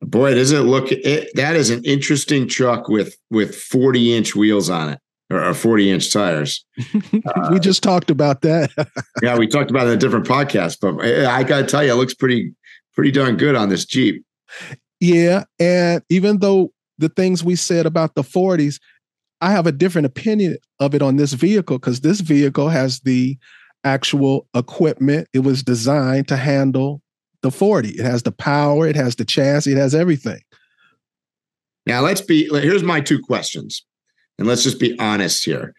Boy, 0.06 0.34
does 0.34 0.52
it 0.52 0.62
look 0.62 0.92
it, 0.92 1.30
that 1.36 1.56
is 1.56 1.70
an 1.70 1.84
interesting 1.84 2.48
truck 2.48 2.88
with 2.88 3.18
with 3.30 3.56
40 3.56 4.16
inch 4.16 4.36
wheels 4.36 4.70
on 4.70 4.90
it 4.90 5.00
or 5.34 5.54
40 5.54 5.92
inch 5.92 6.14
tires. 6.14 6.66
Uh, 7.26 7.50
we 7.54 7.60
just 7.60 7.82
talked 7.82 8.12
about 8.12 8.42
that. 8.42 8.70
yeah, 9.22 9.38
we 9.38 9.48
talked 9.48 9.72
about 9.72 9.88
it 9.88 9.92
in 9.92 9.96
a 9.96 10.00
different 10.00 10.28
podcast, 10.28 10.80
but 10.82 11.02
I, 11.02 11.38
I 11.38 11.44
got 11.44 11.60
to 11.60 11.66
tell 11.66 11.82
you, 11.84 11.92
it 11.92 11.96
looks 11.96 12.14
pretty 12.14 12.54
pretty 12.94 13.12
darn 13.12 13.38
good 13.38 13.56
on 13.56 13.70
this 13.70 13.86
Jeep. 13.86 14.26
Yeah. 15.00 15.46
And 15.58 16.04
even 16.10 16.40
though 16.40 16.74
the 16.98 17.10
things 17.10 17.44
we 17.44 17.56
said 17.56 17.86
about 17.86 18.16
the 18.16 18.24
40s, 18.24 18.80
I 19.40 19.52
have 19.52 19.68
a 19.68 19.72
different 19.72 20.06
opinion 20.06 20.58
of 20.80 20.94
it 20.94 21.02
on 21.02 21.16
this 21.16 21.34
vehicle 21.34 21.80
because 21.80 22.02
this 22.02 22.20
vehicle 22.20 22.70
has 22.70 23.00
the 23.02 23.38
actual 23.84 24.48
equipment. 24.54 25.28
It 25.34 25.40
was 25.40 25.64
designed 25.64 26.28
to 26.28 26.36
handle 26.36 27.02
the 27.44 27.52
40. 27.52 27.90
It 27.90 28.06
has 28.06 28.24
the 28.24 28.32
power, 28.32 28.88
it 28.88 28.96
has 28.96 29.16
the 29.16 29.26
chassis, 29.26 29.72
it 29.72 29.78
has 29.78 29.94
everything. 29.94 30.42
Now, 31.86 32.02
let's 32.02 32.22
be 32.22 32.48
here's 32.50 32.84
my 32.84 33.02
two 33.02 33.20
questions. 33.20 33.86
And 34.40 34.48
let's 34.48 34.64
just 34.64 34.80
be 34.80 34.98
honest 35.00 35.46
here. 35.46 35.76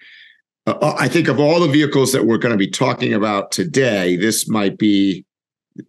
Uh, 0.67 0.79
uh 0.81 0.95
I 0.99 1.09
think 1.09 1.29
of 1.29 1.41
all 1.41 1.59
the 1.59 1.69
vehicles 1.69 2.13
that 2.13 2.27
we're 2.27 2.39
going 2.39 2.53
to 2.53 2.59
be 2.59 2.71
talking 2.71 3.13
about 3.13 3.51
today, 3.51 4.17
this 4.17 4.49
might 4.49 4.79
be 4.79 5.25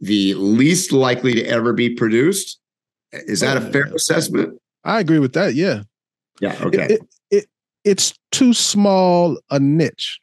the 0.02 0.34
least 0.34 0.92
likely 0.92 1.36
to 1.36 1.44
ever 1.46 1.74
be 1.74 1.94
produced 1.94 2.60
is 3.28 3.40
that 3.42 3.58
a 3.58 3.62
fair 3.62 3.86
assessment? 3.94 4.60
I 4.84 5.00
agree 5.00 5.20
with 5.20 5.34
that. 5.34 5.56
Yeah. 5.56 5.84
Yeah. 6.40 6.58
Okay. 6.62 6.86
It, 6.86 6.92
it, 6.92 7.02
it, 7.32 7.46
it's 7.84 8.14
too 8.32 8.54
small 8.54 9.40
a 9.50 9.60
niche. 9.60 10.20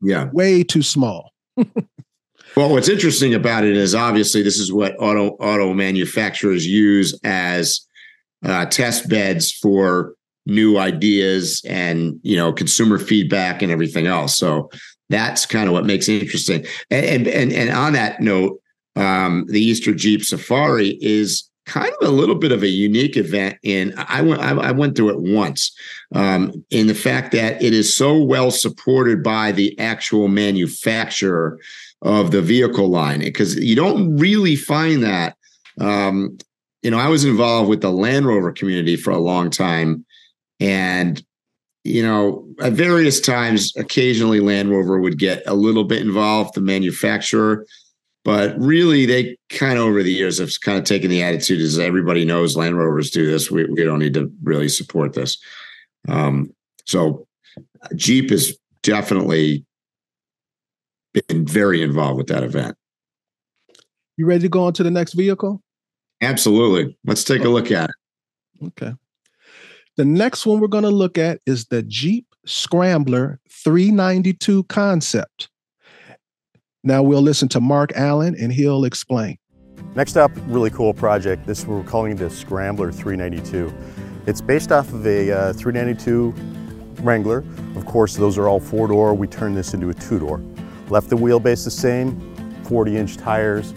Yeah. 0.00 0.30
Way 0.32 0.64
too 0.64 0.82
small. 0.82 1.32
well, 2.56 2.70
what's 2.70 2.88
interesting 2.88 3.34
about 3.34 3.64
it 3.64 3.76
is 3.76 3.94
obviously 3.94 4.42
this 4.42 4.58
is 4.58 4.72
what 4.72 4.94
auto 4.98 5.30
auto 5.40 5.72
manufacturers 5.72 6.66
use 6.66 7.18
as 7.24 7.86
uh, 8.44 8.66
test 8.66 9.08
beds 9.08 9.52
for 9.52 10.14
new 10.44 10.76
ideas 10.76 11.62
and 11.68 12.18
you 12.22 12.36
know 12.36 12.52
consumer 12.52 12.98
feedback 12.98 13.62
and 13.62 13.72
everything 13.72 14.06
else. 14.06 14.36
So 14.36 14.70
that's 15.08 15.46
kind 15.46 15.68
of 15.68 15.72
what 15.72 15.86
makes 15.86 16.08
it 16.08 16.22
interesting. 16.22 16.66
And 16.90 17.26
and 17.26 17.52
and 17.52 17.70
on 17.70 17.92
that 17.94 18.20
note, 18.20 18.60
um, 18.96 19.46
the 19.48 19.60
Easter 19.60 19.94
Jeep 19.94 20.24
Safari 20.24 20.98
is 21.00 21.48
kind 21.66 21.92
of 22.00 22.08
a 22.08 22.12
little 22.12 22.34
bit 22.34 22.52
of 22.52 22.62
a 22.62 22.68
unique 22.68 23.16
event 23.16 23.56
in 23.62 23.94
i 23.96 24.20
went 24.20 24.40
i, 24.40 24.72
went 24.72 24.96
through 24.96 25.10
it 25.10 25.32
once 25.32 25.72
um, 26.12 26.52
in 26.70 26.88
the 26.88 26.94
fact 26.94 27.30
that 27.30 27.62
it 27.62 27.72
is 27.72 27.96
so 27.96 28.20
well 28.20 28.50
supported 28.50 29.22
by 29.22 29.52
the 29.52 29.78
actual 29.78 30.26
manufacturer 30.26 31.56
of 32.02 32.30
the 32.30 32.42
vehicle 32.42 32.88
line 32.88 33.20
because 33.20 33.56
you 33.56 33.76
don't 33.76 34.16
really 34.16 34.56
find 34.56 35.02
that 35.02 35.36
um, 35.80 36.36
you 36.82 36.90
know 36.90 36.98
i 36.98 37.08
was 37.08 37.24
involved 37.24 37.68
with 37.68 37.80
the 37.80 37.90
land 37.90 38.26
rover 38.26 38.52
community 38.52 38.96
for 38.96 39.10
a 39.10 39.18
long 39.18 39.50
time 39.50 40.04
and 40.60 41.24
you 41.84 42.02
know 42.02 42.46
at 42.60 42.72
various 42.72 43.20
times 43.20 43.74
occasionally 43.76 44.40
land 44.40 44.70
rover 44.70 45.00
would 45.00 45.18
get 45.18 45.42
a 45.46 45.54
little 45.54 45.84
bit 45.84 46.02
involved 46.02 46.54
the 46.54 46.60
manufacturer 46.60 47.64
but 48.24 48.56
really, 48.58 49.04
they 49.04 49.36
kind 49.48 49.78
of 49.78 49.84
over 49.84 50.02
the 50.02 50.12
years 50.12 50.38
have 50.38 50.52
kind 50.60 50.78
of 50.78 50.84
taken 50.84 51.10
the 51.10 51.22
attitude 51.22 51.60
as 51.60 51.78
everybody 51.78 52.24
knows 52.24 52.56
Land 52.56 52.78
Rovers 52.78 53.10
do 53.10 53.26
this. 53.26 53.50
We, 53.50 53.64
we 53.64 53.82
don't 53.82 53.98
need 53.98 54.14
to 54.14 54.32
really 54.42 54.68
support 54.68 55.14
this. 55.14 55.38
Um, 56.08 56.54
so 56.86 57.26
Jeep 57.96 58.30
is 58.30 58.56
definitely 58.82 59.64
been 61.12 61.46
very 61.46 61.82
involved 61.82 62.18
with 62.18 62.26
that 62.28 62.42
event. 62.42 62.76
You 64.16 64.26
ready 64.26 64.42
to 64.42 64.48
go 64.48 64.64
on 64.64 64.72
to 64.74 64.82
the 64.82 64.90
next 64.90 65.14
vehicle? 65.14 65.62
Absolutely. 66.20 66.96
Let's 67.04 67.24
take 67.24 67.44
a 67.44 67.48
look 67.48 67.70
at 67.70 67.90
it. 67.90 68.66
Okay. 68.66 68.92
The 69.96 70.04
next 70.04 70.46
one 70.46 70.60
we're 70.60 70.68
going 70.68 70.84
to 70.84 70.90
look 70.90 71.18
at 71.18 71.40
is 71.46 71.66
the 71.66 71.82
Jeep 71.82 72.26
Scrambler 72.46 73.40
392 73.50 74.64
concept. 74.64 75.50
Now 76.84 77.02
we'll 77.02 77.22
listen 77.22 77.48
to 77.50 77.60
Mark 77.60 77.92
Allen 77.94 78.34
and 78.38 78.52
he'll 78.52 78.84
explain. 78.84 79.38
Next 79.94 80.16
up, 80.16 80.30
really 80.46 80.70
cool 80.70 80.94
project. 80.94 81.46
This 81.46 81.66
we're 81.66 81.84
calling 81.84 82.16
the 82.16 82.30
Scrambler 82.30 82.90
392. 82.90 83.72
It's 84.26 84.40
based 84.40 84.72
off 84.72 84.88
of 84.92 85.06
a 85.06 85.30
uh, 85.30 85.52
392 85.52 86.34
Wrangler. 87.02 87.44
Of 87.76 87.86
course, 87.86 88.16
those 88.16 88.38
are 88.38 88.48
all 88.48 88.60
four 88.60 88.88
door. 88.88 89.14
We 89.14 89.26
turned 89.26 89.56
this 89.56 89.74
into 89.74 89.90
a 89.90 89.94
two 89.94 90.18
door. 90.18 90.40
Left 90.92 91.08
the 91.08 91.16
wheelbase 91.16 91.64
the 91.64 91.70
same, 91.70 92.20
40 92.64 92.98
inch 92.98 93.16
tires. 93.16 93.72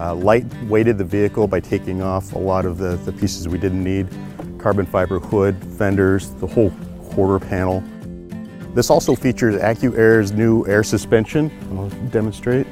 Uh, 0.00 0.16
light 0.16 0.52
weighted 0.64 0.98
the 0.98 1.04
vehicle 1.04 1.46
by 1.46 1.60
taking 1.60 2.02
off 2.02 2.32
a 2.32 2.38
lot 2.38 2.66
of 2.66 2.76
the, 2.76 2.96
the 3.04 3.12
pieces 3.12 3.46
we 3.46 3.56
didn't 3.56 3.84
need. 3.84 4.08
Carbon 4.58 4.84
fiber 4.84 5.20
hood, 5.20 5.56
fenders, 5.78 6.30
the 6.40 6.46
whole 6.48 6.72
quarter 7.10 7.38
panel. 7.38 7.84
This 8.74 8.90
also 8.90 9.14
features 9.14 9.54
AccuAir's 9.54 10.32
new 10.32 10.66
air 10.66 10.82
suspension. 10.82 11.52
I'll 11.70 11.88
demonstrate. 12.08 12.66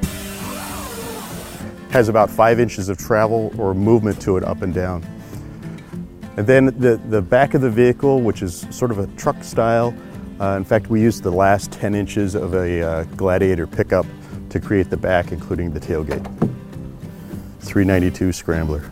Has 1.91 2.09
about 2.09 2.29
five 2.29 2.59
inches 2.59 2.89
of 2.89 2.97
travel 2.97 3.53
or 3.57 3.73
movement 3.73 4.21
to 4.23 4.35
it 4.35 4.43
up 4.43 4.61
and 4.61 4.73
down. 4.73 5.05
And 6.35 6.45
then 6.45 6.65
the, 6.77 6.99
the 7.07 7.21
back 7.21 7.53
of 7.53 7.61
the 7.61 7.69
vehicle, 7.69 8.19
which 8.19 8.41
is 8.41 8.67
sort 8.71 8.91
of 8.91 8.99
a 8.99 9.07
truck 9.15 9.41
style. 9.41 9.95
Uh, 10.39 10.57
in 10.57 10.65
fact, 10.65 10.89
we 10.89 11.01
used 11.01 11.23
the 11.23 11.31
last 11.31 11.71
10 11.71 11.95
inches 11.95 12.35
of 12.35 12.53
a 12.53 12.81
uh, 12.81 13.03
Gladiator 13.15 13.65
pickup 13.65 14.05
to 14.49 14.59
create 14.59 14.89
the 14.89 14.97
back, 14.97 15.31
including 15.31 15.71
the 15.71 15.79
tailgate. 15.79 16.25
392 17.61 18.33
Scrambler. 18.33 18.91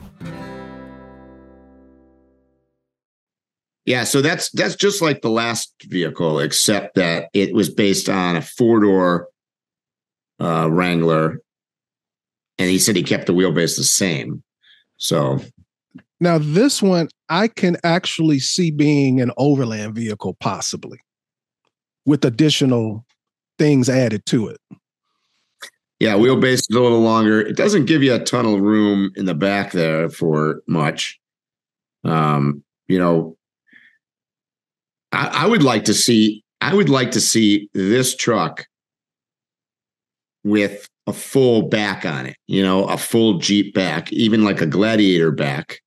Yeah, 3.86 4.06
so 4.06 4.22
that's 4.22 4.50
that's 4.52 4.76
just 4.76 5.02
like 5.02 5.22
the 5.22 5.30
last 5.30 5.74
vehicle, 5.84 6.40
except 6.40 6.96
that 6.96 7.30
it 7.34 7.54
was 7.54 7.70
based 7.70 8.08
on 8.08 8.38
a 8.38 8.42
four 8.42 8.80
door 8.80 9.28
uh, 10.40 10.70
Wrangler, 10.72 11.42
and 12.58 12.70
he 12.70 12.80
said 12.80 12.96
he 12.96 13.04
kept 13.04 13.26
the 13.26 13.34
wheelbase 13.34 13.76
the 13.76 13.84
same. 13.84 14.42
So 14.96 15.40
now 16.22 16.38
this 16.38 16.82
one 16.82 17.10
I 17.28 17.50
can 17.50 17.76
actually 17.84 18.40
see 18.40 18.72
being 18.72 19.20
an 19.20 19.32
overland 19.36 19.96
vehicle, 19.96 20.38
possibly 20.40 21.00
with 22.06 22.26
additional 22.26 23.06
things 23.58 23.90
added 23.90 24.26
to 24.28 24.48
it. 24.48 24.58
Yeah, 26.00 26.16
wheelbase 26.16 26.54
is 26.54 26.68
a 26.72 26.80
little 26.80 27.00
longer. 27.00 27.40
It 27.40 27.56
doesn't 27.56 27.86
give 27.86 28.04
you 28.04 28.14
a 28.14 28.20
ton 28.20 28.46
of 28.46 28.60
room 28.60 29.12
in 29.16 29.26
the 29.26 29.34
back 29.34 29.72
there 29.72 30.10
for 30.10 30.62
much. 30.68 31.20
Um, 32.04 32.64
you 32.88 33.00
know, 33.00 33.38
I, 35.14 35.44
I 35.44 35.48
would 35.48 35.64
like 35.64 35.86
to 35.86 35.94
see. 35.94 36.44
I 36.60 36.74
would 36.74 36.90
like 36.90 37.12
to 37.12 37.22
see 37.22 37.70
this 37.74 38.16
truck 38.16 38.66
with 40.44 40.90
a 41.08 41.14
full 41.14 41.64
back 41.64 42.06
on 42.06 42.26
it. 42.26 42.36
You 42.48 42.64
know, 42.64 42.86
a 42.86 42.98
full 42.98 43.38
Jeep 43.38 43.74
back, 43.74 44.12
even 44.12 44.44
like 44.44 44.60
a 44.60 44.66
Gladiator 44.66 45.32
back. 45.32 45.80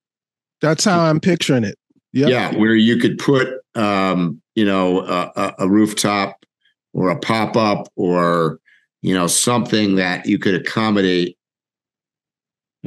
That's 0.61 0.83
how 0.83 0.99
I'm 1.01 1.19
picturing 1.19 1.63
it. 1.63 1.77
Yep. 2.17 2.29
Yeah, 2.29 2.55
where 2.57 2.75
you 2.75 2.97
could 2.97 3.17
put, 3.17 3.47
um, 3.75 4.41
you 4.55 4.65
know, 4.65 5.01
a, 5.01 5.53
a 5.59 5.69
rooftop 5.69 6.45
or 6.93 7.09
a 7.09 7.19
pop 7.19 7.55
up 7.55 7.87
or 7.95 8.59
you 9.01 9.13
know 9.13 9.27
something 9.27 9.95
that 9.95 10.25
you 10.25 10.39
could 10.39 10.55
accommodate 10.55 11.37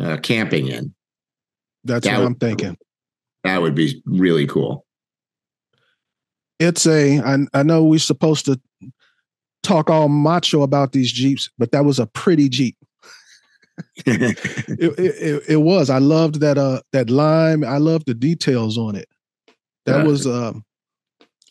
uh, 0.01 0.17
camping 0.19 0.69
in. 0.69 0.95
That's 1.85 2.07
that 2.07 2.15
what 2.15 2.21
would, 2.21 2.27
I'm 2.27 2.35
thinking. 2.37 2.77
That 3.45 3.63
would 3.63 3.75
be 3.75 4.03
really 4.05 4.47
cool 4.47 4.85
it's 6.61 6.87
a 6.87 7.19
I, 7.21 7.39
I 7.53 7.63
know 7.65 7.83
we're 7.83 7.99
supposed 7.99 8.45
to 8.45 8.61
talk 9.63 9.91
all 9.91 10.09
macho 10.09 10.63
about 10.63 10.93
these 10.93 11.11
jeeps 11.11 11.51
but 11.59 11.73
that 11.73 11.85
was 11.85 11.99
a 11.99 12.07
pretty 12.07 12.49
jeep 12.49 12.77
it, 14.07 14.39
it, 14.79 15.43
it, 15.49 15.57
was 15.57 15.91
i 15.91 15.99
loved 15.99 16.41
that 16.41 16.59
uh 16.59 16.81
that 16.93 17.09
lime 17.09 17.65
i 17.65 17.79
loved 17.79 18.07
the 18.07 18.15
details 18.15 18.77
on 18.79 18.95
it 18.95 19.09
that 19.91 19.99
yeah. 19.99 20.05
was 20.05 20.27
um 20.27 20.65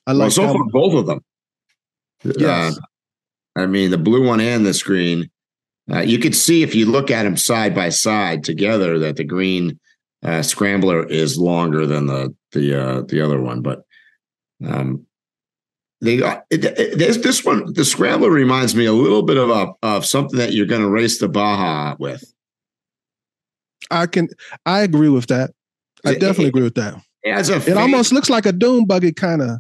i 0.07 0.11
like 0.11 0.37
well, 0.37 0.53
so 0.53 0.67
both 0.71 0.93
of 0.93 1.05
them 1.05 1.21
Yeah. 2.23 2.71
Uh, 3.55 3.61
i 3.61 3.65
mean 3.65 3.91
the 3.91 3.97
blue 3.97 4.25
one 4.25 4.39
and 4.39 4.65
the 4.65 4.81
green 4.83 5.29
uh, 5.91 6.01
you 6.01 6.19
could 6.19 6.35
see 6.35 6.61
if 6.61 6.75
you 6.75 6.85
look 6.85 7.09
at 7.09 7.23
them 7.23 7.35
side 7.35 7.73
by 7.73 7.89
side 7.89 8.43
together 8.43 8.99
that 8.99 9.15
the 9.15 9.23
green 9.23 9.79
uh, 10.23 10.41
scrambler 10.41 11.05
is 11.07 11.37
longer 11.37 11.85
than 11.85 12.05
the 12.05 12.33
the 12.51 12.79
uh, 12.79 13.01
the 13.03 13.21
other 13.21 13.41
one 13.41 13.61
but 13.61 13.83
um, 14.65 15.05
they 16.01 16.17
got 16.17 16.45
it, 16.49 16.63
it, 16.65 16.97
this 16.97 17.17
this 17.17 17.43
one 17.43 17.73
the 17.73 17.85
scrambler 17.85 18.29
reminds 18.29 18.75
me 18.75 18.85
a 18.85 18.93
little 18.93 19.23
bit 19.23 19.37
of 19.37 19.49
a 19.49 19.73
of 19.83 20.05
something 20.05 20.37
that 20.37 20.53
you're 20.53 20.65
going 20.65 20.81
to 20.81 20.89
race 20.89 21.19
the 21.19 21.27
Baja 21.27 21.95
with. 21.99 22.23
I 23.91 24.05
can 24.05 24.29
I 24.65 24.81
agree 24.81 25.09
with 25.09 25.27
that. 25.27 25.51
I 26.05 26.11
it, 26.11 26.19
definitely 26.19 26.47
agree 26.47 26.63
with 26.63 26.75
that. 26.75 26.95
As 27.25 27.49
a 27.49 27.57
it 27.57 27.77
almost 27.77 28.11
looks 28.11 28.29
like 28.29 28.45
a 28.45 28.51
dune 28.51 28.85
buggy 28.85 29.11
kind 29.11 29.41
of. 29.41 29.59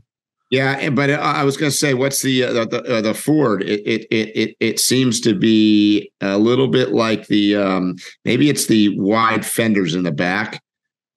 Yeah, 0.49 0.89
but 0.89 1.11
I 1.11 1.43
was 1.43 1.57
going 1.57 1.71
to 1.71 1.77
say, 1.77 1.93
what's 1.93 2.23
the 2.23 2.43
uh, 2.43 2.65
the 2.65 2.81
uh, 2.83 3.01
the 3.01 3.13
Ford? 3.13 3.61
It, 3.61 3.81
it 3.85 4.07
it 4.09 4.35
it 4.35 4.55
it 4.59 4.79
seems 4.79 5.21
to 5.21 5.35
be 5.35 6.11
a 6.21 6.39
little 6.39 6.67
bit 6.67 6.91
like 6.91 7.27
the 7.27 7.55
um, 7.55 7.97
maybe 8.25 8.49
it's 8.49 8.65
the 8.65 8.97
wide 8.97 9.45
fenders 9.45 9.93
in 9.93 10.01
the 10.01 10.11
back, 10.11 10.63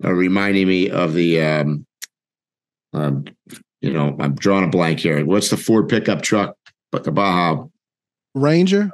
uh, 0.05 0.12
reminding 0.12 0.68
me 0.68 0.90
of 0.90 1.14
the 1.14 1.40
um, 1.40 1.87
um, 2.92 3.24
you 3.81 3.90
know, 3.90 4.14
I'm 4.20 4.35
drawing 4.35 4.64
a 4.64 4.68
blank 4.68 5.00
here. 5.00 5.24
What's 5.24 5.48
the 5.48 5.57
Ford 5.57 5.88
pickup 5.88 6.20
truck? 6.20 6.55
But 6.90 7.05
the 7.05 7.12
Baja 7.12 7.64
Ranger. 8.35 8.90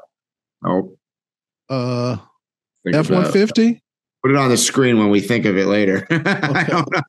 Oh, 0.65 0.97
uh, 1.69 2.17
F 2.93 3.11
one 3.11 3.33
fifty. 3.33 3.83
Put 4.23 4.33
it 4.33 4.37
on 4.37 4.51
the 4.51 4.57
screen 4.57 4.99
when 4.99 5.11
we 5.11 5.21
think 5.21 5.47
of 5.47 5.57
it 5.57 5.67
later. 5.67 6.07
Okay. 6.11 7.01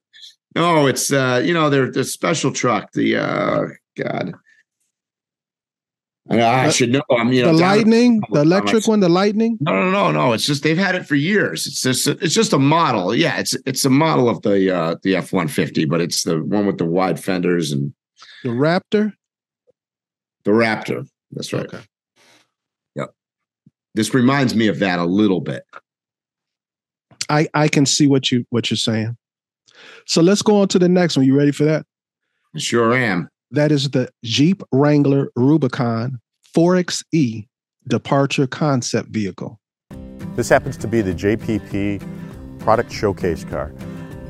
No, 0.55 0.87
it's 0.87 1.11
uh, 1.11 1.41
you 1.43 1.53
know, 1.53 1.69
they're 1.69 1.91
the 1.91 2.03
special 2.03 2.51
truck. 2.51 2.91
The 2.93 3.17
uh, 3.17 3.65
God. 3.97 4.33
I, 6.31 6.67
I 6.67 6.69
should 6.69 6.91
know. 6.91 7.01
I'm 7.09 7.33
you 7.33 7.43
know 7.43 7.53
the 7.53 7.59
lightning, 7.59 8.21
the 8.31 8.41
electric 8.41 8.87
one, 8.87 8.99
the 8.99 9.09
lightning. 9.09 9.57
No, 9.61 9.71
no, 9.71 9.89
no, 9.89 10.11
no. 10.11 10.33
It's 10.33 10.45
just 10.45 10.61
they've 10.61 10.77
had 10.77 10.93
it 10.93 11.07
for 11.07 11.15
years. 11.15 11.65
It's 11.65 11.81
just 11.81 12.07
it's 12.07 12.35
just 12.35 12.53
a 12.53 12.59
model. 12.59 13.15
Yeah, 13.15 13.39
it's 13.39 13.55
it's 13.65 13.83
a 13.83 13.89
model 13.89 14.29
of 14.29 14.41
the 14.43 14.75
uh 14.75 14.95
the 15.01 15.15
F 15.15 15.33
one 15.33 15.47
fifty, 15.47 15.85
but 15.85 16.01
it's 16.01 16.23
the 16.23 16.43
one 16.43 16.67
with 16.67 16.77
the 16.77 16.85
wide 16.85 17.19
fenders 17.19 17.71
and 17.71 17.93
the 18.43 18.49
Raptor. 18.49 19.13
The 20.43 20.51
Raptor. 20.51 21.07
That's 21.31 21.51
right. 21.51 21.65
Okay. 21.65 21.81
Yep. 22.95 23.09
This 23.95 24.13
reminds 24.13 24.53
me 24.53 24.67
of 24.67 24.79
that 24.79 24.99
a 24.99 25.05
little 25.05 25.41
bit. 25.41 25.63
I 27.27 27.47
I 27.55 27.67
can 27.69 27.87
see 27.87 28.05
what 28.05 28.31
you 28.31 28.45
what 28.49 28.69
you're 28.69 28.77
saying. 28.77 29.17
So 30.05 30.21
let's 30.21 30.41
go 30.41 30.61
on 30.61 30.67
to 30.69 30.79
the 30.79 30.89
next 30.89 31.17
one. 31.17 31.25
You 31.25 31.37
ready 31.37 31.51
for 31.51 31.65
that? 31.65 31.85
sure 32.57 32.93
am. 32.93 33.29
That 33.51 33.71
is 33.71 33.89
the 33.91 34.09
Jeep 34.23 34.63
Wrangler 34.71 35.31
Rubicon 35.35 36.19
4XE 36.55 37.47
departure 37.87 38.47
concept 38.47 39.09
vehicle. 39.09 39.59
This 40.35 40.49
happens 40.49 40.77
to 40.77 40.87
be 40.87 41.01
the 41.01 41.13
JPP 41.13 42.59
product 42.59 42.91
showcase 42.91 43.43
car. 43.43 43.73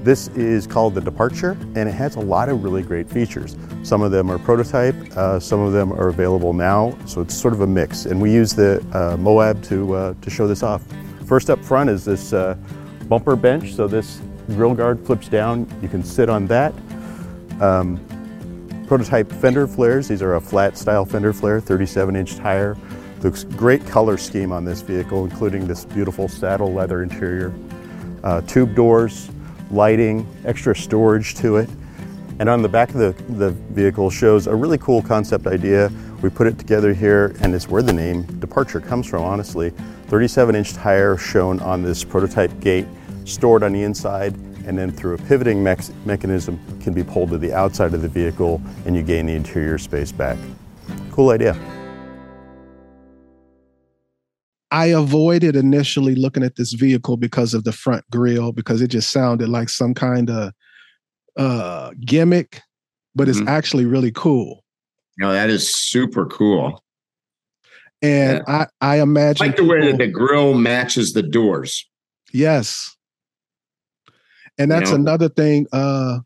This 0.04 0.30
is 0.30 0.66
called 0.66 0.96
the 0.96 1.02
Departure 1.02 1.58
and 1.76 1.90
it 1.90 1.92
has 1.92 2.16
a 2.16 2.22
lot 2.22 2.48
of 2.48 2.64
really 2.64 2.82
great 2.82 3.10
features. 3.10 3.58
Some 3.84 4.02
of 4.02 4.12
them 4.12 4.32
are 4.32 4.40
prototype, 4.40 4.96
uh, 5.18 5.40
some 5.40 5.60
of 5.60 5.74
them 5.74 5.92
are 5.92 6.08
available 6.08 6.54
now, 6.54 6.98
so 7.06 7.20
it's 7.22 7.34
sort 7.34 7.54
of 7.54 7.62
a 7.62 7.68
mix. 7.68 8.06
And 8.06 8.22
we 8.22 8.32
use 8.32 8.54
the 8.54 8.84
uh, 8.94 9.18
Moab 9.18 9.62
to, 9.64 9.94
uh, 9.96 10.14
to 10.22 10.30
show 10.30 10.48
this 10.48 10.64
off. 10.64 10.84
First 11.26 11.50
up 11.50 11.64
front 11.64 11.90
is 11.90 12.06
this 12.06 12.32
uh, 12.32 12.56
bumper 13.10 13.36
bench, 13.36 13.74
so 13.74 13.88
this 13.88 14.22
grill 14.56 14.74
guard 14.74 15.06
flips 15.06 15.28
down, 15.28 15.68
you 15.82 15.88
can 15.88 16.04
sit 16.04 16.30
on 16.30 16.48
that. 16.48 16.74
Um, 17.62 18.00
prototype 18.88 19.32
fender 19.32 19.68
flares. 19.68 20.08
These 20.08 20.22
are 20.22 20.36
a 20.36 20.42
flat 20.42 20.78
style 20.78 21.06
fender 21.06 21.34
flare, 21.34 21.60
37 21.60 22.16
inch 22.16 22.36
tire. 22.38 22.76
Looks 23.22 23.44
great 23.44 23.86
color 23.86 24.18
scheme 24.18 24.52
on 24.52 24.64
this 24.64 24.82
vehicle, 24.82 25.26
including 25.26 25.68
this 25.68 25.86
beautiful 25.86 26.28
saddle 26.28 26.74
leather 26.74 27.04
interior. 27.04 27.54
Uh, 28.24 28.42
tube 28.42 28.76
doors, 28.76 29.30
lighting, 29.72 30.28
extra 30.46 30.76
storage 30.76 31.36
to 31.36 31.58
it. 31.58 31.70
And 32.40 32.48
on 32.48 32.62
the 32.62 32.70
back 32.70 32.90
of 32.90 32.96
the, 32.96 33.12
the 33.34 33.52
vehicle 33.52 34.10
shows 34.10 34.48
a 34.48 34.56
really 34.56 34.78
cool 34.78 35.02
concept 35.02 35.48
idea. 35.48 35.92
We 36.22 36.30
put 36.30 36.48
it 36.48 36.58
together 36.58 36.94
here 36.94 37.36
and 37.42 37.54
it's 37.54 37.68
where 37.68 37.82
the 37.82 37.94
name 37.94 38.24
Departure 38.40 38.80
comes 38.80 39.06
from, 39.06 39.24
honestly. 39.24 39.72
37 40.08 40.56
inch 40.56 40.74
tire 40.74 41.18
shown 41.18 41.60
on 41.60 41.84
this 41.84 42.04
prototype 42.04 42.58
gate, 42.62 42.88
stored 43.30 43.63
on 43.63 43.74
the 43.74 43.84
inside 43.84 44.34
and 44.65 44.78
then 44.78 44.92
through 44.92 45.13
a 45.15 45.18
pivoting 45.18 45.63
me 45.63 45.76
mechanism 46.06 46.60
can 46.82 46.94
be 46.94 47.04
pulled 47.04 47.30
to 47.30 47.38
the 47.38 47.54
outside 47.54 47.94
of 47.94 48.02
the 48.02 48.10
vehicle 48.10 48.62
and 48.86 48.96
you 48.96 49.02
gain 49.04 49.26
the 49.26 49.34
interior 49.34 49.78
space 49.78 50.12
back. 50.12 50.38
Cool 51.12 51.30
idea. 51.30 51.58
I 54.72 54.88
avoided 54.88 55.56
initially 55.56 56.15
looking 56.15 56.44
at 56.44 56.56
this 56.56 56.74
vehicle 56.74 57.18
because 57.18 57.54
of 57.54 57.63
the 57.63 57.72
front 57.72 58.04
grille, 58.12 58.52
because 58.52 58.82
it 58.82 58.89
just 58.89 59.10
sounded 59.10 59.50
like 59.50 59.70
some 59.70 59.94
kind 59.94 60.30
of 60.30 60.52
uh, 61.38 61.92
gimmick, 62.06 62.62
but 63.15 63.30
it's 63.30 63.39
Mhm. 63.39 63.48
actually 63.48 63.86
really 63.86 64.12
cool. 64.12 64.63
No, 65.18 65.32
that 65.32 65.50
is 65.50 65.74
super 65.74 66.26
cool. 66.26 66.84
And 68.02 68.44
I, 68.48 68.68
I 68.82 68.98
I 68.98 69.02
imagine 69.02 69.48
like 69.48 69.56
the 69.58 69.65
way 69.65 69.89
that 69.92 69.98
the 69.98 70.08
grill 70.08 70.54
matches 70.54 71.13
the 71.13 71.22
doors. 71.24 71.86
Yes. 72.32 72.96
And 74.60 74.69
You 74.72 74.78
that's 74.78 74.91
know? 74.91 74.98
another 74.98 75.30
thing, 75.30 75.65
uh, 75.72 76.19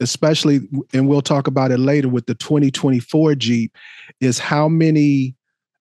especially, 0.00 0.60
and 0.92 1.08
we'll 1.08 1.22
talk 1.22 1.46
about 1.48 1.72
it 1.72 1.78
later 1.78 2.08
with 2.08 2.26
the 2.26 2.34
2024 2.34 3.34
Jeep, 3.34 3.74
is 4.20 4.38
how 4.38 4.68
many 4.68 5.34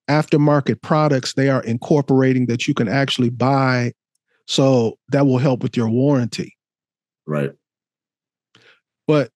aftermarket 0.10 0.82
products 0.82 1.34
they 1.34 1.50
are 1.50 1.62
incorporating 1.64 2.46
that 2.48 2.68
you 2.68 2.74
can 2.74 2.88
actually 2.88 3.30
buy. 3.30 3.92
So 4.48 4.98
that 5.10 5.26
will 5.28 5.38
help 5.38 5.62
with 5.62 5.76
your 5.76 5.90
warranty. 5.90 6.56
Right. 7.28 7.52
But 9.06 9.32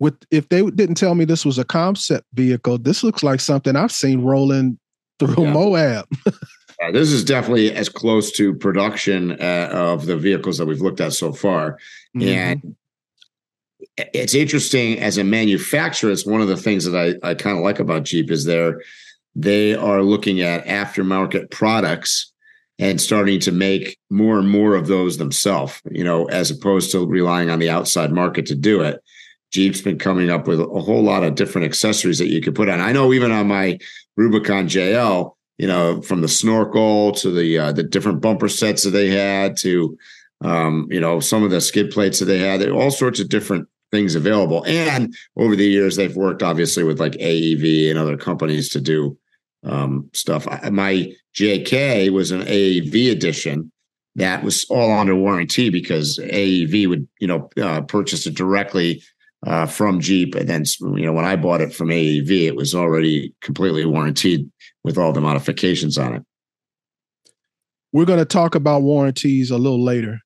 with 0.00 0.16
if 0.30 0.48
they 0.48 0.62
didn't 0.70 0.96
tell 0.96 1.14
me 1.14 1.24
this 1.24 1.44
was 1.46 1.58
a 1.58 1.64
concept 1.64 2.26
vehicle, 2.34 2.78
this 2.78 3.04
looks 3.04 3.22
like 3.22 3.40
something 3.40 3.76
I've 3.76 3.92
seen 3.92 4.22
rolling 4.22 4.78
through 5.20 5.44
Yeah. 5.44 5.52
Moab. 5.52 6.06
Uh, 6.80 6.92
this 6.92 7.10
is 7.10 7.24
definitely 7.24 7.72
as 7.72 7.88
close 7.88 8.30
to 8.32 8.54
production 8.54 9.32
uh, 9.40 9.68
of 9.72 10.06
the 10.06 10.16
vehicles 10.16 10.58
that 10.58 10.66
we've 10.66 10.80
looked 10.80 11.00
at 11.00 11.12
so 11.12 11.32
far. 11.32 11.78
Mm-hmm. 12.16 12.28
And 12.28 12.76
it's 13.96 14.34
interesting 14.34 14.98
as 14.98 15.18
a 15.18 15.24
manufacturer. 15.24 16.10
It's 16.10 16.26
one 16.26 16.40
of 16.40 16.48
the 16.48 16.56
things 16.56 16.84
that 16.84 16.96
I, 16.96 17.28
I 17.28 17.34
kind 17.34 17.56
of 17.56 17.64
like 17.64 17.80
about 17.80 18.04
Jeep 18.04 18.30
is 18.30 18.44
they're 18.44 18.80
they 19.34 19.74
are 19.74 20.02
looking 20.02 20.40
at 20.40 20.66
aftermarket 20.66 21.50
products 21.50 22.32
and 22.80 23.00
starting 23.00 23.38
to 23.40 23.52
make 23.52 23.98
more 24.10 24.38
and 24.38 24.48
more 24.48 24.74
of 24.74 24.86
those 24.86 25.18
themselves. 25.18 25.80
You 25.90 26.04
know, 26.04 26.26
as 26.26 26.50
opposed 26.50 26.92
to 26.92 27.06
relying 27.06 27.50
on 27.50 27.58
the 27.58 27.70
outside 27.70 28.12
market 28.12 28.46
to 28.46 28.54
do 28.54 28.82
it. 28.82 29.02
Jeep's 29.50 29.80
been 29.80 29.98
coming 29.98 30.28
up 30.28 30.46
with 30.46 30.60
a 30.60 30.66
whole 30.66 31.02
lot 31.02 31.24
of 31.24 31.34
different 31.34 31.64
accessories 31.64 32.18
that 32.18 32.28
you 32.28 32.42
could 32.42 32.54
put 32.54 32.68
on. 32.68 32.80
I 32.80 32.92
know 32.92 33.14
even 33.14 33.32
on 33.32 33.48
my 33.48 33.78
Rubicon 34.14 34.68
JL, 34.68 35.34
you 35.58 35.66
know, 35.66 36.00
from 36.02 36.22
the 36.22 36.28
snorkel 36.28 37.12
to 37.12 37.30
the 37.30 37.58
uh, 37.58 37.72
the 37.72 37.82
different 37.82 38.20
bumper 38.20 38.48
sets 38.48 38.84
that 38.84 38.90
they 38.90 39.10
had 39.10 39.56
to 39.58 39.96
um, 40.40 40.86
you 40.90 41.00
know, 41.00 41.20
some 41.20 41.42
of 41.42 41.50
the 41.50 41.60
skid 41.60 41.90
plates 41.90 42.18
that 42.18 42.26
they 42.26 42.38
had, 42.38 42.60
there 42.60 42.72
all 42.72 42.90
sorts 42.90 43.20
of 43.20 43.28
different 43.28 43.68
things 43.90 44.14
available. 44.14 44.64
And 44.66 45.14
over 45.36 45.56
the 45.56 45.66
years, 45.66 45.96
they've 45.96 46.14
worked 46.14 46.42
obviously 46.42 46.84
with 46.84 47.00
like 47.00 47.12
AEV 47.12 47.90
and 47.90 47.98
other 47.98 48.16
companies 48.16 48.68
to 48.70 48.80
do 48.80 49.18
um, 49.64 50.08
stuff. 50.12 50.46
I, 50.46 50.70
my 50.70 51.12
JK 51.34 52.10
was 52.12 52.30
an 52.30 52.42
AEV 52.42 53.10
edition 53.10 53.72
that 54.14 54.42
was 54.42 54.66
all 54.68 54.90
under 54.90 55.14
warranty 55.14 55.70
because 55.70 56.18
AEV 56.18 56.88
would, 56.88 57.08
you 57.20 57.28
know, 57.28 57.48
uh, 57.62 57.82
purchase 57.82 58.26
it 58.26 58.34
directly 58.34 59.02
uh, 59.46 59.66
from 59.66 60.00
Jeep. 60.00 60.34
And 60.34 60.48
then, 60.48 60.64
you 60.80 61.06
know, 61.06 61.12
when 61.12 61.24
I 61.24 61.36
bought 61.36 61.60
it 61.60 61.72
from 61.72 61.88
AEV, 61.88 62.46
it 62.46 62.56
was 62.56 62.74
already 62.74 63.34
completely 63.40 63.84
warranted 63.84 64.50
with 64.84 64.98
all 64.98 65.12
the 65.12 65.20
modifications 65.20 65.98
on 65.98 66.16
it. 66.16 66.22
We're 67.92 68.04
going 68.04 68.18
to 68.18 68.24
talk 68.24 68.54
about 68.54 68.82
warranties 68.82 69.50
a 69.50 69.58
little 69.58 69.82
later. 69.82 70.20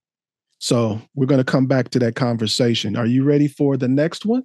So 0.58 1.00
we're 1.14 1.26
going 1.26 1.44
to 1.44 1.44
come 1.44 1.66
back 1.66 1.90
to 1.90 1.98
that 2.00 2.14
conversation. 2.14 2.96
Are 2.96 3.06
you 3.06 3.24
ready 3.24 3.48
for 3.48 3.76
the 3.76 3.88
next 3.88 4.24
one? 4.24 4.44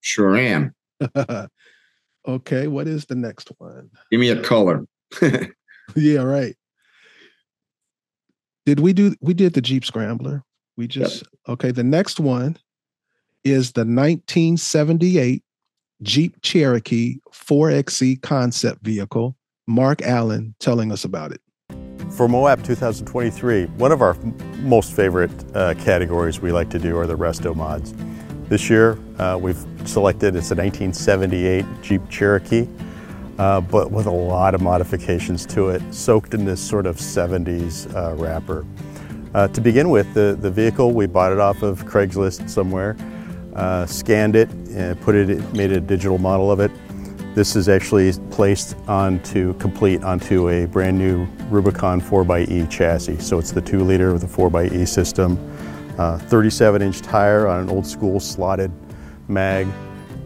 Sure 0.00 0.36
am. 0.36 0.74
okay, 2.28 2.66
what 2.68 2.86
is 2.86 3.06
the 3.06 3.14
next 3.14 3.50
one? 3.58 3.90
Give 4.10 4.20
me 4.20 4.30
a 4.30 4.40
color. 4.42 4.86
yeah, 5.96 6.22
right. 6.22 6.54
Did 8.64 8.80
we 8.80 8.92
do 8.92 9.14
we 9.20 9.34
did 9.34 9.54
the 9.54 9.60
Jeep 9.60 9.84
Scrambler? 9.84 10.42
We 10.76 10.88
just 10.88 11.22
okay, 11.48 11.70
the 11.70 11.84
next 11.84 12.18
one 12.18 12.56
is 13.46 13.72
the 13.72 13.82
1978 13.82 15.44
Jeep 16.02 16.42
Cherokee 16.42 17.20
4XE 17.32 18.20
concept 18.20 18.82
vehicle. 18.82 19.36
Mark 19.68 20.02
Allen 20.02 20.56
telling 20.58 20.90
us 20.90 21.04
about 21.04 21.30
it. 21.30 21.40
For 22.10 22.28
Moab 22.28 22.64
2023, 22.64 23.66
one 23.66 23.92
of 23.92 24.02
our 24.02 24.14
most 24.62 24.94
favorite 24.94 25.30
uh, 25.54 25.74
categories 25.74 26.40
we 26.40 26.50
like 26.50 26.70
to 26.70 26.78
do 26.80 26.98
are 26.98 27.06
the 27.06 27.16
resto 27.16 27.54
mods. 27.54 27.94
This 28.48 28.68
year, 28.68 28.98
uh, 29.18 29.38
we've 29.40 29.64
selected 29.84 30.34
it's 30.34 30.50
a 30.50 30.56
1978 30.56 31.64
Jeep 31.82 32.02
Cherokee, 32.08 32.66
uh, 33.38 33.60
but 33.60 33.92
with 33.92 34.06
a 34.06 34.10
lot 34.10 34.56
of 34.56 34.60
modifications 34.60 35.46
to 35.46 35.68
it, 35.68 35.82
soaked 35.94 36.34
in 36.34 36.44
this 36.44 36.60
sort 36.60 36.86
of 36.86 36.96
70s 36.96 37.94
uh, 37.94 38.16
wrapper. 38.16 38.66
Uh, 39.34 39.46
to 39.48 39.60
begin 39.60 39.90
with, 39.90 40.12
the, 40.14 40.36
the 40.40 40.50
vehicle, 40.50 40.92
we 40.92 41.06
bought 41.06 41.30
it 41.30 41.38
off 41.38 41.62
of 41.62 41.84
Craigslist 41.84 42.50
somewhere, 42.50 42.96
uh, 43.56 43.86
scanned 43.86 44.36
it, 44.36 44.48
and 44.70 45.00
put 45.00 45.14
it, 45.14 45.52
made 45.54 45.72
a 45.72 45.80
digital 45.80 46.18
model 46.18 46.52
of 46.52 46.60
it. 46.60 46.70
This 47.34 47.56
is 47.56 47.68
actually 47.68 48.12
placed 48.30 48.76
onto, 48.86 49.54
complete 49.54 50.02
onto 50.04 50.48
a 50.48 50.66
brand 50.66 50.98
new 50.98 51.26
Rubicon 51.50 52.00
4xE 52.00 52.70
chassis. 52.70 53.18
So 53.18 53.38
it's 53.38 53.52
the 53.52 53.60
two 53.60 53.80
liter 53.80 54.12
with 54.12 54.22
the 54.22 54.28
4xE 54.28 54.86
system, 54.86 55.38
uh, 55.98 56.18
37 56.18 56.80
inch 56.82 57.02
tire 57.02 57.46
on 57.46 57.60
an 57.60 57.68
old 57.68 57.86
school 57.86 58.20
slotted 58.20 58.70
mag. 59.28 59.66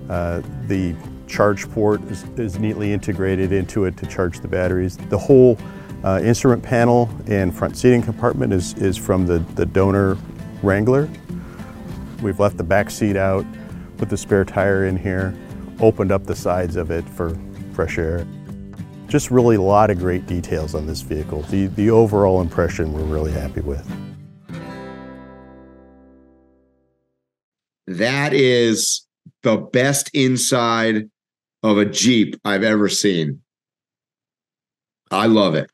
Uh, 0.09 0.43
the 0.66 0.95
charge 1.27 1.71
port 1.71 2.03
is, 2.05 2.25
is 2.37 2.59
neatly 2.59 2.93
integrated 2.93 3.53
into 3.53 3.85
it 3.85 3.97
to 3.97 4.07
charge 4.07 4.40
the 4.40 4.49
batteries. 4.49 4.97
The 4.97 5.19
whole 5.19 5.57
uh, 6.05 6.21
instrument 6.23 6.62
panel 6.62 7.09
and 7.27 7.55
front 7.55 7.77
seating 7.77 8.03
compartment 8.03 8.53
is, 8.53 8.75
is 8.75 8.97
from 8.97 9.27
the, 9.27 9.38
the 9.55 9.66
donor 9.66 10.16
Wrangler. 10.62 11.09
We've 12.23 12.39
left 12.39 12.57
the 12.57 12.65
back 12.65 12.91
seat 12.91 13.17
out, 13.17 13.47
put 13.97 14.11
the 14.11 14.17
spare 14.17 14.45
tire 14.45 14.85
in 14.85 14.97
here, 14.97 15.35
opened 15.81 16.13
up 16.13 16.27
the 16.27 16.37
sides 16.37 16.77
of 16.77 16.91
it 16.91 17.09
for 17.09 17.39
fresh 17.73 17.99
air. 17.99 18.27
Just 19.09 19.31
really 19.31 19.57
a 19.57 19.63
lot 19.63 19.91
of 19.91 19.99
great 19.99 20.27
details 20.27 20.75
on 20.75 20.87
this 20.87 21.01
vehicle. 21.01 21.43
The, 21.43 21.67
the 21.69 21.91
overall 21.91 22.41
impression 22.41 22.93
we're 22.93 23.03
really 23.03 23.33
happy 23.33 23.61
with. 23.61 23.87
That 27.87 28.33
is 28.35 29.07
the 29.43 29.57
best 29.57 30.11
inside 30.15 31.11
of 31.63 31.79
a 31.79 31.85
Jeep 31.85 32.37
I've 32.45 32.63
ever 32.63 32.89
seen. 32.89 33.41
I 35.11 35.27
love 35.27 35.55
it. 35.55 35.71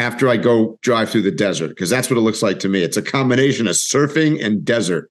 After 0.00 0.30
I 0.30 0.38
go 0.38 0.78
drive 0.80 1.10
through 1.10 1.22
the 1.22 1.30
desert, 1.30 1.68
because 1.68 1.90
that's 1.90 2.08
what 2.08 2.16
it 2.16 2.22
looks 2.22 2.42
like 2.42 2.58
to 2.60 2.70
me. 2.70 2.82
It's 2.82 2.96
a 2.96 3.02
combination 3.02 3.68
of 3.68 3.74
surfing 3.74 4.42
and 4.42 4.64
desert. 4.64 5.10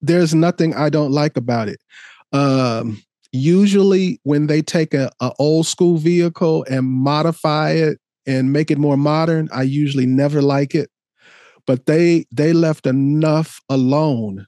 There's 0.00 0.32
nothing 0.32 0.72
I 0.72 0.88
don't 0.88 1.10
like 1.10 1.36
about 1.36 1.68
it. 1.68 1.80
Um, 2.32 3.02
usually, 3.32 4.20
when 4.22 4.46
they 4.46 4.62
take 4.62 4.94
a, 4.94 5.10
a 5.20 5.32
old 5.40 5.66
school 5.66 5.96
vehicle 5.96 6.64
and 6.70 6.86
modify 6.86 7.70
it 7.70 7.98
and 8.26 8.52
make 8.52 8.70
it 8.70 8.78
more 8.78 8.96
modern, 8.96 9.48
I 9.52 9.62
usually 9.62 10.06
never 10.06 10.40
like 10.40 10.76
it. 10.76 10.88
But 11.66 11.86
they 11.86 12.26
they 12.30 12.52
left 12.52 12.86
enough 12.86 13.60
alone 13.68 14.46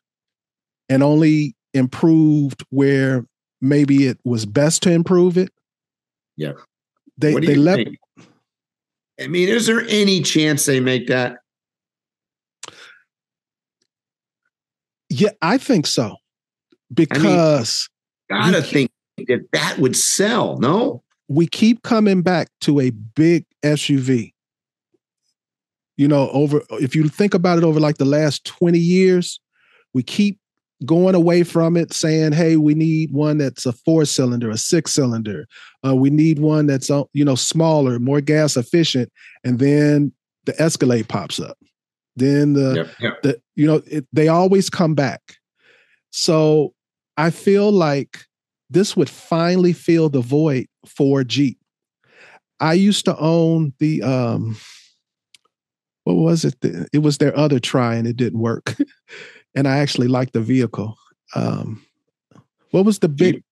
and 0.89 1.03
only 1.03 1.57
improved 1.73 2.65
where 2.71 3.27
maybe 3.61 4.07
it 4.07 4.19
was 4.25 4.47
best 4.47 4.85
to 4.85 4.93
improve 4.93 5.37
it. 5.37 5.51
Yeah. 6.37 6.53
They 7.19 7.35
they 7.35 7.57
left 7.57 7.85
think? 7.85 7.99
I 9.21 9.29
mean, 9.29 9.49
is 9.49 9.67
there 9.67 9.83
any 9.89 10.23
chance 10.23 10.67
they 10.67 10.81
make 10.81 11.07
that? 11.07 11.39
Yeah, 15.09 15.31
I 15.41 15.59
think 15.59 15.87
so. 15.87 16.17
Because 16.93 17.89
Gotta 18.31 18.59
You 18.59 18.63
think 18.63 18.91
that 19.29 19.47
that 19.53 19.79
would 19.79 19.97
sell. 19.97 20.59
No, 20.59 21.03
we 21.29 21.47
keep 21.47 21.83
coming 21.83 22.23
back 22.23 22.49
to 22.63 22.81
a 22.81 22.91
big 22.91 23.45
SUV. 23.65 24.33
You 25.97 26.09
know, 26.09 26.29
over 26.31 26.63
if 26.73 26.97
you 26.97 27.09
think 27.09 27.35
about 27.35 27.59
it 27.59 27.65
over 27.65 27.79
like 27.79 27.99
the 27.99 28.05
last 28.05 28.45
20 28.45 28.79
years, 28.79 29.39
we 29.93 30.03
keep 30.03 30.39
going 30.85 31.15
away 31.15 31.43
from 31.43 31.77
it 31.77 31.93
saying, 31.93 32.33
hey, 32.33 32.57
we 32.57 32.75
need 32.75 33.13
one 33.13 33.39
that's 33.39 33.67
a 33.67 33.73
four 33.73 34.05
cylinder, 34.05 34.51
a 34.51 34.59
six 34.59 34.93
cylinder. 34.93 35.47
Uh, 35.87 35.95
we 35.95 36.11
need 36.11 36.39
one 36.39 36.67
that's, 36.67 36.91
uh, 36.91 37.05
you 37.13 37.25
know, 37.25 37.35
smaller, 37.35 37.99
more 37.99 38.21
gas 38.21 38.57
efficient. 38.57 39.11
And 39.45 39.59
then 39.59 40.13
the 40.45 40.61
Escalade 40.61 41.09
pops 41.09 41.41
up. 41.41 41.57
Then 42.17 42.53
the, 42.53 42.75
Yep, 42.75 42.89
yep. 43.01 43.23
the 43.23 43.41
you 43.57 43.67
know 43.67 43.83
it, 43.87 44.07
they 44.13 44.29
always 44.29 44.71
come 44.71 44.95
back 44.95 45.37
so 46.11 46.73
i 47.17 47.31
feel 47.31 47.71
like 47.71 48.25
this 48.71 48.97
would 48.97 49.11
finally 49.11 49.73
fill 49.73 50.09
the 50.09 50.21
void 50.21 50.67
for 50.87 51.25
jeep 51.25 51.59
i 52.61 52.73
used 52.73 53.05
to 53.05 53.17
own 53.19 53.73
the 53.79 54.03
um 54.03 54.57
what 56.05 56.15
was 56.15 56.45
it 56.45 56.57
it 56.93 56.99
was 56.99 57.19
their 57.19 57.37
other 57.37 57.59
try 57.59 57.95
and 57.95 58.07
it 58.07 58.17
didn't 58.17 58.41
work 58.41 58.77
and 59.55 59.69
i 59.69 59.79
actually 59.79 60.09
liked 60.09 60.33
the 60.33 60.41
vehicle 60.41 60.97
um 61.35 61.85
what 62.71 62.85
was 62.85 62.99
the 62.99 63.09
big 63.09 63.43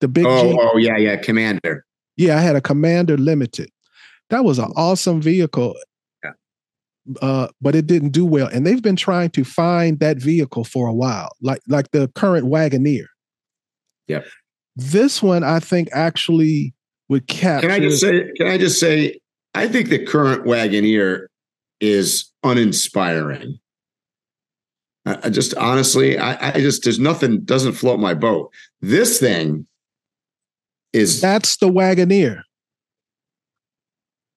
the 0.00 0.08
big 0.08 0.26
Oh, 0.26 0.58
oh, 0.60 0.76
yeah, 0.76 0.96
yeah, 0.96 1.16
Commander. 1.16 1.84
Yeah, 2.16 2.36
I 2.36 2.40
had 2.40 2.56
a 2.56 2.60
Commander 2.60 3.16
Limited. 3.16 3.70
That 4.30 4.44
was 4.44 4.58
an 4.58 4.72
awesome 4.76 5.20
vehicle. 5.20 5.74
Yeah. 6.22 6.32
Uh, 7.20 7.48
but 7.60 7.74
it 7.74 7.86
didn't 7.86 8.10
do 8.10 8.24
well, 8.24 8.48
and 8.48 8.66
they've 8.66 8.82
been 8.82 8.96
trying 8.96 9.30
to 9.30 9.44
find 9.44 9.98
that 10.00 10.18
vehicle 10.18 10.64
for 10.64 10.88
a 10.88 10.92
while, 10.92 11.30
like 11.40 11.60
like 11.68 11.90
the 11.92 12.08
current 12.14 12.46
Wagoneer. 12.46 13.06
Yep. 14.08 14.26
This 14.76 15.22
one, 15.22 15.44
I 15.44 15.60
think, 15.60 15.88
actually 15.92 16.74
would 17.08 17.26
capture. 17.26 17.68
Can 17.68 17.76
I 17.76 17.80
just 17.80 18.00
say? 18.00 18.30
Can 18.36 18.46
I 18.46 18.58
just 18.58 18.78
say? 18.78 19.18
I 19.54 19.68
think 19.68 19.88
the 19.88 20.04
current 20.04 20.44
Wagoneer 20.44 21.26
is 21.80 22.30
uninspiring. 22.42 23.58
I, 25.04 25.18
I 25.24 25.30
just 25.30 25.54
honestly, 25.56 26.18
I, 26.18 26.50
I 26.50 26.60
just 26.60 26.84
there's 26.84 26.98
nothing 27.00 27.40
doesn't 27.44 27.72
float 27.72 27.98
my 28.00 28.14
boat. 28.14 28.52
This 28.80 29.18
thing 29.18 29.66
is 30.92 31.20
That's 31.20 31.56
the 31.56 31.66
Wagoneer. 31.68 32.42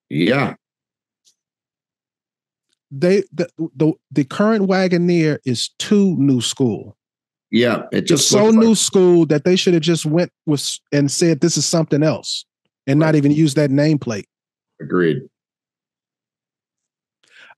yeah, 0.10 0.56
They 2.92 3.24
the 3.34 3.50
the, 3.76 3.94
the 4.12 4.24
current 4.24 4.68
Wagoneer 4.70 5.40
is 5.46 5.70
too 5.80 6.16
new 6.18 6.42
school. 6.42 6.96
yeah. 7.52 7.84
It 7.92 8.02
Just 8.02 8.10
just 8.24 8.30
so 8.30 8.46
looks 8.46 8.58
new 8.58 8.76
school 8.76 9.26
that 9.28 9.44
they 9.44 9.56
should 9.56 9.74
have 9.74 9.84
just 9.84 10.06
went 10.06 10.32
with 10.46 10.80
and 10.92 11.12
said 11.12 11.42
this 11.42 11.58
is 11.58 11.66
something 11.66 12.04
else, 12.04 12.46
and 12.88 13.00
not 13.00 13.16
even 13.16 13.32
use 13.32 13.54
that 13.56 13.70
nameplate. 13.70 14.26
agreed. 14.82 15.22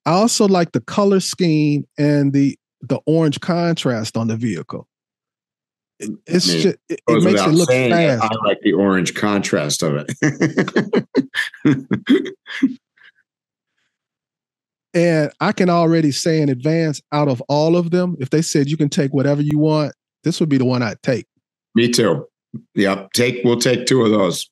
I 0.06 0.12
also 0.12 0.48
like 0.48 0.72
the 0.72 0.80
color 0.82 1.20
scheme 1.20 1.86
and 1.98 2.32
the 2.32 2.58
the 2.82 3.00
orange 3.06 3.40
contrast 3.40 4.18
on 4.18 4.28
the 4.28 4.38
vehicle. 4.38 4.88
It- 6.00 6.12
It's 6.28 6.48
I 6.50 6.54
mean, 6.54 6.62
just, 6.62 6.78
it, 6.90 7.00
it 7.08 7.24
makes 7.24 7.42
it 7.42 7.48
look 7.50 7.70
saying 7.70 7.92
fast. 7.92 8.24
I 8.24 8.48
like 8.48 8.60
the 8.62 8.74
orange 8.74 9.16
contrast 9.16 9.84
of 9.84 10.06
it. 10.08 11.08
And 14.94 15.32
I 15.40 15.52
can 15.52 15.70
already 15.70 16.12
say 16.12 16.42
in 16.42 16.50
advance, 16.50 17.02
out 17.12 17.28
of 17.28 17.40
all 17.50 17.76
of 17.76 17.92
them, 17.92 18.16
if 18.20 18.32
they 18.32 18.42
said 18.42 18.68
you 18.68 18.78
can 18.78 18.90
take 18.90 19.14
whatever 19.14 19.42
you 19.44 19.60
want, 19.60 19.94
this 20.24 20.40
would 20.40 20.50
be 20.50 20.58
the 20.58 20.66
one 20.66 20.82
I'd 20.82 21.02
take. 21.04 21.28
Me 21.76 21.88
too. 21.90 22.26
Yep. 22.74 23.12
Take 23.14 23.44
we'll 23.44 23.60
take 23.60 23.86
two 23.86 24.04
of 24.04 24.10
those. 24.10 24.50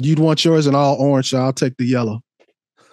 You'd 0.00 0.18
want 0.18 0.44
yours 0.46 0.66
in 0.66 0.74
all 0.74 0.96
orange, 0.96 1.30
so 1.30 1.38
I'll 1.38 1.52
take 1.52 1.76
the 1.76 1.84
yellow. 1.84 2.22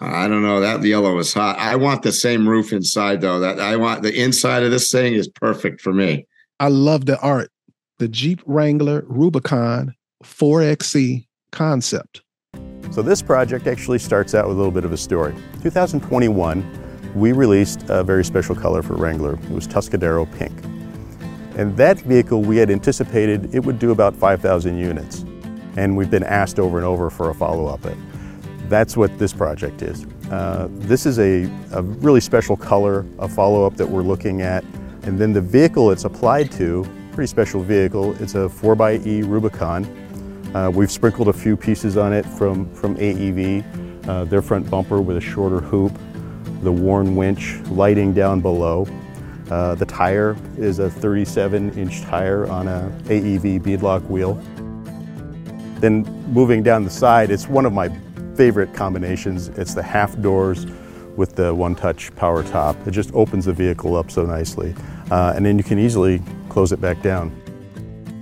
I 0.00 0.28
don't 0.28 0.42
know. 0.42 0.60
That 0.60 0.82
yellow 0.82 1.18
is 1.18 1.32
hot. 1.32 1.58
I 1.58 1.76
want 1.76 2.02
the 2.02 2.12
same 2.12 2.48
roof 2.48 2.72
inside 2.72 3.20
though. 3.20 3.40
That 3.40 3.60
I 3.60 3.76
want 3.76 4.02
the 4.02 4.14
inside 4.14 4.62
of 4.62 4.70
this 4.70 4.90
thing 4.90 5.14
is 5.14 5.28
perfect 5.28 5.80
for 5.80 5.92
me. 5.92 6.26
I 6.60 6.68
love 6.68 7.06
the 7.06 7.18
art. 7.20 7.50
The 7.98 8.08
Jeep 8.08 8.42
Wrangler 8.44 9.04
Rubicon 9.06 9.94
4XE 10.24 11.26
concept. 11.52 12.22
So 12.90 13.02
this 13.02 13.22
project 13.22 13.66
actually 13.66 13.98
starts 13.98 14.34
out 14.34 14.46
with 14.46 14.56
a 14.56 14.58
little 14.58 14.72
bit 14.72 14.84
of 14.84 14.92
a 14.92 14.96
story. 14.96 15.34
2021, 15.62 17.12
we 17.14 17.32
released 17.32 17.84
a 17.88 18.02
very 18.02 18.24
special 18.24 18.54
color 18.54 18.82
for 18.82 18.94
Wrangler. 18.94 19.34
It 19.34 19.50
was 19.50 19.66
Tuscadero 19.66 20.26
Pink. 20.38 20.52
And 21.56 21.76
that 21.76 22.00
vehicle, 22.00 22.42
we 22.42 22.56
had 22.56 22.70
anticipated 22.70 23.54
it 23.54 23.64
would 23.64 23.78
do 23.78 23.90
about 23.92 24.16
5,000 24.16 24.76
units. 24.76 25.24
And 25.76 25.96
we've 25.96 26.10
been 26.10 26.24
asked 26.24 26.58
over 26.58 26.76
and 26.76 26.86
over 26.86 27.10
for 27.10 27.30
a 27.30 27.34
follow-up. 27.34 27.86
That's 28.68 28.96
what 28.96 29.18
this 29.18 29.32
project 29.32 29.82
is. 29.82 30.06
Uh, 30.30 30.68
this 30.70 31.06
is 31.06 31.18
a, 31.18 31.44
a 31.72 31.82
really 31.82 32.20
special 32.20 32.56
color, 32.56 33.04
a 33.18 33.28
follow-up 33.28 33.76
that 33.76 33.86
we're 33.86 34.02
looking 34.02 34.42
at. 34.42 34.64
And 35.02 35.18
then 35.18 35.32
the 35.32 35.40
vehicle 35.40 35.90
it's 35.90 36.04
applied 36.04 36.50
to, 36.52 36.86
pretty 37.12 37.26
special 37.28 37.62
vehicle, 37.62 38.14
it's 38.22 38.34
a 38.34 38.48
4xE 38.48 39.28
Rubicon. 39.28 39.84
Uh, 40.54 40.70
we've 40.70 40.90
sprinkled 40.90 41.28
a 41.28 41.32
few 41.32 41.56
pieces 41.56 41.96
on 41.96 42.12
it 42.12 42.24
from, 42.24 42.72
from 42.74 42.96
AEV, 42.96 44.08
uh, 44.08 44.24
their 44.24 44.40
front 44.40 44.70
bumper 44.70 45.00
with 45.00 45.16
a 45.16 45.20
shorter 45.20 45.60
hoop, 45.60 45.92
the 46.62 46.72
Warn 46.72 47.16
winch 47.16 47.58
lighting 47.70 48.14
down 48.14 48.40
below. 48.40 48.86
Uh, 49.50 49.74
the 49.74 49.84
tire 49.84 50.36
is 50.56 50.78
a 50.78 50.88
37 50.88 51.76
inch 51.78 52.00
tire 52.02 52.46
on 52.46 52.66
a 52.66 52.90
AEV 53.04 53.60
beadlock 53.60 54.02
wheel. 54.08 54.34
Then 55.80 56.04
moving 56.32 56.62
down 56.62 56.84
the 56.84 56.90
side, 56.90 57.30
it's 57.30 57.46
one 57.46 57.66
of 57.66 57.72
my 57.74 57.88
favorite 58.36 58.74
combinations. 58.74 59.48
It's 59.48 59.74
the 59.74 59.82
half 59.82 60.18
doors 60.20 60.66
with 61.16 61.36
the 61.36 61.54
one 61.54 61.74
touch 61.74 62.14
power 62.16 62.42
top. 62.42 62.76
It 62.86 62.90
just 62.90 63.12
opens 63.14 63.44
the 63.44 63.52
vehicle 63.52 63.96
up 63.96 64.10
so 64.10 64.24
nicely. 64.24 64.74
Uh, 65.10 65.32
and 65.36 65.44
then 65.44 65.58
you 65.58 65.64
can 65.64 65.78
easily 65.78 66.22
close 66.48 66.72
it 66.72 66.80
back 66.80 67.02
down. 67.02 67.30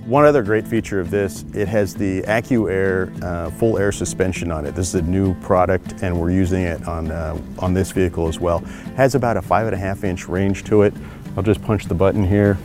One 0.05 0.25
other 0.25 0.43
great 0.43 0.67
feature 0.67 0.99
of 0.99 1.11
this, 1.11 1.45
it 1.53 1.69
has 1.69 1.95
the 1.95 2.23
AccuAir 2.23 3.23
uh, 3.23 3.49
full 3.51 3.77
air 3.77 3.93
suspension 3.93 4.51
on 4.51 4.65
it. 4.65 4.75
This 4.75 4.89
is 4.89 4.95
a 4.95 5.01
new 5.01 5.33
product 5.35 6.03
and 6.03 6.19
we're 6.19 6.31
using 6.31 6.63
it 6.63 6.85
on, 6.85 7.09
uh, 7.09 7.39
on 7.59 7.73
this 7.73 7.91
vehicle 7.91 8.27
as 8.27 8.37
well. 8.37 8.59
Has 8.97 9.15
about 9.15 9.37
a 9.37 9.41
five 9.41 9.65
and 9.65 9.73
a 9.73 9.79
half 9.79 10.03
inch 10.03 10.27
range 10.27 10.65
to 10.65 10.81
it. 10.81 10.93
I'll 11.37 11.43
just 11.43 11.63
punch 11.63 11.85
the 11.85 11.95
button 11.95 12.23
here. 12.23 12.57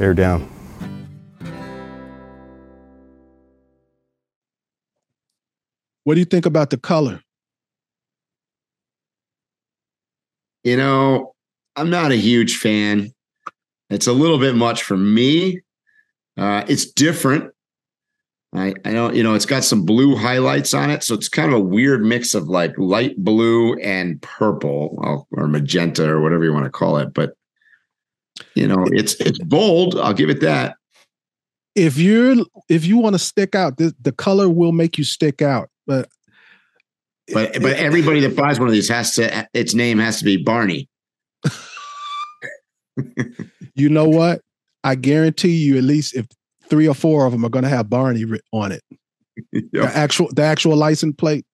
Air 0.00 0.14
down. 0.14 0.57
What 6.08 6.14
do 6.14 6.20
you 6.20 6.24
think 6.24 6.46
about 6.46 6.70
the 6.70 6.78
color? 6.78 7.20
You 10.64 10.78
know, 10.78 11.34
I'm 11.76 11.90
not 11.90 12.12
a 12.12 12.16
huge 12.16 12.56
fan. 12.56 13.12
It's 13.90 14.06
a 14.06 14.14
little 14.14 14.38
bit 14.38 14.54
much 14.54 14.84
for 14.84 14.96
me. 14.96 15.60
Uh, 16.38 16.64
it's 16.66 16.90
different. 16.90 17.52
I, 18.54 18.72
I 18.86 18.92
don't, 18.92 19.16
you 19.16 19.22
know, 19.22 19.34
it's 19.34 19.44
got 19.44 19.64
some 19.64 19.84
blue 19.84 20.16
highlights 20.16 20.72
on 20.72 20.90
it. 20.90 21.04
So 21.04 21.12
it's 21.12 21.28
kind 21.28 21.52
of 21.52 21.58
a 21.58 21.62
weird 21.62 22.02
mix 22.02 22.34
of 22.34 22.48
like 22.48 22.72
light 22.78 23.14
blue 23.18 23.74
and 23.74 24.18
purple 24.22 25.26
or- 25.30 25.46
magenta 25.46 26.08
or 26.08 26.22
whatever 26.22 26.42
you 26.42 26.54
want 26.54 26.64
to 26.64 26.70
call 26.70 26.96
it. 26.96 27.12
But, 27.12 27.34
you 28.54 28.66
know, 28.66 28.82
it's 28.92 29.12
it's 29.16 29.40
bold. 29.40 30.00
I'll 30.00 30.14
give 30.14 30.30
it 30.30 30.40
that. 30.40 30.76
If 31.74 31.98
you're 31.98 32.36
if 32.70 32.86
you 32.86 32.96
want 32.96 33.12
to 33.12 33.18
stick 33.18 33.54
out, 33.54 33.76
the, 33.76 33.94
the 34.00 34.12
color 34.12 34.48
will 34.48 34.72
make 34.72 34.96
you 34.96 35.04
stick 35.04 35.42
out. 35.42 35.68
But 35.88 36.08
But 37.32 37.60
but 37.60 37.72
everybody 37.72 38.20
that 38.20 38.36
buys 38.36 38.60
one 38.60 38.68
of 38.68 38.74
these 38.74 38.88
has 38.88 39.14
to 39.16 39.48
its 39.52 39.74
name 39.74 39.98
has 39.98 40.18
to 40.20 40.24
be 40.24 40.36
Barney. 40.36 40.88
you 43.74 43.88
know 43.88 44.08
what? 44.08 44.42
I 44.84 44.94
guarantee 44.94 45.56
you, 45.56 45.76
at 45.76 45.84
least 45.84 46.14
if 46.14 46.26
three 46.68 46.86
or 46.86 46.94
four 46.94 47.26
of 47.26 47.32
them 47.32 47.44
are 47.44 47.48
going 47.48 47.64
to 47.64 47.68
have 47.68 47.90
Barney 47.90 48.24
on 48.52 48.72
it, 48.72 48.82
the 49.52 49.90
actual 49.92 50.28
the 50.32 50.42
actual 50.42 50.76
license 50.76 51.16
plate. 51.16 51.44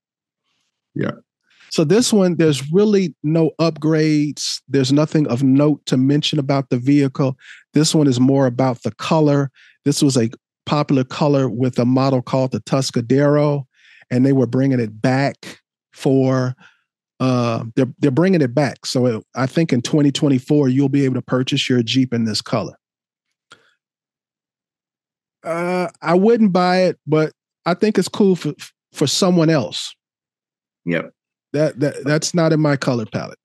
Yeah. 0.94 1.12
So 1.70 1.82
this 1.82 2.12
one, 2.12 2.36
there's 2.36 2.70
really 2.72 3.16
no 3.24 3.50
upgrades. 3.60 4.60
There's 4.68 4.92
nothing 4.92 5.26
of 5.26 5.42
note 5.42 5.84
to 5.86 5.96
mention 5.96 6.38
about 6.38 6.70
the 6.70 6.78
vehicle. 6.78 7.36
This 7.72 7.92
one 7.94 8.06
is 8.06 8.20
more 8.20 8.46
about 8.46 8.82
the 8.84 8.92
color. 8.92 9.50
This 9.84 10.00
was 10.00 10.16
a 10.16 10.30
popular 10.66 11.02
color 11.02 11.48
with 11.48 11.78
a 11.80 11.84
model 11.84 12.22
called 12.22 12.52
the 12.52 12.60
Tuscadero, 12.60 13.64
and 14.10 14.24
they 14.24 14.32
were 14.32 14.46
bringing 14.46 14.80
it 14.80 15.00
back 15.00 15.60
for. 15.92 16.54
Uh, 17.20 17.64
they're 17.76 17.92
they're 18.00 18.10
bringing 18.10 18.42
it 18.42 18.54
back. 18.54 18.84
So 18.84 19.06
it, 19.06 19.24
I 19.34 19.46
think 19.46 19.72
in 19.72 19.82
2024 19.82 20.68
you'll 20.68 20.88
be 20.88 21.04
able 21.04 21.14
to 21.14 21.22
purchase 21.22 21.68
your 21.68 21.82
Jeep 21.82 22.12
in 22.12 22.24
this 22.24 22.42
color. 22.42 22.74
Uh, 25.44 25.88
I 26.02 26.14
wouldn't 26.14 26.52
buy 26.52 26.82
it, 26.82 26.98
but 27.06 27.32
I 27.66 27.74
think 27.74 27.98
it's 27.98 28.08
cool 28.08 28.34
for 28.34 28.54
for 28.92 29.06
someone 29.06 29.48
else. 29.48 29.94
Yep. 30.86 31.12
That 31.52 31.78
that 31.80 32.04
that's 32.04 32.34
not 32.34 32.52
in 32.52 32.60
my 32.60 32.76
color 32.76 33.06
palette. 33.06 33.38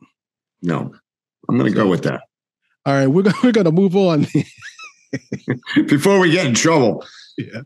No. 0.61 0.93
I'm 1.47 1.57
gonna 1.57 1.71
go 1.71 1.87
with 1.87 2.03
that. 2.03 2.21
All 2.85 2.93
right, 2.93 3.07
we're 3.07 3.23
gonna, 3.23 3.35
we're 3.43 3.51
gonna 3.51 3.71
move 3.71 3.95
on. 3.95 4.25
Before 5.87 6.19
we 6.19 6.31
get 6.31 6.45
in 6.45 6.53
trouble. 6.53 7.05
yeah. 7.37 7.61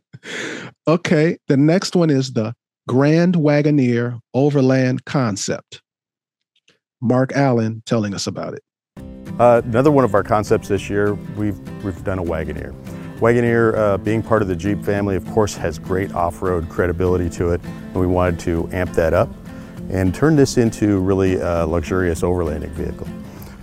Okay, 0.87 1.37
the 1.47 1.57
next 1.57 1.95
one 1.95 2.09
is 2.09 2.33
the 2.33 2.53
Grand 2.87 3.35
Wagoneer 3.35 4.19
Overland 4.33 5.05
Concept. 5.05 5.81
Mark 7.01 7.31
Allen 7.33 7.81
telling 7.85 8.13
us 8.13 8.27
about 8.27 8.53
it. 8.53 8.63
Uh, 9.39 9.61
another 9.63 9.89
one 9.89 10.03
of 10.03 10.13
our 10.13 10.23
concepts 10.23 10.67
this 10.67 10.89
year, 10.89 11.13
we've, 11.37 11.57
we've 11.83 12.03
done 12.03 12.19
a 12.19 12.23
Wagoneer. 12.23 12.73
Wagoneer, 13.19 13.75
uh, 13.77 13.97
being 13.97 14.21
part 14.21 14.41
of 14.41 14.49
the 14.49 14.55
Jeep 14.55 14.83
family, 14.83 15.15
of 15.15 15.25
course, 15.31 15.55
has 15.55 15.79
great 15.79 16.13
off-road 16.13 16.67
credibility 16.69 17.29
to 17.29 17.51
it, 17.51 17.61
and 17.63 17.95
we 17.95 18.05
wanted 18.05 18.37
to 18.41 18.69
amp 18.73 18.91
that 18.93 19.13
up 19.13 19.29
and 19.89 20.13
turn 20.13 20.35
this 20.35 20.57
into 20.57 20.99
really 20.99 21.35
a 21.35 21.65
luxurious 21.65 22.21
overlanding 22.21 22.71
vehicle. 22.71 23.07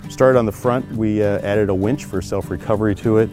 Started 0.08 0.38
on 0.38 0.46
the 0.46 0.52
front, 0.52 0.90
we 0.92 1.22
uh, 1.22 1.38
added 1.40 1.68
a 1.68 1.74
winch 1.74 2.04
for 2.04 2.22
self-recovery 2.22 2.94
to 2.96 3.18
it. 3.18 3.30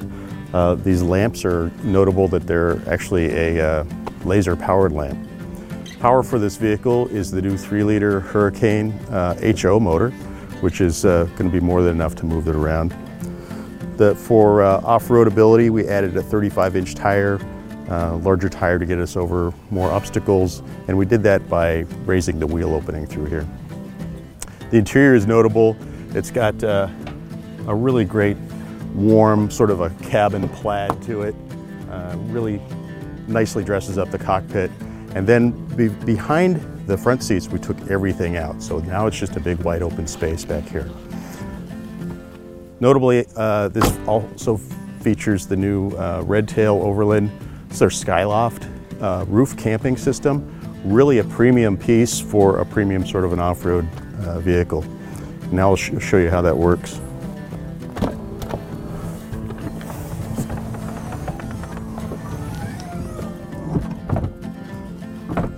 Uh, 0.54 0.76
these 0.76 1.02
lamps 1.02 1.44
are 1.46 1.72
notable 1.84 2.28
that 2.28 2.46
they're 2.46 2.82
actually 2.90 3.34
a 3.34 3.66
uh, 3.66 3.84
laser-powered 4.26 4.92
lamp. 4.92 5.27
Power 6.00 6.22
for 6.22 6.38
this 6.38 6.58
vehicle 6.58 7.08
is 7.08 7.32
the 7.32 7.42
new 7.42 7.56
3-liter 7.56 8.20
Hurricane 8.20 8.92
uh, 9.10 9.34
HO 9.60 9.80
motor, 9.80 10.12
which 10.62 10.80
is 10.80 11.06
uh, 11.06 11.24
going 11.36 11.50
to 11.50 11.50
be 11.50 11.60
more 11.60 11.82
than 11.82 11.96
enough 11.96 12.14
to 12.18 12.26
move 12.26 12.48
it 12.48 12.56
around. 12.56 12.96
The, 13.98 14.14
for 14.14 14.62
uh, 14.62 14.80
off-roadability, 14.82 15.72
we 15.72 15.88
added 15.88 16.16
a 16.16 16.22
35-inch 16.22 16.94
tire, 16.94 17.40
uh, 17.90 18.16
larger 18.18 18.48
tire 18.48 18.78
to 18.78 18.86
get 18.86 19.00
us 19.00 19.18
over 19.18 19.52
more 19.72 19.90
obstacles, 19.90 20.62
and 20.88 20.96
we 20.96 21.08
did 21.08 21.24
that 21.24 21.50
by 21.50 21.80
raising 22.06 22.38
the 22.38 22.46
wheel 22.46 22.76
opening 22.76 23.08
through 23.08 23.26
here. 23.26 23.48
The 24.70 24.78
interior 24.78 25.16
is 25.16 25.26
notable. 25.26 25.76
It's 26.12 26.30
got 26.30 26.64
uh, 26.64 26.90
a 27.66 27.74
really 27.74 28.06
great 28.06 28.38
warm 28.94 29.50
sort 29.50 29.72
of 29.72 29.82
a 29.82 29.90
cabin 30.08 30.48
plaid 30.48 31.02
to 31.04 31.24
it. 31.24 31.34
Uh, 31.90 32.16
really 32.28 32.62
nicely 33.28 33.64
dresses 33.64 33.98
up 33.98 34.12
the 34.12 34.20
cockpit. 34.20 34.70
And 35.16 35.28
then 35.28 35.52
be 35.76 35.90
behind 35.90 36.62
the 36.88 36.98
front 36.98 37.24
seats, 37.24 37.48
we 37.48 37.60
took 37.60 37.78
everything 37.90 38.38
out. 38.38 38.62
So 38.62 38.80
now 38.80 39.08
it's 39.08 39.18
just 39.18 39.36
a 39.36 39.40
big 39.40 39.60
wide 39.60 39.82
open 39.82 40.08
space 40.08 40.46
back 40.46 40.64
here. 40.64 40.90
Notably, 42.80 43.26
uh, 43.36 43.70
this 43.70 43.98
also 44.08 44.58
features 45.02 45.48
the 45.48 45.56
new 45.56 45.90
uh, 45.92 46.24
Redtail 46.26 46.82
Overland. 46.84 47.32
It's 47.70 47.80
their 47.80 47.90
Skyloft 47.90 48.70
uh, 49.02 49.26
roof 49.28 49.58
camping 49.58 49.98
system. 49.98 50.54
Really 50.84 51.18
a 51.18 51.24
premium 51.24 51.78
piece 51.78 52.20
for 52.20 52.60
a 52.60 52.66
premium 52.66 53.06
sort 53.06 53.26
of 53.26 53.34
an 53.34 53.40
off-road 53.40 53.88
uh, 54.24 54.40
vehicle. 54.40 54.86
Now 55.52 55.70
I'll 55.72 55.76
sh 55.76 55.92
show 56.00 56.18
you 56.18 56.30
how 56.30 56.42
that 56.42 56.56
works. 56.56 57.00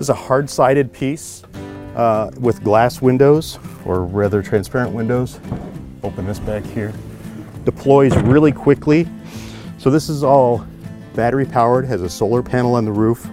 A 0.09 0.13
hard-sided 0.13 0.91
piece 0.91 1.43
uh, 1.95 2.31
with 2.39 2.63
glass 2.63 3.01
windows, 3.01 3.59
or 3.85 4.03
rather 4.05 4.41
transparent 4.41 4.93
windows. 4.93 5.39
Open 6.03 6.25
this 6.25 6.39
back 6.39 6.63
here. 6.63 6.93
Deploys 7.65 8.15
really 8.17 8.51
quickly. 8.51 9.07
So 9.77 9.89
this 9.89 10.09
is 10.09 10.23
all 10.23 10.65
battery 11.13 11.45
powered, 11.45 11.85
has 11.85 12.01
a 12.01 12.09
solar 12.09 12.43
panel 12.43 12.75
on 12.75 12.85
the 12.85 12.91
roof, 12.91 13.25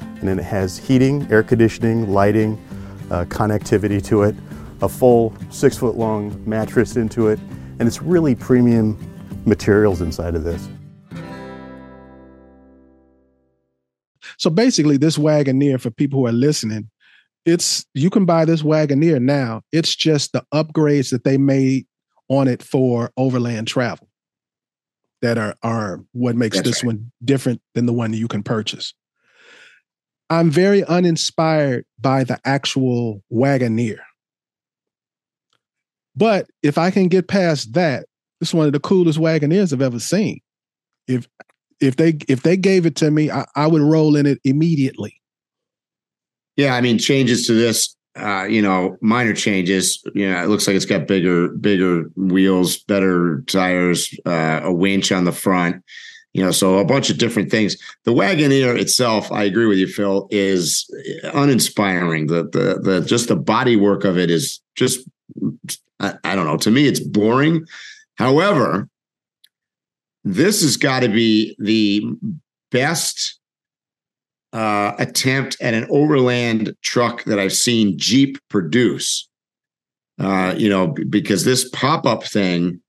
and 0.00 0.28
then 0.28 0.38
it 0.38 0.44
has 0.44 0.78
heating, 0.78 1.26
air 1.30 1.42
conditioning, 1.42 2.10
lighting, 2.12 2.62
uh, 3.10 3.24
connectivity 3.26 4.02
to 4.06 4.22
it, 4.22 4.34
a 4.82 4.88
full 4.88 5.34
six 5.50 5.76
foot 5.76 5.96
long 5.96 6.42
mattress 6.48 6.96
into 6.96 7.28
it, 7.28 7.38
and 7.78 7.82
it's 7.82 8.02
really 8.02 8.34
premium 8.34 8.98
materials 9.44 10.00
inside 10.00 10.34
of 10.34 10.44
this. 10.44 10.68
So 14.38 14.50
basically, 14.50 14.96
this 14.96 15.16
Wagoneer, 15.16 15.80
for 15.80 15.90
people 15.90 16.20
who 16.20 16.26
are 16.26 16.32
listening, 16.32 16.90
it's 17.44 17.86
you 17.94 18.10
can 18.10 18.24
buy 18.24 18.44
this 18.44 18.62
Wagoneer 18.62 19.20
now. 19.20 19.62
It's 19.72 19.94
just 19.94 20.32
the 20.32 20.44
upgrades 20.52 21.10
that 21.10 21.24
they 21.24 21.38
made 21.38 21.86
on 22.28 22.48
it 22.48 22.62
for 22.62 23.12
overland 23.16 23.68
travel 23.68 24.08
that 25.22 25.38
are 25.38 25.54
are 25.62 26.00
what 26.12 26.36
makes 26.36 26.56
That's 26.56 26.68
this 26.68 26.82
right. 26.82 26.88
one 26.88 27.12
different 27.24 27.62
than 27.74 27.86
the 27.86 27.92
one 27.92 28.10
that 28.10 28.18
you 28.18 28.28
can 28.28 28.42
purchase. 28.42 28.94
I'm 30.28 30.50
very 30.50 30.84
uninspired 30.84 31.84
by 32.00 32.24
the 32.24 32.40
actual 32.44 33.22
Wagoneer. 33.32 34.00
But 36.16 36.48
if 36.62 36.78
I 36.78 36.90
can 36.90 37.08
get 37.08 37.28
past 37.28 37.74
that, 37.74 38.06
it's 38.40 38.52
one 38.52 38.66
of 38.66 38.72
the 38.72 38.80
coolest 38.80 39.18
Wagoneers 39.18 39.72
I've 39.72 39.82
ever 39.82 40.00
seen. 40.00 40.40
If 41.06 41.28
if 41.80 41.96
they 41.96 42.18
if 42.28 42.42
they 42.42 42.56
gave 42.56 42.86
it 42.86 42.96
to 42.96 43.10
me, 43.10 43.30
I, 43.30 43.44
I 43.54 43.66
would 43.66 43.82
roll 43.82 44.16
in 44.16 44.26
it 44.26 44.40
immediately. 44.44 45.20
Yeah, 46.56 46.74
I 46.74 46.80
mean 46.80 46.98
changes 46.98 47.46
to 47.46 47.52
this, 47.52 47.94
uh, 48.16 48.46
you 48.48 48.62
know, 48.62 48.96
minor 49.02 49.34
changes. 49.34 50.02
You 50.14 50.30
know, 50.30 50.42
it 50.42 50.48
looks 50.48 50.66
like 50.66 50.76
it's 50.76 50.86
got 50.86 51.06
bigger 51.06 51.48
bigger 51.48 52.04
wheels, 52.16 52.78
better 52.84 53.42
tires, 53.46 54.12
uh, 54.24 54.60
a 54.64 54.72
winch 54.72 55.12
on 55.12 55.24
the 55.24 55.32
front. 55.32 55.82
You 56.32 56.44
know, 56.44 56.50
so 56.50 56.78
a 56.78 56.84
bunch 56.84 57.08
of 57.08 57.16
different 57.16 57.50
things. 57.50 57.76
The 58.04 58.12
Wagoneer 58.12 58.78
itself, 58.78 59.32
I 59.32 59.44
agree 59.44 59.64
with 59.64 59.78
you, 59.78 59.86
Phil, 59.86 60.28
is 60.30 60.86
uninspiring. 61.32 62.26
The 62.26 62.44
the 62.44 62.80
the 62.82 63.00
just 63.06 63.28
the 63.28 63.36
body 63.36 63.76
work 63.76 64.04
of 64.04 64.18
it 64.18 64.30
is 64.30 64.60
just 64.74 65.08
I, 66.00 66.14
I 66.24 66.34
don't 66.34 66.46
know. 66.46 66.58
To 66.58 66.70
me, 66.70 66.86
it's 66.86 67.00
boring. 67.00 67.66
However, 68.16 68.88
this 70.26 70.62
has 70.62 70.76
got 70.76 71.00
to 71.00 71.08
be 71.08 71.54
the 71.60 72.04
best 72.72 73.38
uh, 74.52 74.92
attempt 74.98 75.56
at 75.60 75.72
an 75.72 75.86
overland 75.88 76.74
truck 76.82 77.22
that 77.24 77.38
I've 77.38 77.52
seen 77.52 77.96
Jeep 77.96 78.36
produce. 78.48 79.28
Uh, 80.18 80.54
you 80.56 80.68
know, 80.68 80.88
because 80.88 81.44
this 81.44 81.68
pop 81.70 82.06
up 82.06 82.24
thing 82.24 82.80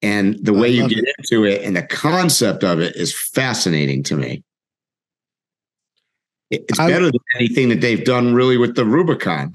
and 0.00 0.38
the 0.42 0.54
way 0.54 0.68
you 0.68 0.88
get 0.88 0.98
it. 1.00 1.14
into 1.18 1.44
it 1.44 1.62
and 1.62 1.76
the 1.76 1.82
concept 1.82 2.64
of 2.64 2.80
it 2.80 2.96
is 2.96 3.14
fascinating 3.14 4.02
to 4.04 4.16
me. 4.16 4.42
It's 6.50 6.78
I, 6.78 6.88
better 6.88 7.06
than 7.06 7.20
anything 7.36 7.68
that 7.70 7.80
they've 7.80 8.04
done 8.04 8.34
really 8.34 8.56
with 8.56 8.74
the 8.74 8.86
Rubicon. 8.86 9.52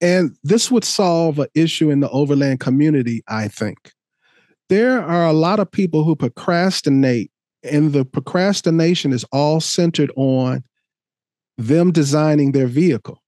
And 0.00 0.36
this 0.44 0.70
would 0.70 0.84
solve 0.84 1.38
an 1.40 1.48
issue 1.54 1.90
in 1.90 2.00
the 2.00 2.10
overland 2.10 2.60
community, 2.60 3.24
I 3.26 3.48
think 3.48 3.92
there 4.72 5.02
are 5.02 5.26
a 5.26 5.34
lot 5.34 5.60
of 5.60 5.70
people 5.70 6.02
who 6.02 6.16
procrastinate, 6.16 7.30
and 7.62 7.92
the 7.92 8.06
procrastination 8.06 9.12
is 9.12 9.22
all 9.24 9.60
centered 9.60 10.10
on 10.16 10.64
them 11.58 11.92
designing 11.92 12.52
their 12.52 12.66
vehicle. 12.66 13.22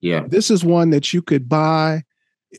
Yeah. 0.00 0.24
This 0.26 0.50
is 0.50 0.64
one 0.64 0.90
that 0.90 1.12
you 1.12 1.22
could 1.22 1.48
buy 1.48 2.02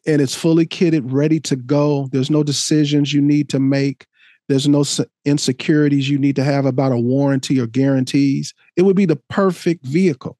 and 0.07 0.21
it's 0.21 0.33
fully 0.35 0.65
kitted, 0.65 1.01
ready 1.03 1.41
to 1.41 1.57
go. 1.57 2.07
There's 2.13 2.29
no 2.29 2.43
decisions 2.43 3.11
you 3.11 3.19
need 3.19 3.49
to 3.49 3.59
make. 3.59 4.05
There's 4.47 4.69
no 4.69 4.85
insecurities 5.25 6.09
you 6.09 6.17
need 6.17 6.37
to 6.37 6.45
have 6.45 6.65
about 6.65 6.93
a 6.93 6.97
warranty 6.97 7.59
or 7.59 7.67
guarantees. 7.67 8.53
It 8.77 8.83
would 8.83 8.95
be 8.95 9.05
the 9.05 9.21
perfect 9.29 9.85
vehicle. 9.85 10.37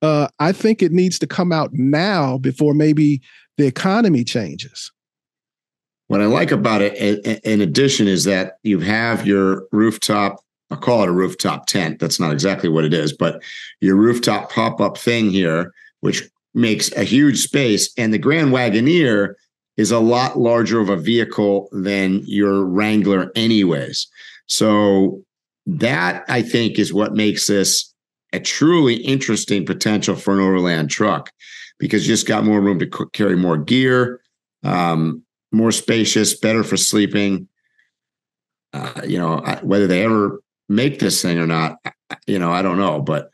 Uh, 0.00 0.28
I 0.38 0.52
think 0.52 0.82
it 0.82 0.92
needs 0.92 1.18
to 1.18 1.26
come 1.26 1.50
out 1.50 1.70
now 1.72 2.38
before 2.38 2.74
maybe 2.74 3.22
the 3.56 3.66
economy 3.66 4.22
changes. 4.22 4.92
What 6.12 6.20
I 6.20 6.26
like 6.26 6.50
about 6.50 6.82
it, 6.82 6.94
in 7.42 7.62
addition, 7.62 8.06
is 8.06 8.24
that 8.24 8.58
you 8.64 8.80
have 8.80 9.26
your 9.26 9.66
rooftop. 9.72 10.44
I'll 10.70 10.76
call 10.76 11.02
it 11.02 11.08
a 11.08 11.12
rooftop 11.12 11.64
tent. 11.64 12.00
That's 12.00 12.20
not 12.20 12.32
exactly 12.32 12.68
what 12.68 12.84
it 12.84 12.92
is, 12.92 13.14
but 13.14 13.42
your 13.80 13.96
rooftop 13.96 14.52
pop 14.52 14.78
up 14.78 14.98
thing 14.98 15.30
here, 15.30 15.72
which 16.00 16.28
makes 16.52 16.92
a 16.92 17.04
huge 17.04 17.38
space. 17.38 17.90
And 17.96 18.12
the 18.12 18.18
Grand 18.18 18.50
Wagoneer 18.52 19.36
is 19.78 19.90
a 19.90 20.00
lot 20.00 20.38
larger 20.38 20.80
of 20.80 20.90
a 20.90 20.98
vehicle 20.98 21.70
than 21.72 22.20
your 22.26 22.62
Wrangler, 22.62 23.32
anyways. 23.34 24.06
So 24.48 25.22
that 25.64 26.26
I 26.28 26.42
think 26.42 26.78
is 26.78 26.92
what 26.92 27.14
makes 27.14 27.46
this 27.46 27.90
a 28.34 28.38
truly 28.38 28.96
interesting 28.96 29.64
potential 29.64 30.16
for 30.16 30.34
an 30.34 30.40
overland 30.40 30.90
truck 30.90 31.32
because 31.78 32.06
you 32.06 32.12
just 32.12 32.28
got 32.28 32.44
more 32.44 32.60
room 32.60 32.80
to 32.80 33.08
carry 33.14 33.34
more 33.34 33.56
gear. 33.56 34.20
Um, 34.62 35.24
more 35.52 35.72
spacious, 35.72 36.34
better 36.38 36.64
for 36.64 36.76
sleeping. 36.76 37.48
Uh, 38.72 39.02
you 39.06 39.18
know, 39.18 39.38
whether 39.62 39.86
they 39.86 40.02
ever 40.02 40.42
make 40.68 40.98
this 40.98 41.20
thing 41.20 41.38
or 41.38 41.46
not, 41.46 41.76
you 42.26 42.38
know, 42.38 42.50
I 42.50 42.62
don't 42.62 42.78
know, 42.78 43.00
but 43.00 43.30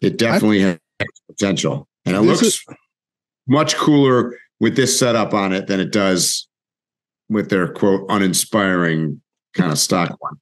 it 0.00 0.18
definitely 0.18 0.64
I, 0.64 0.78
has 0.98 1.08
potential, 1.28 1.88
and 2.04 2.16
it 2.16 2.22
looks 2.22 2.42
is, 2.42 2.64
much 3.46 3.76
cooler 3.76 4.36
with 4.58 4.76
this 4.76 4.98
setup 4.98 5.32
on 5.32 5.52
it 5.52 5.68
than 5.68 5.78
it 5.78 5.92
does 5.92 6.48
with 7.28 7.50
their 7.50 7.72
quote 7.72 8.04
uninspiring 8.08 9.20
kind 9.54 9.70
of 9.70 9.78
stock 9.78 10.16
one. 10.20 10.34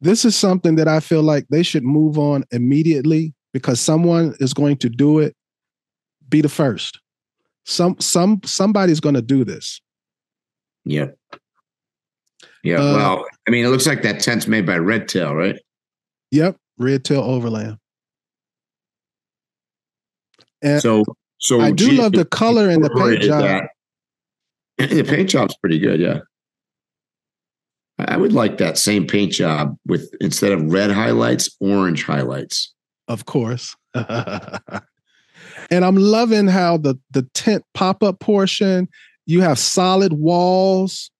This 0.00 0.24
is 0.24 0.34
something 0.34 0.74
that 0.76 0.88
I 0.88 0.98
feel 0.98 1.22
like 1.22 1.46
they 1.48 1.62
should 1.62 1.84
move 1.84 2.18
on 2.18 2.44
immediately 2.50 3.34
because 3.52 3.80
someone 3.80 4.34
is 4.40 4.52
going 4.52 4.78
to 4.78 4.88
do 4.88 5.20
it. 5.20 5.36
Be 6.28 6.40
the 6.40 6.48
first. 6.48 6.98
Some 7.64 7.96
some 8.00 8.40
somebody's 8.44 9.00
going 9.00 9.14
to 9.14 9.22
do 9.22 9.44
this. 9.44 9.80
Yeah. 10.84 11.08
Yeah. 12.64 12.76
Uh, 12.76 12.96
well, 12.96 13.26
I 13.46 13.50
mean, 13.50 13.64
it 13.64 13.68
looks 13.68 13.86
like 13.86 14.02
that 14.02 14.20
tent's 14.20 14.46
made 14.46 14.66
by 14.66 14.78
Redtail, 14.78 15.34
right? 15.34 15.56
Yep, 16.30 16.56
Redtail 16.78 17.22
Overland. 17.22 17.78
And 20.62 20.80
so, 20.80 21.04
so 21.38 21.60
I 21.60 21.72
do 21.72 21.90
geez, 21.90 21.98
love 21.98 22.12
the 22.12 22.24
color 22.24 22.68
and 22.68 22.84
the 22.84 22.90
paint 22.90 23.22
job. 23.22 23.42
That. 23.42 23.68
The 24.78 25.04
paint 25.04 25.28
job's 25.28 25.56
pretty 25.58 25.78
good, 25.78 26.00
yeah. 26.00 26.20
I 27.98 28.16
would 28.16 28.32
like 28.32 28.58
that 28.58 28.78
same 28.78 29.06
paint 29.06 29.32
job 29.32 29.76
with 29.86 30.12
instead 30.20 30.50
of 30.50 30.72
red 30.72 30.90
highlights, 30.90 31.54
orange 31.60 32.04
highlights. 32.04 32.72
Of 33.06 33.26
course. 33.26 33.76
And 35.72 35.84
I'm 35.84 35.96
loving 35.96 36.46
how 36.46 36.76
the 36.76 36.96
the 37.10 37.22
tent 37.34 37.64
pop 37.74 38.02
up 38.02 38.20
portion, 38.20 38.88
you 39.26 39.40
have 39.40 39.58
solid 39.58 40.12
walls. 40.12 41.10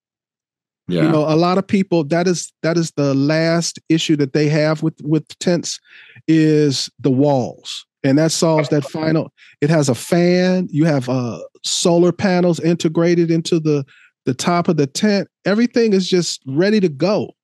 Yeah. 0.88 1.02
You 1.04 1.08
know, 1.08 1.24
a 1.26 1.36
lot 1.36 1.58
of 1.58 1.66
people 1.66 2.04
that 2.04 2.28
is 2.28 2.52
that 2.62 2.76
is 2.76 2.92
the 2.92 3.14
last 3.14 3.80
issue 3.88 4.16
that 4.16 4.32
they 4.34 4.48
have 4.48 4.82
with 4.82 4.94
with 5.02 5.26
tents 5.38 5.80
is 6.28 6.88
the 7.00 7.10
walls. 7.10 7.86
And 8.04 8.18
that 8.18 8.32
solves 8.32 8.68
that 8.70 8.84
final. 8.84 9.32
It 9.60 9.70
has 9.70 9.88
a 9.88 9.94
fan. 9.94 10.68
You 10.70 10.84
have 10.86 11.08
uh, 11.08 11.38
solar 11.62 12.10
panels 12.10 12.58
integrated 12.58 13.30
into 13.30 13.60
the 13.60 13.84
the 14.24 14.34
top 14.34 14.68
of 14.68 14.76
the 14.76 14.86
tent, 14.86 15.28
everything 15.44 15.92
is 15.92 16.08
just 16.08 16.42
ready 16.46 16.80
to 16.80 16.88
go. 16.88 17.34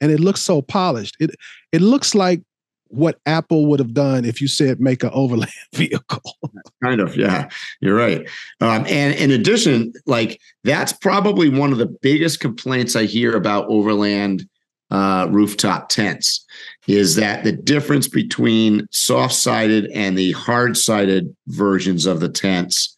And 0.00 0.12
it 0.12 0.20
looks 0.20 0.40
so 0.40 0.62
polished. 0.62 1.16
It 1.20 1.34
it 1.72 1.80
looks 1.80 2.14
like 2.14 2.42
what 2.88 3.18
Apple 3.26 3.66
would 3.66 3.80
have 3.80 3.94
done 3.94 4.24
if 4.24 4.40
you 4.40 4.48
said 4.48 4.80
make 4.80 5.02
an 5.02 5.10
overland 5.12 5.50
vehicle. 5.74 6.38
kind 6.82 7.00
of, 7.00 7.16
yeah, 7.16 7.48
you're 7.80 7.96
right. 7.96 8.28
Um, 8.60 8.86
and 8.86 9.14
in 9.14 9.30
addition, 9.30 9.92
like 10.06 10.40
that's 10.62 10.92
probably 10.92 11.48
one 11.48 11.72
of 11.72 11.78
the 11.78 11.86
biggest 11.86 12.40
complaints 12.40 12.96
I 12.96 13.04
hear 13.04 13.34
about 13.36 13.66
overland 13.68 14.48
uh, 14.90 15.26
rooftop 15.30 15.88
tents 15.88 16.44
is 16.86 17.16
that 17.16 17.42
the 17.42 17.52
difference 17.52 18.06
between 18.06 18.86
soft-sided 18.90 19.86
and 19.86 20.16
the 20.16 20.32
hard-sided 20.32 21.34
versions 21.48 22.06
of 22.06 22.20
the 22.20 22.28
tents 22.28 22.94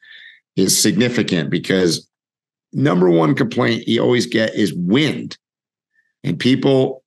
is 0.56 0.80
significant 0.80 1.48
because 1.48 2.08
number 2.72 3.08
one 3.08 3.34
complaint 3.34 3.86
you 3.86 4.02
always 4.02 4.26
get 4.26 4.54
is 4.54 4.74
wind, 4.74 5.38
and 6.24 6.38
people 6.38 7.02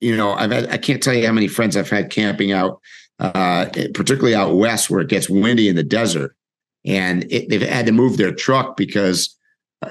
you 0.00 0.16
know, 0.16 0.32
I've 0.32 0.50
had, 0.50 0.70
I 0.70 0.78
can't 0.78 1.02
tell 1.02 1.14
you 1.14 1.26
how 1.26 1.32
many 1.32 1.48
friends 1.48 1.76
I've 1.76 1.90
had 1.90 2.10
camping 2.10 2.52
out, 2.52 2.80
uh, 3.18 3.66
particularly 3.94 4.34
out 4.34 4.56
west 4.56 4.90
where 4.90 5.00
it 5.00 5.08
gets 5.08 5.28
windy 5.28 5.68
in 5.68 5.76
the 5.76 5.82
desert, 5.82 6.36
and 6.84 7.30
it, 7.32 7.48
they've 7.48 7.62
had 7.62 7.86
to 7.86 7.92
move 7.92 8.16
their 8.16 8.32
truck 8.32 8.76
because 8.76 9.36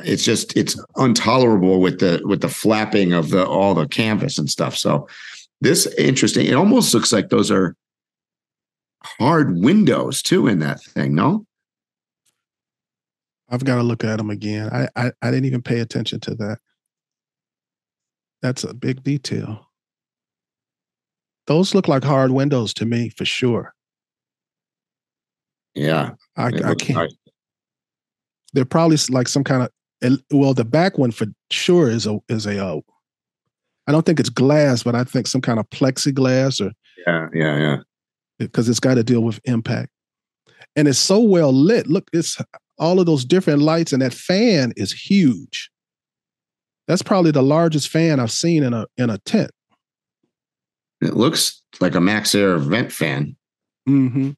it's 0.04 0.24
just 0.24 0.56
it's 0.56 0.80
intolerable 0.98 1.80
with 1.82 2.00
the 2.00 2.22
with 2.24 2.42
the 2.42 2.50
flapping 2.50 3.14
of 3.14 3.30
the 3.30 3.46
all 3.46 3.74
the 3.74 3.88
canvas 3.88 4.38
and 4.38 4.50
stuff. 4.50 4.78
So 4.78 5.08
this 5.62 5.86
interesting. 5.98 6.48
It 6.48 6.56
almost 6.56 6.94
looks 6.94 7.14
like 7.14 7.30
those 7.30 7.52
are 7.52 7.76
hard 9.04 9.58
windows 9.58 10.22
too 10.22 10.48
in 10.48 10.60
that 10.60 10.82
thing. 10.82 11.16
No. 11.16 11.46
I've 13.50 13.66
got 13.66 13.76
to 13.76 13.84
look 13.84 14.06
at 14.06 14.16
them 14.16 14.30
again. 14.30 14.70
I, 14.72 14.88
I, 14.96 15.12
I 15.22 15.30
didn't 15.30 15.46
even 15.46 15.62
pay 15.62 15.80
attention 15.82 16.22
to 16.22 16.36
that. 16.36 16.60
That's 18.42 18.64
a 18.64 18.74
big 18.74 19.04
detail. 19.04 19.68
Those 21.52 21.76
look 21.76 21.90
like 21.90 22.06
hard 22.06 22.32
windows 22.32 22.74
to 22.76 22.86
me 22.86 23.10
for 23.10 23.26
sure. 23.26 23.74
Yeah. 25.76 26.12
I, 26.38 26.46
I 26.46 26.76
can't. 26.76 26.92
Nice. 26.92 27.16
They're 28.54 28.64
probably 28.64 28.96
like 29.10 29.28
some 29.28 29.44
kind 29.44 29.64
of, 30.02 30.22
well, 30.32 30.54
the 30.54 30.64
back 30.64 30.98
one 30.98 31.12
for 31.12 31.26
sure 31.50 31.90
is 31.90 32.08
a, 32.08 32.20
is 32.30 32.46
a, 32.46 32.66
uh, 32.66 32.80
I 33.86 33.92
don't 33.92 34.06
think 34.06 34.22
it's 34.22 34.30
glass, 34.30 34.84
but 34.84 34.96
I 34.96 35.04
think 35.04 35.28
some 35.28 35.42
kind 35.42 35.60
of 35.60 35.70
plexiglass 35.72 36.66
or. 36.66 36.72
Yeah, 37.06 37.28
yeah, 37.34 37.58
yeah. 37.58 37.78
Because 38.40 38.70
it's 38.70 38.80
got 38.80 38.94
to 38.94 39.04
deal 39.04 39.20
with 39.20 39.42
impact. 39.44 39.90
And 40.78 40.88
it's 40.88 41.00
so 41.00 41.20
well 41.20 41.52
lit. 41.52 41.88
Look, 41.88 42.10
it's 42.14 42.38
all 42.80 43.02
of 43.02 43.08
those 43.08 43.26
different 43.26 43.60
lights, 43.60 43.92
and 43.92 44.02
that 44.02 44.14
fan 44.14 44.72
is 44.78 44.94
huge. 44.94 45.70
That's 46.88 47.02
probably 47.02 47.32
the 47.32 47.44
largest 47.44 47.90
fan 47.90 48.22
I've 48.22 48.32
seen 48.32 48.64
in 48.64 48.74
a 48.74 48.86
in 48.96 49.10
a 49.10 49.18
tent. 49.18 49.52
It 51.02 51.16
looks 51.16 51.62
like 51.80 51.96
a 51.96 52.00
MaxxAir 52.00 52.60
vent 52.60 52.92
fan. 52.92 53.36
Mm-hmm. 53.90 54.32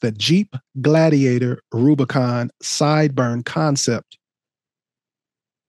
The 0.00 0.12
Jeep 0.12 0.54
Gladiator 0.80 1.60
Rubicon 1.72 2.50
sideburn 2.62 3.44
concept. 3.44 4.18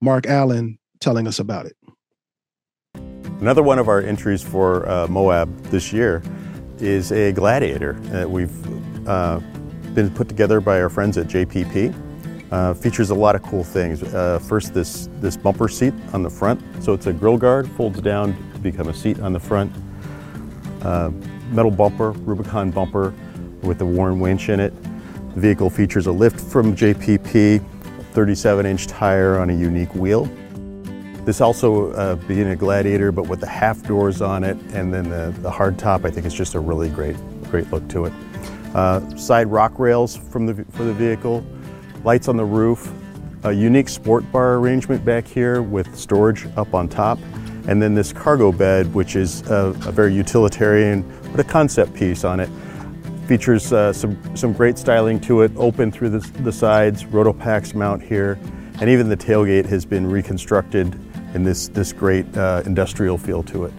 Mark 0.02 0.26
Allen 0.28 0.78
telling 1.00 1.28
us 1.28 1.40
about 1.40 1.66
it. 1.66 1.76
Another 3.42 3.64
one 3.64 3.80
of 3.80 3.90
our 3.90 4.02
entries 4.02 4.42
for 4.42 4.88
uh, 4.90 5.08
Moab 5.08 5.54
this 5.66 5.92
year 5.92 6.24
is 6.80 7.12
a 7.12 7.32
Gladiator 7.34 7.94
that 8.04 8.30
we've 8.30 9.08
uh, 9.08 9.40
been 9.94 10.10
put 10.10 10.30
together 10.30 10.62
by 10.62 10.82
our 10.82 10.90
friends 10.90 11.18
at 11.18 11.28
JPP. 11.28 11.94
Uh, 12.52 12.74
features 12.74 13.10
a 13.10 13.16
lot 13.16 13.36
of 13.36 13.42
cool 13.42 13.64
things. 13.64 14.04
Uh, 14.04 14.40
first, 14.40 14.74
this, 14.74 15.10
this 15.20 15.36
bumper 15.36 15.68
seat 15.68 15.94
on 16.14 16.22
the 16.22 16.30
front. 16.30 16.62
So 16.84 16.94
it's 16.94 17.08
a 17.08 17.14
grill 17.14 17.38
guard, 17.38 17.68
folds 17.72 18.00
down 18.02 18.36
to 18.54 18.60
become 18.60 18.88
a 18.88 18.94
seat 18.94 19.20
on 19.20 19.34
the 19.34 19.40
front. 19.40 19.72
Uh, 20.82 21.10
metal 21.50 21.72
bumper, 21.72 22.12
Rubicon 22.12 22.70
bumper 22.70 23.14
with 23.62 23.82
a 23.82 23.86
Warn 23.86 24.20
winch 24.20 24.50
in 24.50 24.60
it. 24.60 24.74
The 25.34 25.42
vehicle 25.42 25.70
features 25.70 26.08
a 26.08 26.12
lift 26.12 26.40
from 26.40 26.76
JPP, 26.76 27.64
37 28.14 28.66
inch 28.66 28.88
tire 28.88 29.40
on 29.40 29.50
a 29.50 29.54
unique 29.54 29.94
wheel. 29.96 30.30
This 31.26 31.42
also 31.42 31.92
uh, 31.94 32.16
being 32.16 32.48
a 32.50 32.56
Gladiator, 32.56 33.12
but 33.12 33.28
with 33.28 33.40
the 33.40 33.48
half 33.48 33.82
doors 33.84 34.22
on 34.22 34.44
it, 34.44 34.58
and 34.74 34.94
then 34.94 35.10
the, 35.10 35.34
the 35.42 35.50
hard 35.50 35.80
top, 35.80 36.06
I 36.06 36.12
think 36.12 36.28
it's 36.28 36.36
just 36.36 36.54
a 36.54 36.60
really 36.60 36.90
great, 36.90 37.16
great 37.50 37.70
look 37.72 37.88
to 37.90 38.06
it. 38.06 38.14
Uh, 38.76 39.18
side 39.18 39.48
rock 39.48 39.80
rails 39.80 40.16
from 40.16 40.46
the, 40.46 40.64
for 40.72 40.84
the 40.84 40.94
vehicle, 40.94 41.44
lights 42.06 42.28
on 42.28 42.38
the 42.38 42.46
roof, 42.46 42.94
a 43.44 43.52
unique 43.52 43.90
sport 43.90 44.32
bar 44.32 44.58
arrangement 44.58 45.04
back 45.04 45.28
here 45.28 45.64
with 45.64 45.96
storage 45.96 46.46
up 46.56 46.76
on 46.76 46.88
top, 46.88 47.18
and 47.68 47.82
then 47.82 47.96
this 47.96 48.14
cargo 48.14 48.52
bed, 48.52 48.94
which 48.94 49.16
is 49.16 49.42
a, 49.50 49.70
a 49.88 49.92
very 49.92 50.14
utilitarian, 50.14 51.02
but 51.32 51.40
a 51.40 51.44
concept 51.44 51.96
piece 51.96 52.24
on 52.24 52.40
it. 52.40 52.50
Features 53.28 53.74
uh, 53.74 53.92
some, 53.92 54.20
some 54.38 54.54
great 54.54 54.78
styling 54.78 55.20
to 55.22 55.42
it, 55.42 55.52
open 55.58 55.92
through 55.92 56.10
the, 56.10 56.20
the 56.44 56.52
sides, 56.52 57.06
Rotopax 57.06 57.74
mount 57.74 58.04
here, 58.04 58.38
and 58.80 58.88
even 58.88 59.10
the 59.10 59.18
tailgate 59.18 59.66
has 59.66 59.84
been 59.84 60.06
reconstructed 60.06 60.94
in 61.34 61.44
this, 61.44 61.70
this 61.70 61.92
great 61.92 62.26
uh, 62.38 62.62
industrial 62.68 63.18
feel 63.18 63.42
to 63.42 63.66
it. 63.66 63.74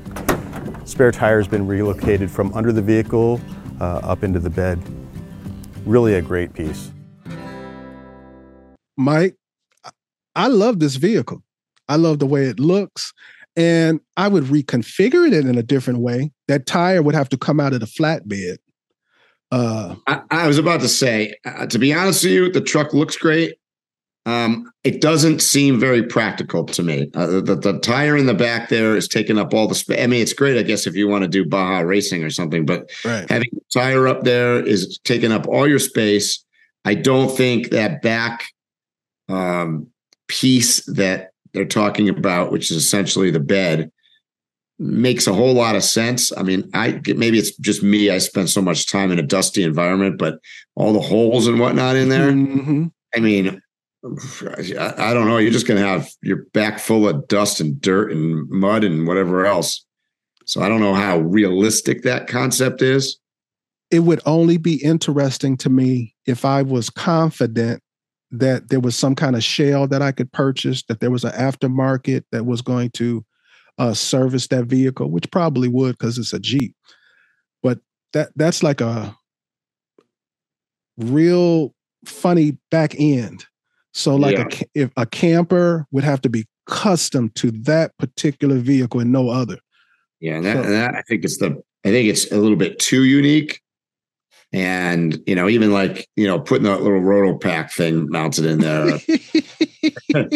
Spare 0.84 1.12
tire 1.12 1.38
has 1.38 1.46
been 1.46 1.64
relocated 1.64 2.28
from 2.28 2.52
under 2.54 2.72
the 2.72 2.82
vehicle 2.82 3.40
uh, 3.80 3.98
up 4.02 4.24
into 4.24 4.40
the 4.40 4.50
bed. 4.50 4.80
Really 5.84 6.14
a 6.14 6.22
great 6.22 6.52
piece. 6.52 6.90
Mike, 8.96 9.36
I 10.34 10.48
love 10.48 10.78
this 10.78 10.96
vehicle. 10.96 11.42
I 11.88 11.96
love 11.96 12.18
the 12.18 12.26
way 12.26 12.44
it 12.44 12.60
looks. 12.60 13.12
And 13.56 14.00
I 14.16 14.28
would 14.28 14.44
reconfigure 14.44 15.26
it 15.26 15.32
in 15.32 15.56
a 15.56 15.62
different 15.62 16.00
way. 16.00 16.30
That 16.48 16.66
tire 16.66 17.02
would 17.02 17.14
have 17.14 17.30
to 17.30 17.38
come 17.38 17.58
out 17.58 17.72
of 17.72 17.80
the 17.80 17.86
flatbed. 17.86 18.58
Uh, 19.50 19.94
I, 20.06 20.20
I, 20.30 20.46
was 20.48 20.58
about 20.58 20.80
to 20.80 20.88
say, 20.88 21.34
uh, 21.44 21.66
to 21.66 21.78
be 21.78 21.94
honest 21.94 22.24
with 22.24 22.32
you, 22.32 22.50
the 22.50 22.60
truck 22.60 22.92
looks 22.92 23.16
great. 23.16 23.54
Um, 24.26 24.72
it 24.82 25.00
doesn't 25.00 25.40
seem 25.40 25.78
very 25.78 26.02
practical 26.02 26.64
to 26.64 26.82
me. 26.82 27.08
Uh, 27.14 27.40
the, 27.40 27.54
the, 27.54 27.78
tire 27.78 28.16
in 28.16 28.26
the 28.26 28.34
back 28.34 28.68
there 28.68 28.96
is 28.96 29.06
taking 29.06 29.38
up 29.38 29.54
all 29.54 29.68
the 29.68 29.76
space. 29.76 30.00
I 30.00 30.08
mean, 30.08 30.20
it's 30.20 30.32
great, 30.32 30.58
I 30.58 30.64
guess, 30.64 30.84
if 30.84 30.96
you 30.96 31.06
want 31.06 31.22
to 31.22 31.28
do 31.28 31.46
Baja 31.46 31.78
racing 31.78 32.24
or 32.24 32.30
something, 32.30 32.66
but 32.66 32.90
right. 33.04 33.30
having 33.30 33.50
the 33.52 33.60
tire 33.72 34.08
up 34.08 34.24
there 34.24 34.60
is 34.60 34.98
taking 35.04 35.30
up 35.30 35.46
all 35.46 35.68
your 35.68 35.78
space. 35.78 36.44
I 36.84 36.94
don't 36.94 37.36
think 37.36 37.70
that 37.70 38.02
back 38.02 38.48
um, 39.28 39.88
piece 40.28 40.84
that 40.86 41.30
they're 41.52 41.64
talking 41.64 42.08
about, 42.08 42.52
which 42.52 42.70
is 42.70 42.76
essentially 42.76 43.30
the 43.30 43.40
bed, 43.40 43.90
makes 44.78 45.26
a 45.26 45.32
whole 45.32 45.54
lot 45.54 45.76
of 45.76 45.82
sense. 45.82 46.36
I 46.36 46.42
mean, 46.42 46.68
I 46.74 47.00
maybe 47.06 47.38
it's 47.38 47.56
just 47.56 47.82
me. 47.82 48.10
I 48.10 48.18
spent 48.18 48.50
so 48.50 48.60
much 48.60 48.86
time 48.86 49.10
in 49.10 49.18
a 49.18 49.22
dusty 49.22 49.62
environment, 49.62 50.18
but 50.18 50.38
all 50.74 50.92
the 50.92 51.00
holes 51.00 51.46
and 51.46 51.58
whatnot 51.58 51.96
in 51.96 52.08
there. 52.08 52.30
Mm-hmm. 52.30 52.86
I 53.14 53.20
mean, 53.20 53.62
I, 54.04 55.14
don't 55.14 55.26
know. 55.26 55.38
You're 55.38 55.52
just 55.52 55.66
going 55.66 55.80
to 55.80 55.88
have 55.88 56.08
your 56.22 56.44
back 56.52 56.78
full 56.78 57.08
of 57.08 57.26
dust 57.28 57.60
and 57.60 57.80
dirt 57.80 58.12
and 58.12 58.48
mud 58.48 58.84
and 58.84 59.06
whatever 59.06 59.46
else. 59.46 59.84
So 60.44 60.62
I 60.62 60.68
don't 60.68 60.80
know 60.80 60.94
how 60.94 61.18
realistic 61.18 62.02
that 62.02 62.28
concept 62.28 62.82
is. 62.82 63.18
It 63.90 64.00
would 64.00 64.20
only 64.26 64.58
be 64.58 64.82
interesting 64.82 65.56
to 65.58 65.70
me 65.70 66.14
if 66.26 66.44
I 66.44 66.62
was 66.62 66.90
confident 66.90 67.82
that 68.40 68.68
there 68.68 68.80
was 68.80 68.96
some 68.96 69.14
kind 69.14 69.36
of 69.36 69.44
shell 69.44 69.86
that 69.88 70.02
I 70.02 70.12
could 70.12 70.32
purchase, 70.32 70.82
that 70.84 71.00
there 71.00 71.10
was 71.10 71.24
an 71.24 71.32
aftermarket 71.32 72.24
that 72.32 72.46
was 72.46 72.62
going 72.62 72.90
to 72.90 73.24
uh, 73.78 73.94
service 73.94 74.46
that 74.48 74.64
vehicle, 74.64 75.10
which 75.10 75.30
probably 75.30 75.68
would 75.68 75.98
because 75.98 76.18
it's 76.18 76.32
a 76.32 76.38
Jeep. 76.38 76.74
But 77.62 77.78
that 78.12 78.30
that's 78.36 78.62
like 78.62 78.80
a 78.80 79.16
real 80.96 81.74
funny 82.04 82.58
back 82.70 82.94
end. 82.98 83.46
So 83.92 84.16
like 84.16 84.36
yeah. 84.36 84.46
a 84.76 84.82
if 84.82 84.90
a 84.96 85.06
camper 85.06 85.86
would 85.90 86.04
have 86.04 86.20
to 86.22 86.28
be 86.28 86.46
custom 86.66 87.30
to 87.30 87.50
that 87.50 87.96
particular 87.98 88.58
vehicle 88.58 89.00
and 89.00 89.12
no 89.12 89.30
other. 89.30 89.58
Yeah, 90.20 90.36
and 90.36 90.44
that, 90.44 90.56
so, 90.56 90.62
and 90.62 90.72
that 90.72 90.94
I 90.94 91.02
think 91.02 91.24
it's 91.24 91.38
the 91.38 91.62
I 91.84 91.90
think 91.90 92.08
it's 92.08 92.30
a 92.32 92.36
little 92.36 92.56
bit 92.56 92.78
too 92.78 93.04
unique 93.04 93.60
and 94.56 95.22
you 95.26 95.34
know 95.34 95.50
even 95.50 95.70
like 95.70 96.08
you 96.16 96.26
know 96.26 96.40
putting 96.40 96.64
that 96.64 96.80
little 96.80 97.00
Rotopax 97.00 97.72
thing 97.72 98.08
mounted 98.08 98.46
in 98.46 98.60
there. 98.60 98.98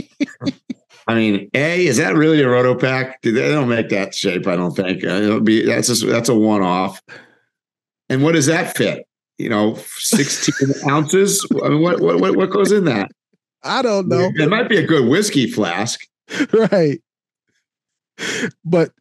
I 1.08 1.14
mean 1.14 1.48
a 1.54 1.86
is 1.86 1.96
that 1.96 2.14
really 2.14 2.42
a 2.42 2.46
Rotopax 2.46 3.14
they 3.22 3.32
don't 3.32 3.70
make 3.70 3.88
that 3.88 4.14
shape 4.14 4.46
i 4.46 4.56
don't 4.56 4.76
think. 4.76 5.02
Uh, 5.02 5.08
it'll 5.08 5.40
be 5.40 5.64
that's 5.64 5.88
just 5.88 6.06
that's 6.06 6.28
a 6.28 6.34
one-off. 6.34 7.00
And 8.10 8.22
what 8.22 8.32
does 8.32 8.44
that 8.44 8.76
fit? 8.76 9.06
You 9.38 9.48
know 9.48 9.76
16 9.96 10.74
ounces? 10.90 11.46
I 11.64 11.70
mean 11.70 11.80
what, 11.80 12.00
what 12.02 12.36
what 12.36 12.50
goes 12.50 12.72
in 12.72 12.84
that? 12.84 13.10
I 13.62 13.80
don't 13.80 14.08
know. 14.08 14.30
It 14.34 14.50
might 14.50 14.68
be 14.68 14.76
a 14.76 14.86
good 14.86 15.08
whiskey 15.08 15.50
flask. 15.50 15.98
Right. 16.52 17.00
But 18.66 18.92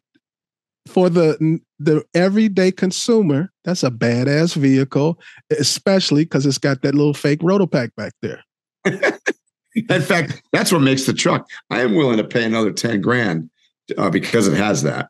for 0.88 1.10
the 1.10 1.60
the 1.80 2.04
everyday 2.14 2.70
consumer, 2.70 3.50
that's 3.64 3.82
a 3.82 3.90
badass 3.90 4.54
vehicle, 4.54 5.18
especially 5.58 6.24
because 6.24 6.44
it's 6.44 6.58
got 6.58 6.82
that 6.82 6.94
little 6.94 7.14
fake 7.14 7.40
rotopack 7.40 7.94
back 7.96 8.12
there. 8.20 8.44
In 8.84 10.02
fact, 10.02 10.42
that's 10.52 10.70
what 10.72 10.82
makes 10.82 11.06
the 11.06 11.14
truck. 11.14 11.48
I 11.70 11.80
am 11.80 11.94
willing 11.94 12.18
to 12.18 12.24
pay 12.24 12.44
another 12.44 12.72
10 12.72 13.00
grand 13.00 13.48
uh, 13.96 14.10
because 14.10 14.46
it 14.46 14.56
has 14.56 14.82
that. 14.82 15.08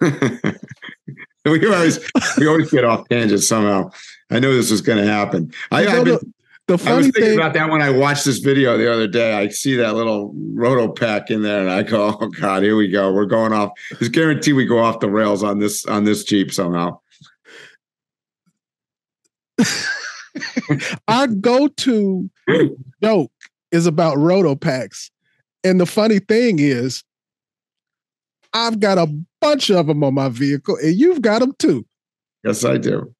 we 1.44 1.66
always 1.66 1.98
we 2.38 2.46
always 2.46 2.70
get 2.70 2.84
off 2.84 3.08
tangent 3.08 3.42
somehow. 3.42 3.90
I 4.30 4.38
knew 4.38 4.54
this 4.54 4.70
was 4.70 4.80
going 4.80 4.98
to 4.98 5.10
happen. 5.10 5.52
I, 5.72 5.88
I've 5.88 6.04
been, 6.04 6.34
the, 6.68 6.76
the 6.76 6.90
I 6.90 6.94
was 6.94 7.06
thinking 7.06 7.22
thing, 7.22 7.38
about 7.38 7.54
that 7.54 7.70
when 7.70 7.82
I 7.82 7.90
watched 7.90 8.24
this 8.24 8.38
video 8.38 8.76
the 8.78 8.92
other 8.92 9.08
day. 9.08 9.32
I 9.32 9.48
see 9.48 9.74
that 9.76 9.94
little 9.94 10.32
roto 10.54 10.88
pack 10.88 11.30
in 11.30 11.42
there, 11.42 11.60
and 11.60 11.70
I 11.70 11.82
go, 11.82 12.16
"Oh 12.20 12.28
God, 12.28 12.62
here 12.62 12.76
we 12.76 12.88
go. 12.88 13.12
We're 13.12 13.26
going 13.26 13.52
off. 13.52 13.72
There's 13.98 14.10
guarantee 14.10 14.52
we 14.52 14.66
go 14.66 14.78
off 14.78 15.00
the 15.00 15.10
rails 15.10 15.42
on 15.42 15.58
this 15.58 15.84
on 15.86 16.04
this 16.04 16.22
Jeep 16.24 16.52
somehow." 16.52 17.00
our 21.08 21.26
go-to 21.26 22.30
joke 23.02 23.32
is 23.72 23.86
about 23.86 24.16
Rotopax. 24.18 25.10
And 25.64 25.80
the 25.80 25.86
funny 25.86 26.20
thing 26.20 26.60
is, 26.60 27.02
I've 28.52 28.78
got 28.78 28.98
a 28.98 29.12
bunch 29.40 29.70
of 29.70 29.88
them 29.88 30.04
on 30.04 30.14
my 30.14 30.28
vehicle, 30.28 30.76
and 30.76 30.94
you've 30.94 31.22
got 31.22 31.40
them 31.40 31.54
too. 31.58 31.84
Yes, 32.44 32.64
I 32.64 32.76
do. 32.76 33.12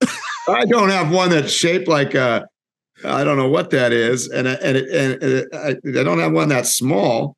I 0.48 0.64
don't 0.66 0.90
have 0.90 1.10
one 1.12 1.30
that's 1.30 1.52
shaped 1.52 1.88
like 1.88 2.14
a. 2.14 2.46
I 3.04 3.24
don't 3.24 3.36
know 3.36 3.48
what 3.48 3.70
that 3.70 3.92
is, 3.92 4.28
and 4.28 4.48
and 4.48 4.76
it, 4.76 4.88
and 4.88 5.22
it, 5.22 5.48
I, 5.54 6.00
I 6.00 6.02
don't 6.02 6.18
have 6.18 6.32
one 6.32 6.48
that's 6.48 6.74
small. 6.74 7.36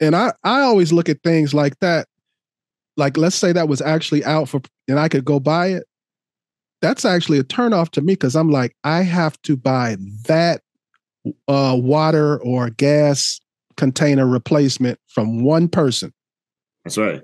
And 0.00 0.16
I, 0.16 0.32
I 0.44 0.62
always 0.62 0.92
look 0.92 1.08
at 1.08 1.22
things 1.22 1.52
like 1.52 1.78
that. 1.80 2.08
Like, 2.96 3.16
let's 3.16 3.36
say 3.36 3.52
that 3.52 3.68
was 3.68 3.82
actually 3.82 4.24
out 4.24 4.48
for, 4.48 4.60
and 4.88 4.98
I 4.98 5.08
could 5.08 5.24
go 5.24 5.38
buy 5.38 5.68
it. 5.68 5.84
That's 6.82 7.04
actually 7.04 7.38
a 7.38 7.44
turnoff 7.44 7.90
to 7.90 8.00
me 8.00 8.14
because 8.14 8.34
I'm 8.34 8.50
like, 8.50 8.74
I 8.84 9.02
have 9.02 9.40
to 9.42 9.56
buy 9.56 9.96
that 10.26 10.62
uh, 11.46 11.76
water 11.78 12.40
or 12.42 12.70
gas 12.70 13.40
container 13.76 14.26
replacement 14.26 14.98
from 15.06 15.44
one 15.44 15.68
person. 15.68 16.12
That's 16.84 16.96
right. 16.96 17.22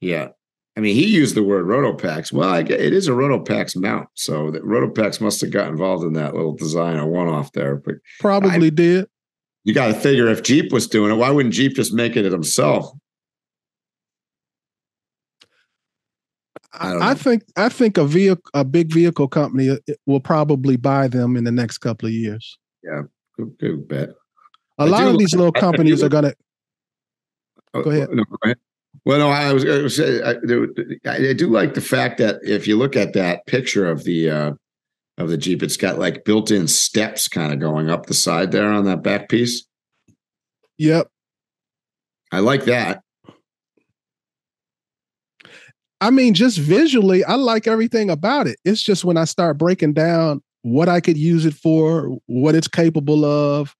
Yeah. 0.00 0.28
I 0.76 0.80
mean, 0.80 0.96
he 0.96 1.06
used 1.06 1.36
the 1.36 1.42
word 1.42 1.66
Rotopax. 1.66 2.32
Well, 2.32 2.48
I 2.48 2.60
it 2.60 2.70
is 2.92 3.06
a 3.06 3.12
Rotopax 3.12 3.76
mount, 3.76 4.08
so 4.14 4.50
that 4.50 4.64
Rotopax 4.64 5.20
must 5.20 5.40
have 5.40 5.52
got 5.52 5.68
involved 5.68 6.04
in 6.04 6.14
that 6.14 6.34
little 6.34 6.54
design, 6.56 6.96
a 6.98 7.06
one-off 7.06 7.52
there. 7.52 7.76
But 7.76 7.94
Probably 8.18 8.70
did. 8.72 9.06
you 9.62 9.72
got 9.72 9.86
to 9.88 9.94
figure 9.94 10.26
if 10.28 10.42
Jeep 10.42 10.72
was 10.72 10.88
doing 10.88 11.12
it, 11.12 11.14
why 11.16 11.30
wouldn't 11.30 11.54
Jeep 11.54 11.74
just 11.76 11.92
make 11.92 12.16
it 12.16 12.24
himself? 12.30 12.90
I 16.72 16.92
don't 16.92 17.02
I 17.02 17.14
think 17.14 17.44
I 17.56 17.68
think 17.68 17.96
a 17.98 18.04
vehicle, 18.04 18.50
a 18.52 18.64
big 18.64 18.92
vehicle 18.92 19.28
company 19.28 19.70
uh, 19.70 19.76
will 20.06 20.18
probably 20.20 20.76
buy 20.76 21.06
them 21.06 21.36
in 21.36 21.44
the 21.44 21.52
next 21.52 21.78
couple 21.78 22.08
of 22.08 22.12
years. 22.12 22.58
Good, 23.36 23.58
good 23.60 23.86
bet. 23.88 24.08
A 24.78 24.82
I 24.82 24.84
lot 24.86 25.06
of 25.06 25.18
these 25.18 25.34
little 25.36 25.52
I- 25.54 25.58
I 25.58 25.60
companies 25.60 26.02
are 26.02 26.08
gonna. 26.08 26.34
Oh, 27.74 27.82
Go 27.82 27.90
ahead. 27.90 28.10
No, 28.10 28.24
go 28.24 28.36
ahead. 28.44 28.58
Well, 29.04 29.18
no, 29.18 29.28
I 29.28 29.52
was 29.52 29.64
going 29.64 29.82
to 29.82 29.90
say 29.90 30.22
I, 30.22 30.30
I 31.10 31.32
do 31.34 31.48
like 31.48 31.74
the 31.74 31.80
fact 31.80 32.18
that 32.18 32.40
if 32.42 32.66
you 32.66 32.76
look 32.76 32.96
at 32.96 33.12
that 33.12 33.46
picture 33.46 33.90
of 33.90 34.04
the 34.04 34.30
uh, 34.30 34.52
of 35.18 35.28
the 35.28 35.36
Jeep, 35.36 35.62
it's 35.62 35.76
got 35.76 35.98
like 35.98 36.24
built-in 36.24 36.68
steps 36.68 37.28
kind 37.28 37.52
of 37.52 37.60
going 37.60 37.90
up 37.90 38.06
the 38.06 38.14
side 38.14 38.50
there 38.50 38.70
on 38.70 38.84
that 38.84 39.02
back 39.02 39.28
piece. 39.28 39.66
Yep. 40.78 41.08
I 42.32 42.40
like 42.40 42.64
that. 42.64 43.02
I 46.00 46.10
mean, 46.10 46.34
just 46.34 46.58
visually, 46.58 47.24
I 47.24 47.34
like 47.34 47.66
everything 47.66 48.10
about 48.10 48.46
it. 48.46 48.58
It's 48.64 48.82
just 48.82 49.04
when 49.04 49.16
I 49.16 49.24
start 49.24 49.56
breaking 49.56 49.92
down 49.92 50.42
what 50.62 50.88
I 50.88 51.00
could 51.00 51.16
use 51.16 51.46
it 51.46 51.54
for, 51.54 52.18
what 52.26 52.54
it's 52.54 52.68
capable 52.68 53.24
of. 53.24 53.74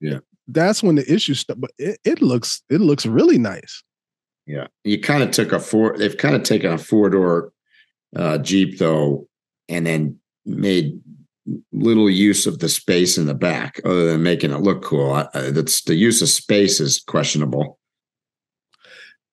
Yeah. 0.00 0.20
That's 0.46 0.82
when 0.82 0.96
the 0.96 1.12
issue 1.12 1.34
starts. 1.34 1.60
But 1.60 1.70
it, 1.78 1.98
it 2.04 2.22
looks 2.22 2.62
it 2.70 2.80
looks 2.80 3.06
really 3.06 3.38
nice. 3.38 3.82
Yeah, 4.50 4.66
you 4.82 5.00
kind 5.00 5.22
of 5.22 5.30
took 5.30 5.52
a 5.52 5.60
four. 5.60 5.96
They've 5.96 6.16
kind 6.16 6.34
of 6.34 6.42
taken 6.42 6.72
a 6.72 6.78
four 6.78 7.08
door 7.10 7.52
uh, 8.16 8.38
Jeep 8.38 8.78
though, 8.78 9.28
and 9.68 9.86
then 9.86 10.18
made 10.44 11.00
little 11.72 12.10
use 12.10 12.46
of 12.48 12.58
the 12.58 12.68
space 12.68 13.16
in 13.16 13.26
the 13.26 13.34
back, 13.34 13.80
other 13.84 14.06
than 14.08 14.24
making 14.24 14.50
it 14.50 14.60
look 14.60 14.82
cool. 14.82 15.12
I, 15.12 15.28
I, 15.34 15.50
that's 15.50 15.82
the 15.84 15.94
use 15.94 16.20
of 16.20 16.28
space 16.28 16.80
is 16.80 17.00
questionable. 17.06 17.78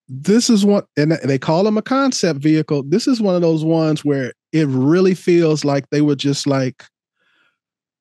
This 0.07 0.51
is 0.51 0.63
one, 0.63 0.83
and 0.95 1.13
they 1.23 1.39
call 1.39 1.63
them 1.63 1.79
a 1.79 1.81
concept 1.81 2.39
vehicle. 2.39 2.83
This 2.83 3.07
is 3.07 3.19
one 3.19 3.33
of 3.35 3.41
those 3.41 3.65
ones 3.65 4.05
where 4.05 4.33
it 4.53 4.67
really 4.67 5.15
feels 5.15 5.65
like 5.65 5.89
they 5.89 6.01
were 6.01 6.15
just 6.15 6.45
like, 6.45 6.83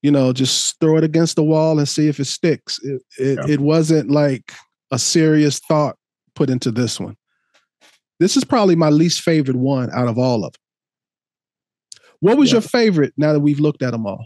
you 0.03 0.11
know, 0.11 0.33
just 0.33 0.79
throw 0.79 0.97
it 0.97 1.03
against 1.03 1.35
the 1.35 1.43
wall 1.43 1.79
and 1.79 1.89
see 1.89 2.07
if 2.09 2.19
it 2.19 2.25
sticks. 2.25 2.79
It 2.83 3.01
it, 3.17 3.39
Yeah. 3.39 3.53
it 3.53 3.59
wasn't 3.59 4.11
like 4.11 4.53
a 4.91 4.99
serious 4.99 5.59
thought 5.59 5.97
put 6.37 6.49
into 6.49 6.71
this 6.71 6.99
one. 6.99 7.17
This 8.19 8.37
is 8.37 8.43
probably 8.43 8.75
my 8.75 8.89
least 8.89 9.21
favorite 9.21 9.57
one 9.57 9.89
out 9.91 10.07
of 10.07 10.17
all 10.17 10.45
of 10.45 10.53
them. 10.53 10.61
What 12.19 12.37
was 12.37 12.49
Yeah. 12.49 12.55
your 12.55 12.61
favorite 12.61 13.13
now 13.17 13.33
that 13.33 13.39
we've 13.41 13.59
looked 13.59 13.81
at 13.81 13.91
them 13.91 14.05
all? 14.05 14.25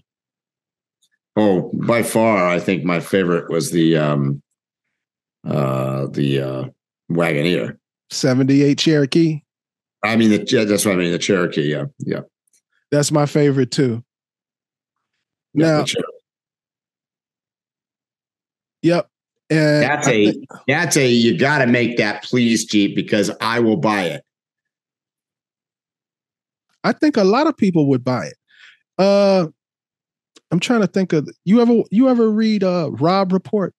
Oh, 1.35 1.71
by 1.73 2.03
far, 2.03 2.47
I 2.47 2.59
think 2.59 2.83
my 2.83 2.99
favorite 2.99 3.49
was 3.49 3.71
the 3.71 3.97
um, 3.97 4.41
uh, 5.45 6.07
the 6.11 6.39
uh, 6.41 6.63
Wagoneer. 7.09 7.77
78 8.09 8.77
Cherokee. 8.77 9.41
I 10.03 10.15
mean, 10.17 10.29
the, 10.31 10.43
yeah, 10.47 10.65
that's 10.65 10.85
what 10.85 10.93
I 10.95 10.97
mean. 10.97 11.11
The 11.11 11.19
Cherokee. 11.19 11.63
Yeah, 11.71 11.85
yeah. 11.99 12.21
That's 12.91 13.11
my 13.11 13.25
favorite 13.25 13.71
too. 13.71 14.03
yeah 15.53 15.77
Now- 15.79 15.85
Yep. 18.83 19.10
And 19.51 19.83
that's 19.83 20.07
a 20.07 20.31
think- 20.31 20.45
that's 20.67 20.97
a 20.97 21.07
you 21.07 21.37
got 21.37 21.59
to 21.59 21.67
make 21.67 21.97
that 21.97 22.23
please 22.23 22.65
Jeep 22.65 22.95
because 22.95 23.29
I 23.41 23.59
will 23.59 23.77
buy 23.77 24.05
it. 24.05 24.23
I 26.83 26.93
think 26.93 27.17
a 27.17 27.23
lot 27.23 27.47
of 27.47 27.55
people 27.57 27.87
would 27.89 28.03
buy 28.03 28.25
it. 28.27 28.37
Uh 28.97 29.47
I'm 30.51 30.59
trying 30.59 30.81
to 30.81 30.87
think 30.87 31.13
of 31.13 31.29
you 31.45 31.61
ever 31.61 31.83
you 31.91 32.09
ever 32.09 32.29
read 32.29 32.63
uh 32.63 32.89
Robb 32.93 33.31
Report? 33.33 33.73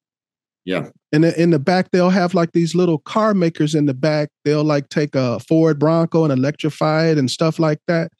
Yeah. 0.65 0.91
In 1.11 1.23
the 1.23 1.41
in 1.43 1.51
the 1.51 1.59
back 1.59 1.91
they'll 1.91 2.11
have 2.11 2.35
like 2.35 2.53
these 2.53 2.75
little 2.75 2.99
car 2.99 3.35
makers 3.35 3.75
in 3.75 3.87
the 3.87 3.95
back. 3.95 4.29
They'll 4.45 4.65
like 4.65 4.89
take 4.89 5.15
a 5.15 5.41
Ford 5.41 5.79
Bronco 5.79 6.25
and 6.25 6.33
electrify 6.33 7.07
it 7.07 7.19
and 7.19 7.31
stuff 7.31 7.59
like 7.59 7.81
that. 7.89 8.13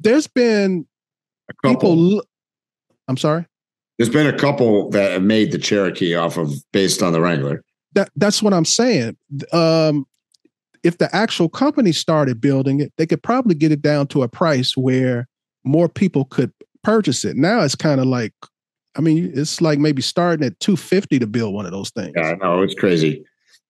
There's 0.00 0.26
been 0.26 0.86
A 1.50 1.54
couple. 1.54 1.74
people 1.94 2.24
I'm 3.06 3.16
sorry. 3.16 3.46
There's 3.98 4.10
been 4.10 4.32
a 4.32 4.36
couple 4.36 4.90
that 4.90 5.12
have 5.12 5.22
made 5.22 5.52
the 5.52 5.58
Cherokee 5.58 6.14
off 6.14 6.36
of 6.36 6.52
based 6.72 7.02
on 7.02 7.12
the 7.12 7.20
Wrangler. 7.20 7.62
That 7.94 8.10
that's 8.16 8.42
what 8.42 8.54
I'm 8.54 8.64
saying. 8.64 9.16
Um 9.52 10.06
if 10.84 10.98
the 10.98 11.14
actual 11.14 11.48
company 11.48 11.92
started 11.92 12.40
building 12.40 12.80
it, 12.80 12.92
they 12.96 13.06
could 13.06 13.22
probably 13.22 13.54
get 13.54 13.72
it 13.72 13.82
down 13.82 14.06
to 14.08 14.22
a 14.22 14.28
price 14.28 14.76
where 14.76 15.26
more 15.64 15.88
people 15.88 16.24
could 16.26 16.52
purchase 16.82 17.24
it. 17.24 17.36
Now 17.36 17.60
it's 17.62 17.74
kind 17.74 18.00
of 18.00 18.06
like, 18.06 18.32
I 18.96 19.00
mean, 19.00 19.30
it's 19.34 19.60
like 19.60 19.78
maybe 19.78 20.02
starting 20.02 20.46
at 20.46 20.58
250 20.60 21.18
to 21.18 21.26
build 21.26 21.54
one 21.54 21.66
of 21.66 21.72
those 21.72 21.90
things. 21.90 22.12
Yeah, 22.16 22.34
no, 22.40 22.62
it's 22.62 22.74
crazy. 22.74 23.24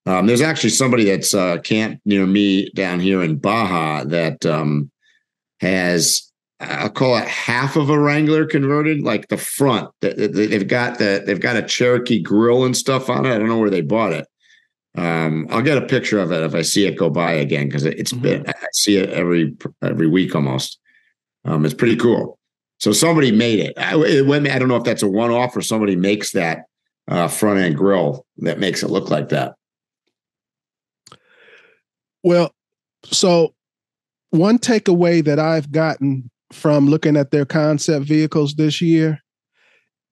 Um, 0.06 0.26
there's 0.26 0.40
actually 0.40 0.70
somebody 0.70 1.04
that's 1.04 1.34
uh, 1.34 1.58
camped 1.58 2.04
near 2.06 2.26
me 2.26 2.70
down 2.70 3.00
here 3.00 3.22
in 3.22 3.36
Baja 3.36 4.04
that 4.04 4.46
um, 4.46 4.90
has 5.60 6.27
I'll 6.60 6.90
call 6.90 7.16
it 7.16 7.28
half 7.28 7.76
of 7.76 7.88
a 7.88 7.98
Wrangler 7.98 8.44
converted, 8.44 9.02
like 9.02 9.28
the 9.28 9.36
front. 9.36 9.90
Th- 10.00 10.16
th- 10.16 10.32
They've 10.32 10.66
got 10.66 10.98
the 10.98 11.22
they've 11.24 11.40
got 11.40 11.56
a 11.56 11.62
Cherokee 11.62 12.20
grill 12.20 12.64
and 12.64 12.76
stuff 12.76 13.08
on 13.08 13.26
it. 13.26 13.32
I 13.34 13.38
don't 13.38 13.48
know 13.48 13.58
where 13.58 13.70
they 13.70 13.80
bought 13.80 14.12
it. 14.12 14.26
Um, 14.96 15.46
I'll 15.50 15.62
get 15.62 15.78
a 15.78 15.86
picture 15.86 16.18
of 16.18 16.32
it 16.32 16.42
if 16.42 16.54
I 16.56 16.62
see 16.62 16.84
it 16.86 16.98
go 16.98 17.10
by 17.10 17.32
again 17.32 17.68
because 17.68 17.84
it, 17.84 17.96
it's 17.98 18.12
been 18.12 18.44
I 18.48 18.52
see 18.72 18.96
it 18.96 19.10
every 19.10 19.54
every 19.82 20.08
week 20.08 20.34
almost. 20.34 20.80
Um, 21.44 21.64
it's 21.64 21.74
pretty 21.74 21.94
cool. 21.96 22.38
So 22.80 22.92
somebody 22.92 23.30
made 23.30 23.60
it. 23.60 23.74
I, 23.78 23.96
it 23.96 24.26
went- 24.26 24.48
I 24.48 24.58
don't 24.58 24.68
know 24.68 24.76
if 24.76 24.84
that's 24.84 25.02
a 25.02 25.08
one 25.08 25.30
off 25.30 25.56
or 25.56 25.62
somebody 25.62 25.94
makes 25.94 26.32
that 26.32 26.62
uh, 27.06 27.28
front 27.28 27.60
end 27.60 27.76
grill 27.76 28.26
that 28.38 28.58
makes 28.58 28.82
it 28.82 28.90
look 28.90 29.10
like 29.10 29.28
that. 29.28 29.54
Well, 32.24 32.52
so 33.04 33.54
one 34.30 34.58
takeaway 34.58 35.24
that 35.24 35.38
I've 35.38 35.70
gotten 35.70 36.30
from 36.52 36.88
looking 36.88 37.16
at 37.16 37.30
their 37.30 37.44
concept 37.44 38.06
vehicles 38.06 38.54
this 38.54 38.80
year 38.80 39.20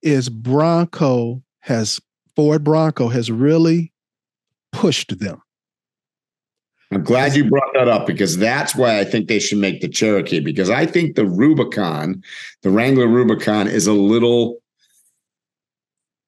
is 0.02 0.28
Bronco 0.28 1.42
has 1.60 2.00
Ford 2.34 2.62
Bronco 2.62 3.08
has 3.08 3.30
really 3.30 3.92
pushed 4.72 5.18
them. 5.18 5.42
I'm 6.92 7.02
glad 7.02 7.34
you 7.34 7.48
brought 7.48 7.72
that 7.74 7.88
up 7.88 8.06
because 8.06 8.36
that's 8.36 8.76
why 8.76 9.00
I 9.00 9.04
think 9.04 9.26
they 9.26 9.40
should 9.40 9.58
make 9.58 9.80
the 9.80 9.88
Cherokee 9.88 10.38
because 10.38 10.70
I 10.70 10.86
think 10.86 11.16
the 11.16 11.26
Rubicon, 11.26 12.22
the 12.62 12.70
Wrangler 12.70 13.08
Rubicon, 13.08 13.66
is 13.66 13.86
a 13.86 13.92
little. 13.92 14.58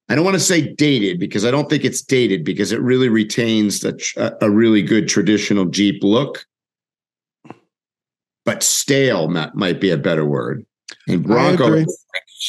I 0.09 0.15
don't 0.15 0.25
want 0.25 0.35
to 0.35 0.41
say 0.41 0.75
dated 0.75 1.21
because 1.21 1.45
I 1.45 1.51
don't 1.51 1.71
think 1.71 1.85
it's 1.85 2.03
dated 2.03 2.43
because 2.43 2.73
it 2.73 2.81
really 2.81 3.09
retains 3.09 3.85
a, 3.85 3.95
a 4.41 4.51
really 4.51 4.83
good 4.83 5.07
traditional 5.07 5.67
Jeep 5.67 6.03
look. 6.03 6.48
But 8.49 8.63
stale 8.63 9.29
might, 9.29 9.55
might 9.55 9.79
be 9.79 9.91
a 9.91 9.99
better 9.99 10.25
word. 10.25 10.65
And 11.07 11.23
Bronco 11.23 11.85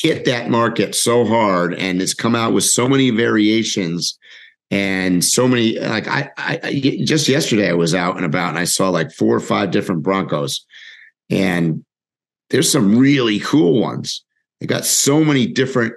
hit 0.02 0.24
that 0.24 0.50
market 0.50 0.96
so 0.96 1.26
hard 1.26 1.74
and 1.74 2.02
it's 2.02 2.14
come 2.14 2.36
out 2.36 2.54
with 2.54 2.64
so 2.64 2.88
many 2.88 3.10
variations 3.10 4.18
and 4.72 5.26
so 5.26 5.46
many 5.46 5.78
like 5.78 6.08
I, 6.08 6.30
I 6.38 7.02
just 7.04 7.28
yesterday 7.28 7.70
I 7.70 7.74
was 7.74 7.94
out 7.94 8.16
and 8.16 8.24
about 8.24 8.48
and 8.48 8.58
I 8.58 8.64
saw 8.64 8.88
like 8.88 9.12
four 9.12 9.36
or 9.36 9.42
five 9.42 9.72
different 9.72 10.02
Broncos 10.02 10.66
and 11.30 11.84
there's 12.50 12.72
some 12.72 12.98
really 12.98 13.42
cool 13.42 13.82
ones. 13.82 14.24
They 14.62 14.68
got 14.68 14.86
so 14.86 15.26
many 15.26 15.48
different 15.48 15.96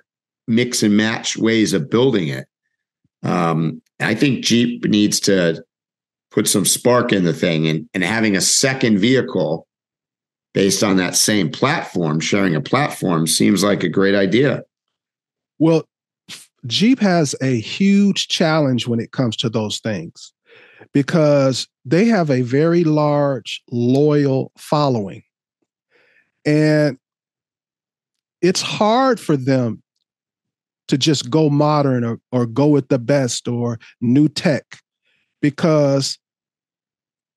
mix 0.48 0.82
and 0.82 0.96
match 0.96 1.36
ways 1.36 1.74
of 1.74 1.90
building 1.90 2.26
it. 2.26 2.48
Um, 3.22 3.80
I 4.00 4.16
think 4.16 4.44
Jeep 4.44 4.84
needs 4.84 5.20
to 5.20 5.62
put 6.32 6.48
some 6.48 6.64
spark 6.64 7.12
in 7.12 7.22
the 7.22 7.32
thing 7.32 7.68
and, 7.68 7.88
and 7.94 8.03
having 8.03 8.34
a 8.36 8.40
second 8.40 8.98
vehicle 8.98 9.68
based 10.55 10.82
on 10.82 10.96
that 10.96 11.16
same 11.16 11.50
platform, 11.50 12.20
sharing 12.20 12.55
a 12.55 12.61
platform 12.61 13.26
seems 13.26 13.64
like 13.64 13.82
a 13.82 13.88
great 13.88 14.14
idea. 14.14 14.62
Well, 15.59 15.84
Jeep 16.66 17.00
has 17.00 17.34
a 17.42 17.59
huge 17.61 18.28
challenge 18.28 18.86
when 18.86 19.00
it 19.00 19.12
comes 19.12 19.36
to 19.38 19.48
those 19.48 19.80
things 19.80 20.32
because 20.92 21.66
they 21.84 22.05
have 22.07 22.30
a 22.30 22.42
very 22.42 22.84
large, 22.84 23.62
loyal 23.70 24.53
following. 24.57 25.22
And 26.44 26.98
it's 28.40 28.61
hard 28.61 29.18
for 29.18 29.36
them 29.36 29.82
to 30.88 30.98
just 30.98 31.30
go 31.30 31.48
modern 31.48 32.05
or, 32.05 32.20
or 32.32 32.46
go 32.46 32.66
with 32.66 32.88
the 32.88 32.98
best 32.98 33.48
or 33.48 33.78
new 34.00 34.28
tech 34.28 34.64
because 35.40 36.18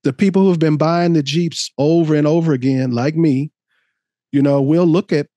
the 0.05 0.13
people 0.13 0.43
who've 0.43 0.59
been 0.59 0.77
buying 0.77 1.13
the 1.13 1.23
Jeeps 1.23 1.71
over 1.79 2.13
and 2.13 2.27
over 2.27 2.53
again, 2.53 2.91
like 2.91 3.15
me, 3.15 3.51
you 4.31 4.39
know, 4.39 4.61
we'll 4.61 4.85
look 4.85 5.11
at 5.11 5.27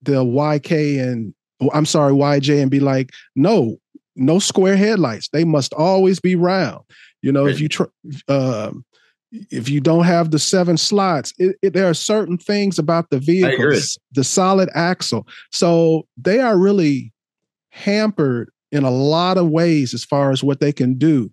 the 0.00 0.24
YK 0.24 0.98
and 0.98 1.34
oh, 1.60 1.70
I'm 1.74 1.84
sorry, 1.84 2.14
YJ 2.14 2.62
and 2.62 2.70
be 2.70 2.80
like, 2.80 3.10
no, 3.36 3.76
no 4.16 4.38
square 4.38 4.78
headlights. 4.78 5.28
They 5.28 5.44
must 5.44 5.74
always 5.74 6.20
be 6.20 6.36
round. 6.36 6.80
You 7.20 7.32
know, 7.32 7.44
right. 7.44 7.52
if 7.52 7.60
you 7.60 7.68
tr- 7.68 7.92
um, 8.28 8.82
if 9.30 9.68
you 9.68 9.78
don't 9.78 10.04
have 10.04 10.30
the 10.30 10.38
seven 10.38 10.78
slots, 10.78 11.34
it, 11.36 11.56
it, 11.60 11.74
there 11.74 11.86
are 11.86 11.94
certain 11.94 12.38
things 12.38 12.78
about 12.78 13.10
the 13.10 13.18
vehicle, 13.18 13.78
the 14.12 14.24
solid 14.24 14.70
axle. 14.74 15.28
So 15.52 16.06
they 16.16 16.40
are 16.40 16.56
really 16.56 17.12
hampered 17.72 18.50
in 18.72 18.84
a 18.84 18.90
lot 18.90 19.36
of 19.36 19.50
ways 19.50 19.92
as 19.92 20.02
far 20.02 20.30
as 20.30 20.42
what 20.42 20.60
they 20.60 20.72
can 20.72 20.94
do. 20.94 21.30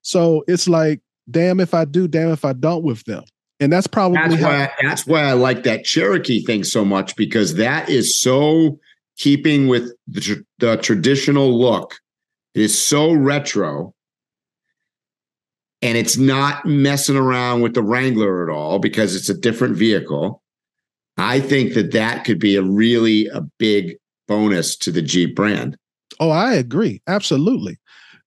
So 0.00 0.42
it's 0.48 0.66
like 0.66 1.01
damn 1.30 1.60
if 1.60 1.74
I 1.74 1.84
do, 1.84 2.08
damn 2.08 2.30
if 2.30 2.44
I 2.44 2.52
don't 2.52 2.84
with 2.84 3.04
them. 3.04 3.24
And 3.60 3.72
that's 3.72 3.86
probably 3.86 4.18
that's 4.18 4.42
why 4.42 4.64
I, 4.64 4.70
that's 4.82 5.06
why 5.06 5.22
I 5.22 5.32
like 5.34 5.62
that 5.62 5.84
Cherokee 5.84 6.44
thing 6.44 6.64
so 6.64 6.84
much 6.84 7.14
because 7.14 7.54
that 7.54 7.88
is 7.88 8.18
so 8.18 8.78
keeping 9.16 9.68
with 9.68 9.92
the, 10.08 10.44
the 10.58 10.76
traditional 10.78 11.56
look. 11.56 11.94
It 12.54 12.62
is 12.62 12.80
so 12.80 13.12
retro 13.12 13.94
and 15.80 15.96
it's 15.96 16.16
not 16.16 16.66
messing 16.66 17.16
around 17.16 17.62
with 17.62 17.74
the 17.74 17.82
Wrangler 17.82 18.42
at 18.42 18.52
all 18.52 18.78
because 18.78 19.14
it's 19.14 19.28
a 19.28 19.38
different 19.38 19.76
vehicle. 19.76 20.42
I 21.16 21.40
think 21.40 21.74
that 21.74 21.92
that 21.92 22.24
could 22.24 22.40
be 22.40 22.56
a 22.56 22.62
really 22.62 23.26
a 23.28 23.42
big 23.58 23.96
bonus 24.26 24.76
to 24.78 24.90
the 24.90 25.02
Jeep 25.02 25.36
brand. 25.36 25.76
Oh, 26.18 26.30
I 26.30 26.54
agree. 26.54 27.00
Absolutely 27.06 27.78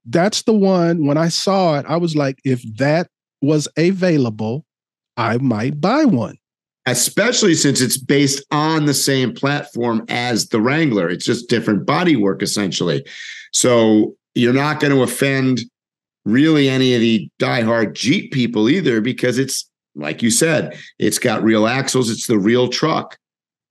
that's 0.06 0.44
the 0.44 0.54
one 0.54 1.06
when 1.06 1.18
I 1.18 1.30
saw 1.30 1.80
it, 1.80 1.86
I 1.88 1.98
was 1.98 2.16
like, 2.16 2.40
if 2.44 2.62
that 2.78 3.08
was 3.42 3.68
available, 3.78 4.66
I 5.18 5.38
might 5.38 5.82
buy 5.82 6.06
one. 6.06 6.38
Especially 6.86 7.56
since 7.56 7.82
it's 7.82 7.98
based 7.98 8.46
on 8.52 8.86
the 8.86 8.94
same 8.94 9.34
platform 9.34 10.06
as 10.08 10.50
the 10.50 10.62
Wrangler. 10.62 11.10
It's 11.10 11.26
just 11.26 11.50
different 11.50 11.86
bodywork, 11.86 12.42
essentially. 12.42 13.04
So 13.52 14.16
you're 14.36 14.54
not 14.54 14.80
going 14.80 14.94
to 14.94 15.02
offend 15.02 15.62
really 16.26 16.70
any 16.70 16.94
of 16.94 17.02
the 17.02 17.30
diehard 17.40 17.94
Jeep 17.94 18.32
people 18.32 18.70
either, 18.70 19.02
because 19.02 19.40
it's 19.40 19.70
like 19.96 20.22
you 20.22 20.30
said, 20.30 20.78
it's 21.00 21.20
got 21.20 21.44
real 21.44 21.68
axles, 21.68 22.10
it's 22.10 22.28
the 22.28 22.38
real 22.38 22.68
truck. 22.68 23.18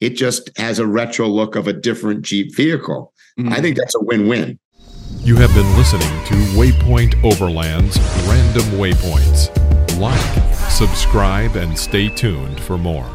It 0.00 0.10
just 0.10 0.50
has 0.56 0.78
a 0.78 0.86
retro 0.86 1.28
look 1.28 1.54
of 1.54 1.68
a 1.68 1.72
different 1.72 2.22
Jeep 2.22 2.54
vehicle. 2.54 3.12
Mm-hmm. 3.38 3.52
I 3.52 3.60
think 3.60 3.76
that's 3.76 3.94
a 3.94 4.02
win 4.02 4.26
win. 4.26 4.58
You 5.24 5.36
have 5.36 5.54
been 5.54 5.74
listening 5.78 6.06
to 6.26 6.34
Waypoint 6.54 7.24
Overland's 7.24 7.96
Random 8.28 8.64
Waypoints. 8.78 9.48
Like, 9.98 10.70
subscribe, 10.70 11.56
and 11.56 11.78
stay 11.78 12.10
tuned 12.10 12.60
for 12.60 12.76
more. 12.76 13.13